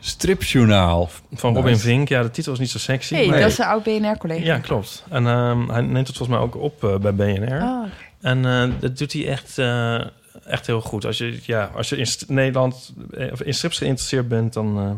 [0.00, 1.08] Stripjournaal.
[1.32, 1.84] Van Robin Nice.
[1.84, 2.08] Vink.
[2.08, 3.14] Ja, de titel is niet zo sexy.
[3.14, 4.44] hey, maar- dat is een oud BNR-collega.
[4.44, 5.04] Ja, klopt.
[5.10, 7.60] En ehm, hij neemt het volgens mij ook op eh, bij BNR.
[7.60, 7.84] Ah.
[8.20, 10.00] En eh, dat doet hij echt, eh,
[10.46, 11.04] echt heel goed.
[11.04, 12.94] Als je, ja, als je in st- Nederland
[13.32, 14.90] of in strips geïnteresseerd bent, dan eh,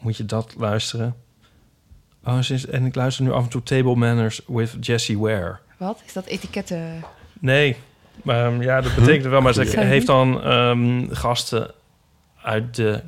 [0.00, 1.14] moet je dat luisteren.
[2.24, 5.56] Oh, sinds, en ik luister nu af en toe Table Manners with Jessie Ware.
[5.76, 6.02] Wat?
[6.06, 7.04] Is dat etiketten?
[7.40, 7.76] Nee,
[8.26, 9.40] ehm, ja, dat betekent wel.
[9.40, 11.70] Maar ze heeft dan ehm, gasten
[12.42, 13.00] uit de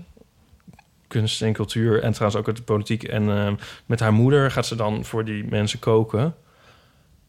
[1.10, 3.02] kunst en cultuur en trouwens ook uit de politiek.
[3.02, 3.54] En ehm,
[3.86, 6.34] met haar moeder gaat ze dan voor die mensen koken.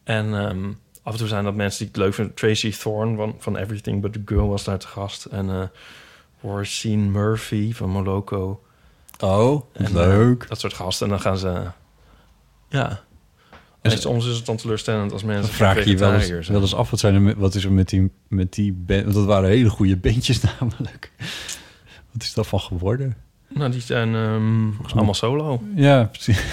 [0.04, 0.72] En ehm,
[1.02, 2.36] af en toe zijn dat mensen die ik leuk vind.
[2.36, 5.24] Tracy Thorn van, van Everything But The Girl was daar te gast.
[5.24, 5.70] En
[6.40, 8.60] Orsine Murphy van Moloko.
[9.20, 10.48] Oh, En, eh, leuk.
[10.48, 11.06] dat soort gasten.
[11.06, 11.62] En dan gaan ze...
[12.68, 13.00] Ja.
[13.80, 16.74] En soms is het dan teleurstellend als mensen vraag je je wel eens, wel eens
[16.74, 19.02] af, wat, zijn er met, wat is er met die, met die band?
[19.02, 21.10] Want dat waren hele goede bandjes namelijk.
[22.12, 23.16] Wat is dat van geworden?
[23.54, 25.62] Nou, die zijn ehm, allemaal solo.
[25.74, 26.40] Ja, precies.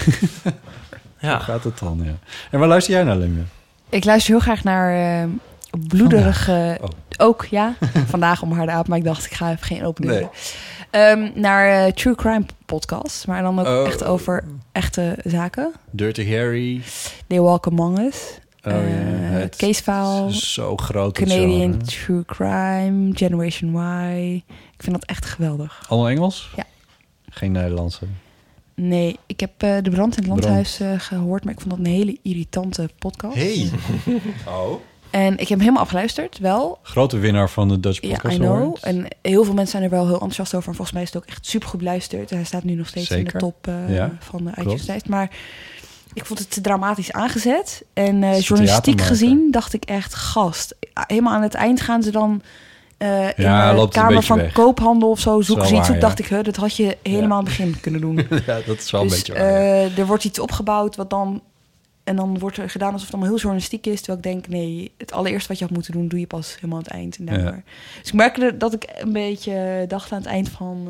[1.22, 1.38] Ja.
[1.38, 2.12] Zo gaat het dan, ja.
[2.50, 3.42] En waar luister jij naar, Lemja?
[3.88, 5.28] Ik luister heel graag naar eh,
[5.88, 6.78] bloederige...
[6.80, 6.88] Oh.
[7.18, 7.74] Ook, ja.
[8.06, 10.06] Vandaag om harde aap, maar ik dacht, ik ga even geen open.
[10.06, 10.26] Nee.
[10.90, 13.86] Ehm, naar eh, True Crime podcast, maar dan ook Oh.
[13.86, 15.72] echt over echte zaken.
[15.90, 16.80] Dirty Harry.
[17.26, 18.38] They Walk Among Us.
[18.64, 18.78] Oh, ja.
[18.78, 20.28] Eh, Het Case File.
[20.28, 21.84] is zo groot, Canadian genre.
[21.84, 23.10] True Crime.
[23.14, 24.34] Generation Y.
[24.76, 25.82] Ik vind dat echt geweldig.
[25.88, 26.50] Allemaal Engels?
[26.56, 26.64] Ja.
[27.30, 28.06] Geen Nederlandse.
[28.74, 30.32] Nee, ik heb eh, De Brand in het.
[30.32, 33.34] Landhuis eh, gehoord, maar ik vond dat een hele irritante podcast.
[33.34, 33.70] Hey.
[34.46, 34.80] oh.
[35.10, 36.78] En ik heb hem helemaal afgeluisterd, wel.
[36.82, 38.56] Grote winnaar van de Dutch Ja, Podcast I know.
[38.56, 38.82] Award.
[38.82, 40.68] En heel veel mensen zijn er wel heel enthousiast over.
[40.68, 42.30] En volgens mij is het ook echt super goed beluisterd.
[42.30, 45.08] Hij staat nu nog steeds in de top eh, Ja, van de iTunes-lijst.
[45.08, 45.30] Maar
[46.12, 47.84] ik vond het te dramatisch aangezet.
[47.92, 50.76] En eh, journalistiek gezien dacht ik echt, gast.
[50.92, 52.42] Helemaal aan het eind gaan ze dan...
[53.00, 54.52] eh, in Ja, de kamer van weg.
[54.52, 56.02] koophandel of zo zoeken ze iets waar, op.
[56.02, 56.06] ja.
[56.08, 58.14] Dacht ik, huh, dat had je helemaal aan het begin kunnen doen.
[58.46, 59.42] ja, dat is wel dus, een beetje waar.
[59.52, 61.42] eh, er wordt iets opgebouwd wat dan...
[62.04, 63.98] En dan wordt er gedaan alsof het allemaal heel journalistiek is.
[64.02, 66.08] Terwijl ik denk, nee, het allereerste wat je had moeten doen...
[66.08, 67.16] doe je pas helemaal aan het eind.
[67.16, 67.64] En.
[68.00, 70.88] Dus ik merkte dat ik een beetje dacht aan het eind van...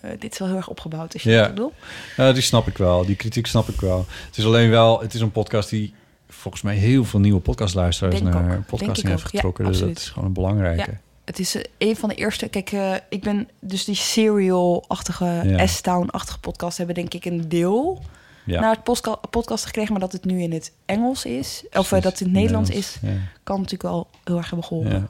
[0.00, 1.40] eh, dit is wel heel erg opgebouwd, als je Ja.
[1.42, 1.72] dat bedoelt.
[2.16, 3.06] ja, die snap ik wel.
[3.06, 4.06] Die kritiek snap ik wel.
[4.26, 5.94] Het is alleen wel, het is een podcast die
[6.28, 9.22] volgens mij heel veel nieuwe podcastluisteraars naar podcasting heeft.
[9.22, 9.64] Ja, getrokken.
[9.64, 10.90] dus dat is gewoon een belangrijke.
[10.90, 10.98] Ja,
[11.28, 12.48] het is eh, een van de eerste...
[12.48, 15.66] Kijk, eh, ik ben dus die serial-achtige, Ja.
[15.66, 16.76] S-Town-achtige podcast...
[16.76, 18.02] hebben denk ik een deel
[18.44, 18.60] Ja.
[18.60, 19.90] naar het podcast gekregen...
[19.92, 22.70] maar dat het nu in het Engels is, of eh, dat het in het Nederlands
[22.70, 22.98] is...
[23.02, 23.08] Ja.
[23.42, 24.92] kan natuurlijk wel heel erg hebben geholpen.
[24.92, 25.06] Ja.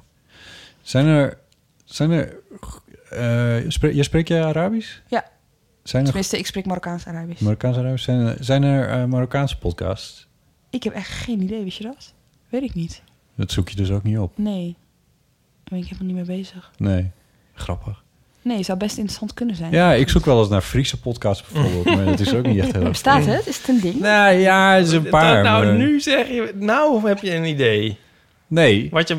[0.82, 1.39] Zijn er,
[1.85, 2.36] zijn er,
[3.70, 5.01] spreek, jij spreekt je Arabisch?
[5.07, 5.24] Ja.
[5.82, 7.40] Zijn er Tenminste, ik spreek Marokkaans-Arabisch.
[7.40, 8.05] Marokkaanse Arabisch?
[8.05, 10.27] Zijn er, zijn er Marokkaanse podcasts?
[10.70, 12.15] Ik heb echt geen idee, weet je dat?
[12.49, 13.03] Weet ik niet.
[13.35, 14.39] Dat zoek je dus ook niet op.
[14.39, 14.77] Nee.
[15.69, 16.70] Daar ben ik helemaal niet mee bezig.
[16.77, 17.11] Nee,
[17.55, 18.03] grappig.
[18.43, 19.73] Nee, zou best interessant kunnen zijn.
[19.73, 22.73] Ja, ik zoek wel eens naar Friese podcasts bijvoorbeeld, maar dat is ook niet echt
[22.73, 22.90] heel erg.
[22.90, 23.47] Bestaat het?
[23.47, 24.01] Is het een ding?
[24.01, 25.43] Nou ja, het is een paar.
[25.43, 26.53] nou, maar- nu zeg je...
[26.55, 27.99] Nou heb je een idee.
[28.47, 28.89] Nee.
[28.90, 29.19] Wat je...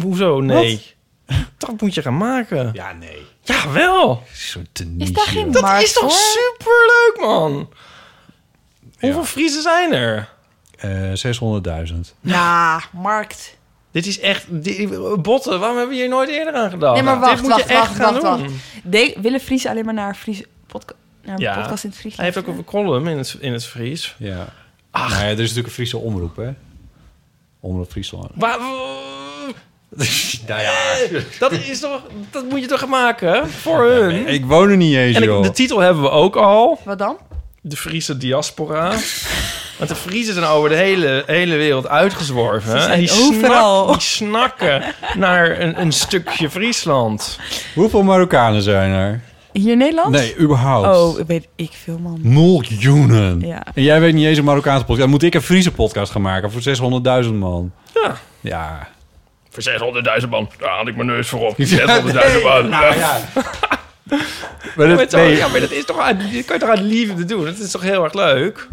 [0.00, 0.82] Hoezo nee?
[1.58, 2.70] Dat moet je gaan maken.
[2.72, 3.18] Ja, nee.
[3.42, 4.22] Ja, wel.
[4.32, 4.66] Zo'n
[4.98, 7.68] Is daar geen Dat markt is toch superleuk, man?
[9.00, 10.28] Hoeveel Friesen zijn er?
[10.78, 11.12] Eh
[11.92, 11.98] 600.000.
[12.20, 13.57] Ja, markt.
[13.90, 14.44] Dit is echt...
[14.48, 14.88] die-
[15.20, 16.94] botten, waarom hebben we hier nooit eerder aan gedaan?
[16.94, 18.48] nee, maar wacht, Dit moet je wacht, echt wacht, gaan wacht, doen.
[18.48, 18.52] wacht.
[18.84, 20.94] De- willen Friese alleen maar naar, Fries podca
[21.24, 21.60] naar een Ja.
[21.60, 22.16] podcast in het Fries?
[22.16, 24.14] Hij heeft ook een column in het, in het Fries.
[24.18, 24.46] Ja.
[24.90, 25.08] Ach.
[25.10, 26.50] Nou ja, er is natuurlijk een Friese omroep, hè?
[27.60, 28.30] Omroep Friesland.
[28.34, 28.58] Waar,
[30.48, 30.72] nou ja.
[31.38, 34.26] dat, is toch, dat moet je toch gaan maken voor hun?
[34.26, 35.42] Ik woon er niet eens, En ik- joh.
[35.42, 36.80] de titel hebben we ook al.
[36.84, 37.16] Wat dan?
[37.60, 38.92] De Friese diaspora.
[39.78, 42.70] Want de Friesen zijn over de hele, hele wereld uitgezworven.
[42.70, 43.82] Ze zijn en die, overal.
[43.84, 44.82] snak- die snakken
[45.16, 47.38] naar een, een stukje Friesland.
[47.74, 49.20] Hoeveel Marokkanen zijn er?
[49.52, 50.10] Hier in Nederland?
[50.10, 50.96] Nee, überhaupt.
[50.98, 52.18] Oh, weet ik veel, man.
[52.22, 53.40] Miljoenen.
[53.40, 53.62] Ja.
[53.74, 55.00] En jij weet niet eens een Marokkaanse podcast.
[55.00, 56.60] Dan moet ik een Friese podcast gaan maken voor
[57.24, 57.72] 600.000 man.
[57.94, 58.16] Ja.
[58.40, 58.88] Ja.
[59.50, 59.62] Voor
[60.22, 61.54] 600.000 man, daar had ik mijn neus voor op.
[61.58, 62.68] 600.000 Nee, man.
[62.68, 63.18] nou ja.
[64.76, 65.36] Maar dat- dat, nee.
[65.36, 67.44] ja, maar dat is toch uit, dit kan je toch uit liefde doen?
[67.44, 68.68] Dat is toch heel erg leuk?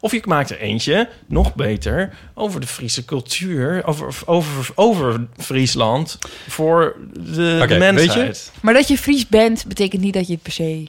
[0.00, 6.18] Of je maakt er eentje, nog beter, over de Friese cultuur, over, over, over Friesland,
[6.48, 8.52] voor de, weet mensheid.
[8.62, 10.86] Maar dat je Fries bent, betekent niet dat je het per se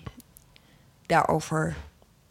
[1.06, 1.76] daarover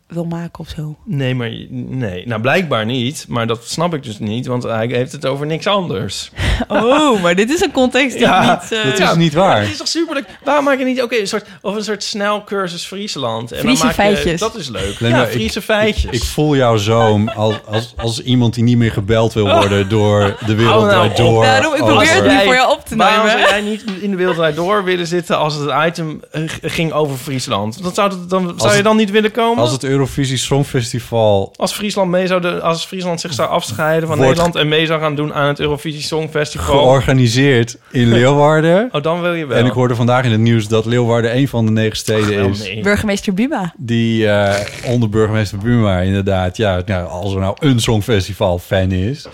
[0.06, 0.96] wil maken of zo.
[1.04, 2.26] Nee, maar nee.
[2.26, 3.24] Nou, blijkbaar niet.
[3.28, 6.30] Maar dat snap ik dus niet, want hij heeft het over niks anders.
[6.68, 8.72] Oh, maar dit is een context die niet...
[8.72, 9.60] eh, dat is niet waar.
[9.60, 10.24] Dat is toch superleuk?
[10.44, 13.52] Waarom maak je niet oké, een soort of een soort snelcursus Friesland?
[13.52, 14.40] En Friese dan maak je, feitjes.
[14.40, 15.00] Dat is leuk.
[15.00, 16.10] Nee, ja, maar ik- Friese feitjes.
[16.12, 20.36] Ik voel jou zo als, als, als iemand die niet meer gebeld wil worden door
[20.46, 21.44] de wereld nou door.
[21.44, 23.40] Daarom, ik probeer het nu Jij- voor jou op te Waarom nemen.
[23.40, 27.16] zou jij niet in de wereld door willen zitten als het item eh, ging over
[27.16, 27.82] Friesland?
[27.82, 29.62] Dat zou, dat- dan, zou Als je het- dan niet willen komen?
[29.62, 34.18] Als het Eurovisie Songfestival Als Friesland, mee zou de, als Friesland zich zou afscheiden van
[34.18, 36.48] Nederland en mee zou gaan doen aan het Eurovisie Songfestival.
[36.58, 38.88] Georganiseerd in Leeuwarden.
[38.92, 39.58] Oh, dan wil je wel.
[39.58, 42.58] En ik hoorde vandaag in het nieuws dat Leeuwarden een van de negen steden is.
[42.62, 42.82] nee.
[42.82, 43.74] Burgemeester Buma.
[43.76, 49.26] Die eh, onder burgemeester Buma inderdaad, ja, nou, als er nou een songfestival fan is.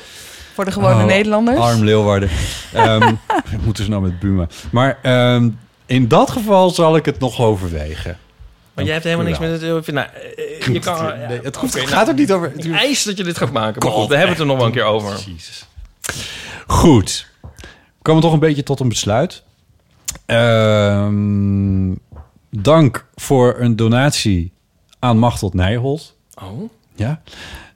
[0.55, 1.59] Voor de gewone Oh, Nederlanders.
[1.59, 2.29] Arm Leeuwarden.
[2.73, 3.15] Ehm
[3.65, 4.47] moeten ze nou met Buma.
[4.71, 5.49] Maar ehm,
[5.87, 8.19] in dat geval zal ik het nog overwegen.
[8.75, 9.61] Maar jij hebt helemaal niks met het.
[9.93, 10.07] Nou,
[10.37, 13.17] eh, je kan, ja, Nee, het het nou, gaat ook niet over- Ik eis dat
[13.17, 13.83] je dit gaat maken.
[13.85, 15.19] Maar goed, we hebben het er nog wel een keer over.
[16.67, 17.27] Goed.
[17.53, 19.43] We komen toch een beetje tot een besluit.
[20.27, 21.95] Ehm,
[22.51, 24.53] dank voor een donatie
[24.99, 26.17] aan Machteld Nijholt.
[26.43, 27.23] Oh, Ja.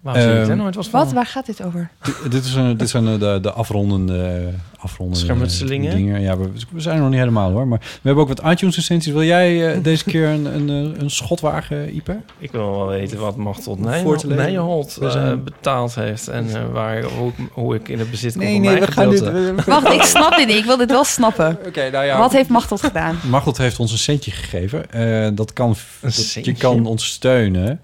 [0.00, 0.56] Waarom zie ik Ehm, er
[0.90, 1.12] wat?
[1.12, 1.90] Waar gaat dit over?
[2.02, 4.48] Dit- dit, is een, dit zijn eh, de, de afrondende,
[4.78, 5.96] afrondende Schermutselingen?
[5.96, 6.20] dingen.
[6.20, 7.68] Ja, we, we zijn er nog niet helemaal hoor.
[7.68, 9.12] Maar we hebben ook wat iTunes recensies.
[9.12, 12.16] Wil jij eh, deze keer een, een, eh, een schot wagen, Ipe?
[12.38, 13.36] Ik wil wel weten wat
[14.18, 16.28] te Nijholt, eh, zijn- betaald heeft.
[16.28, 18.84] En eh, waar, hoe, ik- hoe ik in het bezit kom Nee, van nee, mijn
[18.86, 20.56] we gaan dit- we- Wacht, ik snap dit niet.
[20.56, 21.58] Ik wil dit wel snappen.
[21.68, 22.18] Oké, nou ja.
[22.18, 23.18] Wat heeft Machteld gedaan?
[23.28, 24.90] Machteld heeft ons een centje gegeven.
[24.92, 27.80] Eh, dat kan, dat, je kan ons steunen.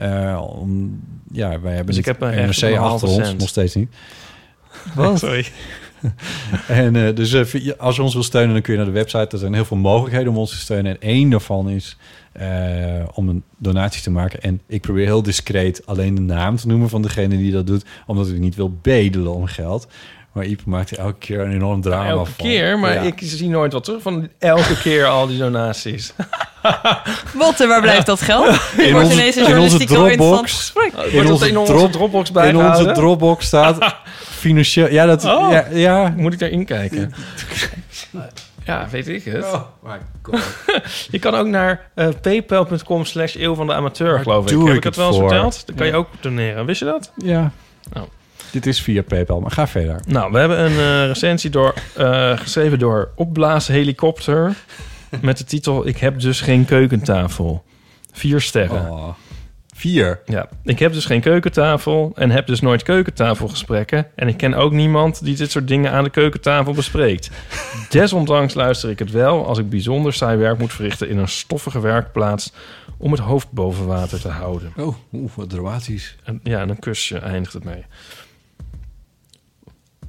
[0.00, 1.00] Eh, om,
[1.32, 3.38] ja, wij hebben Dus ik heb een NRC achter ons, cent.
[3.38, 3.88] nog steeds niet.
[5.14, 5.46] Sorry.
[6.68, 9.28] En eh, dus eh, als je ons wil steunen, dan kun je naar de website.
[9.30, 10.92] Er zijn heel veel mogelijkheden om ons te steunen.
[10.92, 11.96] En één daarvan is
[12.32, 14.42] eh, om een donatie te maken.
[14.42, 17.84] En ik probeer heel discreet alleen de naam te noemen van degene die dat doet.
[18.06, 19.88] Omdat ik niet wil bedelen om geld.
[20.40, 22.46] Maar Iep maakt elke keer een enorm drama Elke van.
[22.46, 23.00] keer, maar Ja.
[23.00, 26.12] ik zie nooit wat terug van elke keer al die donaties.
[27.34, 28.46] Wat, en waar blijft dat geld?
[28.76, 30.52] In onze- ineens een in onze journalistiek heel interessant Dropbox.
[30.52, 30.92] gesprek.
[31.12, 32.94] In onze drop- Dropbox In onze bijgehouden?
[32.94, 33.96] Dropbox staat
[34.44, 34.88] financieel...
[34.90, 35.24] Ja, dat...
[35.24, 35.50] Oh.
[35.50, 36.14] Ja, ja.
[36.16, 37.12] Moet ik daarin kijken?
[38.64, 39.44] ja, weet ik het.
[39.44, 40.40] Oh my god.
[41.10, 44.50] je kan ook naar eh, paypal.com slash eeuw van de amateur, geloof ik.
[44.50, 45.62] doe Heb ik ik het wel eens verteld?
[45.66, 46.66] Dan kan je ook doneren.
[46.66, 47.12] Wist je dat?
[47.16, 47.50] Ja.
[47.96, 48.02] Oh.
[48.50, 50.00] Dit is via PayPal, maar ga verder.
[50.06, 54.56] Nou, we hebben een eh, recensie door, eh, geschreven door Opblaas Helikopter.
[55.20, 57.64] met de titel Ik heb dus geen keukentafel.
[58.12, 58.90] Vier sterren.
[58.90, 59.08] Oh.
[59.80, 60.20] Vier?
[60.26, 64.06] Ja, ik heb dus geen keukentafel en heb dus nooit keukentafelgesprekken.
[64.14, 67.30] En ik ken ook niemand die dit soort dingen aan de keukentafel bespreekt.
[67.90, 71.80] Desondanks luister ik het wel als ik bijzonder saai werk moet verrichten in een stoffige
[71.80, 72.52] werkplaats
[72.98, 74.72] om het hoofd boven water te houden.
[74.76, 76.16] Oh, oeh, wat dramatisch.
[76.24, 77.84] En, ja, en een kusje eindigt het mee.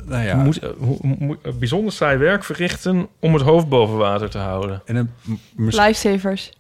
[0.06, 0.36] Nou ja.
[0.36, 0.69] Moet, eh,
[1.02, 4.82] moet, eh, bijzonder saai werk verrichten om het hoofd boven water te houden.
[4.86, 5.10] En een,
[5.56, 6.52] Lifesavers.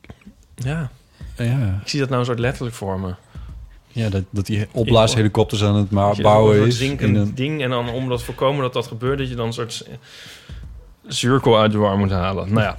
[0.55, 0.89] Ja,
[1.35, 1.79] ja.
[1.81, 3.13] ik zie dat nou een soort letterlijk voor me.
[3.87, 6.81] Ja, dat, dat die opblaashelikopters aan het ma- Dat je bouwen een is.
[6.81, 9.53] een, ding en dan om dat te voorkomen dat dat gebeurt, dat je dan een
[9.53, 9.87] soort
[11.07, 12.53] cirkel uit de war moet halen.
[12.53, 12.75] Nou ja,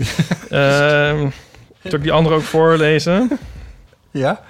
[1.12, 1.28] Ehm
[1.82, 3.38] zal ik die andere ook voorlezen?
[4.10, 4.40] Ja.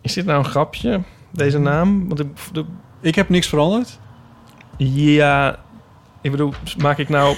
[0.00, 1.00] Is dit nou een grapje,
[1.30, 2.08] deze naam?
[2.08, 2.64] Want de,
[3.00, 3.98] ik heb niks veranderd.
[4.76, 5.58] Ja,
[6.20, 7.36] Ik bedoel, maak ik nou...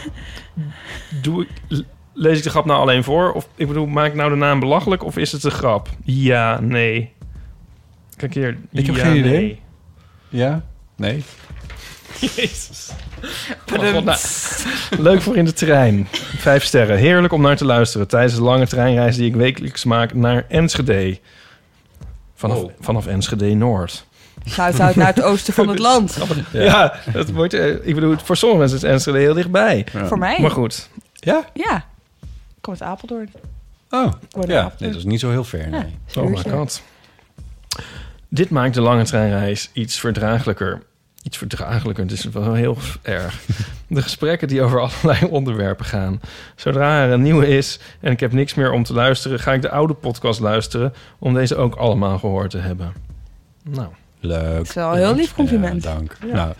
[1.22, 1.82] Doe ik,
[2.12, 3.32] lees ik de grap nou alleen voor?
[3.32, 5.04] Of ik bedoel, maak ik nou de naam belachelijk?
[5.04, 5.88] Of is het een grap?
[6.04, 7.12] Ja, nee.
[8.16, 8.58] Kijk hier.
[8.72, 9.32] Ik heb Ja, geen idee.
[9.32, 9.60] nee.
[10.28, 10.62] Ja?
[10.96, 11.24] Nee?
[12.20, 12.90] Jezus.
[13.72, 14.18] Oh, God, nou,
[15.02, 16.08] leuk voor in de trein.
[16.36, 16.96] Vijf sterren.
[16.98, 21.18] Heerlijk om naar te luisteren tijdens de lange treinreis die ik wekelijks maak naar Enschede.
[22.34, 22.72] Vanaf, Oh.
[22.80, 24.06] vanaf Enschede Noord.
[24.48, 26.18] Shout-out naar het oosten van het land.
[26.52, 29.86] Ja, het wordt, eh, ik bedoel, voor sommige mensen is Enschede heel dichtbij.
[30.04, 30.38] Voor mij.
[30.40, 30.88] Maar goed.
[31.12, 31.44] Ja?
[31.54, 31.76] Ja.
[32.26, 33.30] Ik kom uit Apeldoorn.
[33.90, 34.12] Oh,
[34.46, 34.72] ja.
[34.78, 35.80] dat is niet zo heel ver, nee.
[36.06, 36.50] Ja, Oh my Zuurtje.
[36.50, 36.82] god.
[38.28, 40.82] Dit maakt de lange treinreis iets verdraaglijker.
[41.22, 43.40] Iets verdraaglijker, het is wel heel erg.
[43.86, 46.20] De gesprekken die over allerlei onderwerpen gaan.
[46.54, 49.40] Zodra er een nieuwe is en ik heb niks meer om te luisteren...
[49.40, 52.92] ga ik de oude podcast luisteren om deze ook allemaal gehoord te hebben.
[53.62, 53.88] Nou,
[54.20, 54.56] Leuk.
[54.56, 55.82] Dat is wel een heel lief compliment.
[55.82, 56.16] Ja, dank.
[56.26, 56.34] Ja.
[56.34, 56.52] Nou,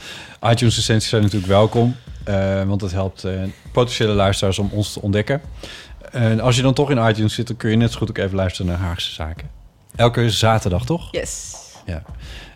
[0.53, 1.97] iTunes recensies zijn natuurlijk welkom.
[2.25, 3.33] eh, want dat helpt eh,
[3.73, 5.41] potentiële luisteraars om ons te ontdekken.
[6.13, 8.19] En als je dan toch in iTunes zit, dan kun je net zo goed ook
[8.19, 9.49] even luisteren naar Haagse Zaken.
[9.97, 11.09] Elke zaterdag, toch?
[11.11, 11.55] Yes.
[11.87, 12.03] Ja.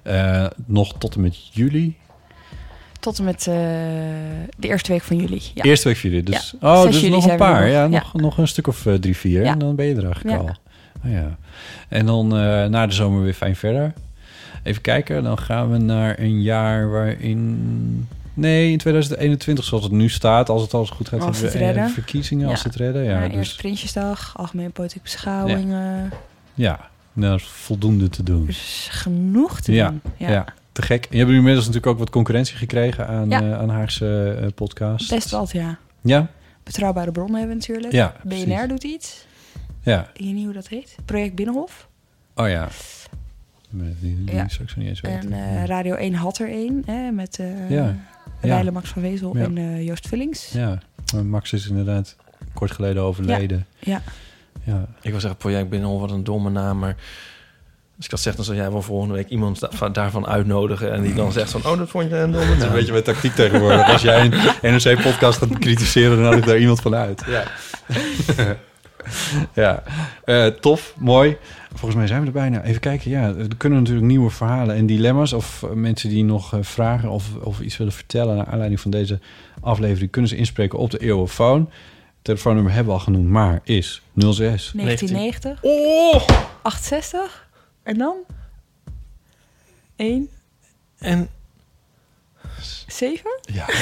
[0.02, 1.96] Eh, nog tot en met juli.
[3.00, 5.42] Tot en met de eerste week van juli.
[5.54, 5.62] Ja.
[5.62, 6.24] Eerste week van jullie.
[6.24, 6.74] Dus, Ja.
[6.74, 7.60] Oh, 6 dus juli nog een paar.
[7.60, 7.70] nog.
[7.70, 7.86] Ja, Ja.
[7.88, 9.44] nog, nog een stuk of drie, vier.
[9.44, 10.44] En dan ben je er eigenlijk al.
[11.04, 11.36] Oh, ja.
[11.88, 12.28] En dan
[12.70, 13.92] na de zomer weer fijn verder.
[14.62, 15.22] Even kijken.
[15.22, 18.08] Dan gaan we naar een jaar waarin...
[18.34, 20.48] Nee, in 2021 zoals het nu staat.
[20.48, 21.90] Als het alles goed gaat, Als hebben het we redden.
[21.94, 22.48] verkiezingen.
[22.48, 23.20] Als het redden, ja.
[23.22, 26.12] Ja, dus, Eerste Prinsjesdag, algemene politieke beschouwingen.
[26.54, 28.46] ja, nou, dat is voldoende te doen.
[28.46, 30.00] Dus genoeg te doen.
[30.16, 30.44] Ja.
[30.72, 31.04] te gek.
[31.04, 33.40] En je hebt inmiddels natuurlijk ook wat concurrentie gekregen aan, Ja.
[33.40, 35.10] eh, aan Haagse eh, podcast.
[35.10, 35.78] Best wel, ja.
[36.00, 36.26] Ja?
[36.62, 37.92] Betrouwbare bronnen hebben we natuurlijk.
[37.92, 38.68] Ja, BNR precies.
[38.68, 39.26] doet iets.
[39.82, 40.10] Ja.
[40.14, 40.96] Ik weet niet hoe dat heet.
[41.04, 41.88] Project Binnenhof.
[42.34, 42.68] Oh ja.
[43.70, 44.46] Die, die, Ja.
[44.76, 45.32] niet eens weten.
[45.32, 46.82] En eh, Radio 1 had er één.
[46.86, 47.96] Hè, met eh Ja.
[48.42, 48.70] Ja.
[48.70, 49.42] Max van Wezel Ja.
[49.44, 50.52] en eh, Joost Vullings.
[50.52, 50.78] Ja,
[51.14, 52.16] maar Max is inderdaad
[52.54, 53.66] kort geleden overleden.
[53.78, 54.02] Ja.
[54.64, 54.86] Ja.
[55.02, 56.96] ik wil zeggen Project Binnenhof, wat een domme naam, maar...
[57.96, 60.92] Als ik dat zeg, dan zal jij wel volgende week iemand da- van- daarvan uitnodigen...
[60.92, 62.92] en die dan zegt van, oh, dat vond je een domme Dat is een beetje
[62.92, 63.88] mijn tactiek tegenwoordig.
[63.88, 64.32] Als jij een
[64.74, 67.22] NRC-podcast gaat bekritiseren, dan nodig ik daar iemand van uit.
[67.26, 67.44] Ja,
[69.54, 69.82] ja.
[70.24, 71.36] Eh, tof, mooi.
[71.70, 72.62] Volgens mij zijn we er bijna.
[72.62, 75.32] Even kijken, ja, er kunnen natuurlijk nieuwe verhalen en dilemma's...
[75.32, 78.36] of eh, mensen die nog eh, vragen of, of iets willen vertellen...
[78.36, 79.18] naar aanleiding van deze
[79.60, 80.10] aflevering...
[80.10, 81.70] kunnen ze inspreken op de Eeuwenfoon.
[82.22, 84.72] Telefoonnummer hebben we al genoemd, maar is 06...
[84.74, 85.58] 1990.
[85.62, 86.26] Oh!
[86.62, 87.48] 68.
[87.82, 88.16] En dan?
[89.96, 90.28] 1.
[90.98, 91.28] En?
[92.92, 93.30] 7?
[93.52, 93.64] Ja.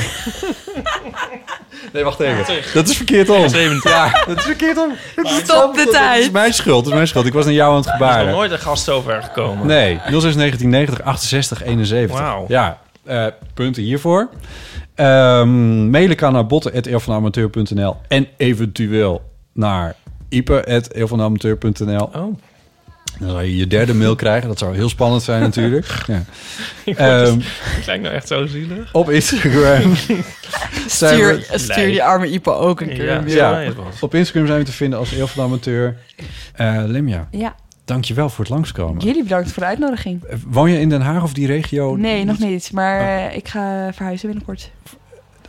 [1.93, 2.45] Nee, wacht even.
[2.75, 3.49] Dat is verkeerd om.
[3.49, 3.91] 17.
[3.91, 4.93] Ja, dat is verkeerd om.
[5.17, 6.33] Stop de Dat is tijd.
[6.33, 7.27] mijn schuld, dat is mijn schuld.
[7.27, 8.33] Ik was naar jou aan het Er is nog gebaren.
[8.33, 9.67] nooit een gast zo ver gekomen.
[9.67, 12.19] Nee, 06 1990 68 71.
[12.19, 12.45] Wauw.
[12.49, 14.29] Ja, eh, punten hiervoor.
[14.95, 19.23] Ehm mailen kan naar botten.eeuwvanamateur.nl en eventueel
[19.53, 19.95] naar
[20.29, 22.11] ipe.eeuwvanamateur.nl.
[22.15, 22.39] Oh.
[23.19, 24.49] Dan zal je je derde mail krijgen.
[24.49, 25.87] Dat zou heel spannend zijn natuurlijk.
[26.07, 26.23] Ja.
[26.97, 27.47] Ehm, dus-
[27.79, 28.93] ik lijk nou echt zo zielig.
[28.95, 29.95] op Instagram
[30.87, 31.59] zijn Stuur, we...
[31.59, 33.29] stuur die arme Ipo ook een keer.
[33.29, 33.65] Ja,
[34.01, 35.97] op Instagram zijn we te vinden als Eeuw van Amateur.
[36.55, 37.55] Eh, Limja, Ja.
[37.85, 39.05] dankjewel voor het langskomen.
[39.05, 40.25] Jullie bedankt voor de uitnodiging.
[40.25, 41.97] Eh, Woon je in Den Haag of die regio?
[41.97, 42.73] Nee, nog niet.
[42.73, 44.71] Maar eh, ik ga verhuizen binnenkort.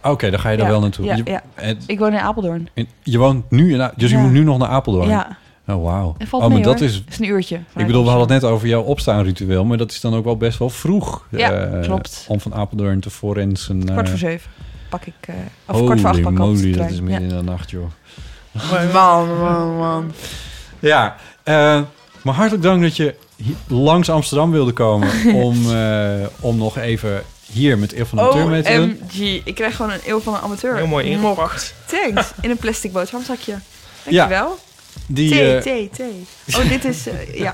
[0.04, 1.06] Oké, dan ga je daar Ja, wel naartoe.
[1.06, 1.44] ja, je, ja.
[1.56, 2.70] en- Ik woon in Apeldoorn.
[2.74, 3.92] en je woont nu in...
[3.96, 5.10] Dus je moet nu nog naar Apeldoorn?
[5.10, 5.38] Ja.
[5.70, 6.16] Oh, wauw.
[6.32, 6.88] Oh, maar mee, dat hoor.
[6.88, 6.96] is...
[6.96, 7.56] Het is een uurtje.
[7.76, 10.38] Ik bedoel, we hadden het net over jouw opstaanritueel, maar dat is dan ook wel
[10.38, 11.26] best wel vroeg.
[11.32, 12.26] Ja, eh, klopt.
[12.28, 13.94] Om van Apeldoorn te Forensen naar...
[13.94, 14.52] Kwart voor zeven
[14.90, 15.14] pak ik...
[15.22, 15.36] eh
[15.66, 17.30] of kwart voor acht pak ik moly, dat is midden Ja.
[17.30, 17.86] in de nacht, joh.
[18.94, 20.12] Man, man, man.
[20.80, 21.82] Ja, eh,
[22.22, 23.16] maar hartelijk dank dat je
[23.68, 25.10] langs Amsterdam wilde komen
[25.46, 29.00] om, eh, om nog even hier met Eeuw van de Amateur mee te doen.
[29.02, 30.76] OMG, ik krijg gewoon een eeuw van een amateur.
[30.76, 31.74] Heel mooi ingepakt.
[31.86, 32.32] Thanks.
[32.42, 33.52] In een plastic boterhamzakje.
[33.52, 33.60] Ja,
[34.04, 34.58] Dankjewel.
[35.08, 36.26] Die, thee, eh, thee, thee.
[36.58, 37.08] Oh, dit is...
[37.08, 37.54] eh, ja,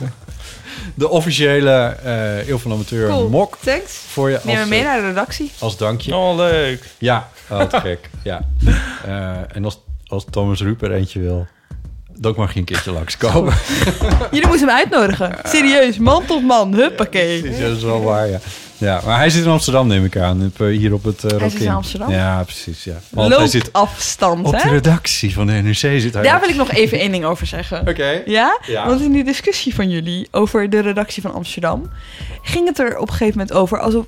[0.94, 3.30] de officiële eh Eeuw van de Amateur cool.
[3.30, 3.94] mok Thanks.
[3.94, 5.52] voor je als, Neem me mee naar de redactie.
[5.60, 6.16] als dankje.
[6.16, 6.84] Oh, leuk.
[6.98, 8.10] Ja, oh, wat gek.
[8.24, 8.42] Ja.
[9.06, 11.48] Eh, en als, als Thomas Ruip er eentje wil,
[12.18, 13.54] dan mag je een keertje langskomen.
[14.32, 15.38] Jullie moeten hem uitnodigen.
[15.44, 16.74] Serieus, man tot man.
[16.74, 17.40] Huppakee.
[17.42, 18.40] Precies, ja, dat is wel waar, ja.
[18.78, 20.52] Ja, maar hij zit in Amsterdam, neem ik aan.
[20.58, 22.12] eh, Hier op het uh, Hij zit in Amsterdam?
[22.12, 22.96] Ja, precies, ja.
[23.10, 25.76] Want hij zit Loopafstand, op de redactie van de NRC.
[25.76, 27.80] Zit hij Daar wil ik nog even één ding over zeggen.
[27.90, 28.22] Oké.
[28.26, 28.60] Ja?
[28.68, 28.88] Ja.
[28.88, 31.90] Want in die discussie van jullie over de redactie van Amsterdam...
[32.42, 34.06] ging het er op een gegeven moment over alsof...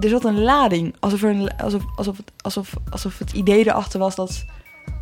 [0.00, 3.98] Er zat een lading, alsof, er een, alsof, alsof, het, alsof, alsof het idee erachter
[3.98, 4.44] was dat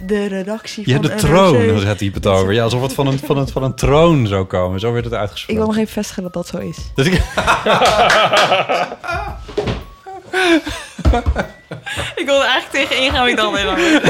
[0.06, 2.52] de redactie Ja, van de NRC troon, daar gaat hij het over.
[2.52, 4.80] Ja, alsof het van een, van, een, van een troon zou komen.
[4.80, 5.62] Zo werd het Ik uitgesproken.
[5.62, 6.76] wil nog even vestigen dat dat zo is.
[6.94, 7.22] Dat ik...
[12.16, 14.00] Ik wilde eigenlijk tegen ingaan, ik dacht nee,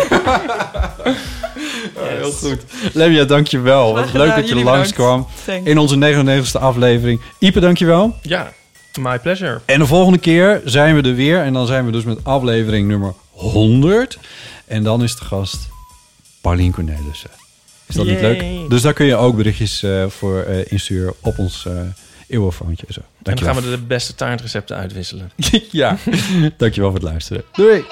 [2.19, 2.65] Heel goed.
[2.93, 3.95] Lemia, dankjewel.
[3.95, 5.27] Wat leuk gedaan, dat je langskwam
[5.65, 7.21] in onze 99ste aflevering.
[7.39, 8.17] Ipe, dankjewel.
[8.23, 8.53] Ja,
[9.01, 9.61] my pleasure.
[9.65, 11.43] En de volgende keer zijn we er weer.
[11.43, 14.19] En dan zijn we dus met aflevering nummer 100.
[14.67, 15.69] En dan is de gast
[16.41, 17.31] Paulien Cornelissen.
[17.87, 18.71] Is dat niet leuk?
[18.71, 21.67] Dus daar kun je ook berichtjes eh, voor eh, insturen op ons
[22.27, 22.87] eeuwofoontje.
[22.87, 23.01] en Zo.
[23.01, 25.31] En dan gaan we de beste taartrecepten uitwisselen.
[25.71, 25.99] ja,
[26.57, 27.45] dankjewel voor het luisteren.
[27.53, 27.85] Doei!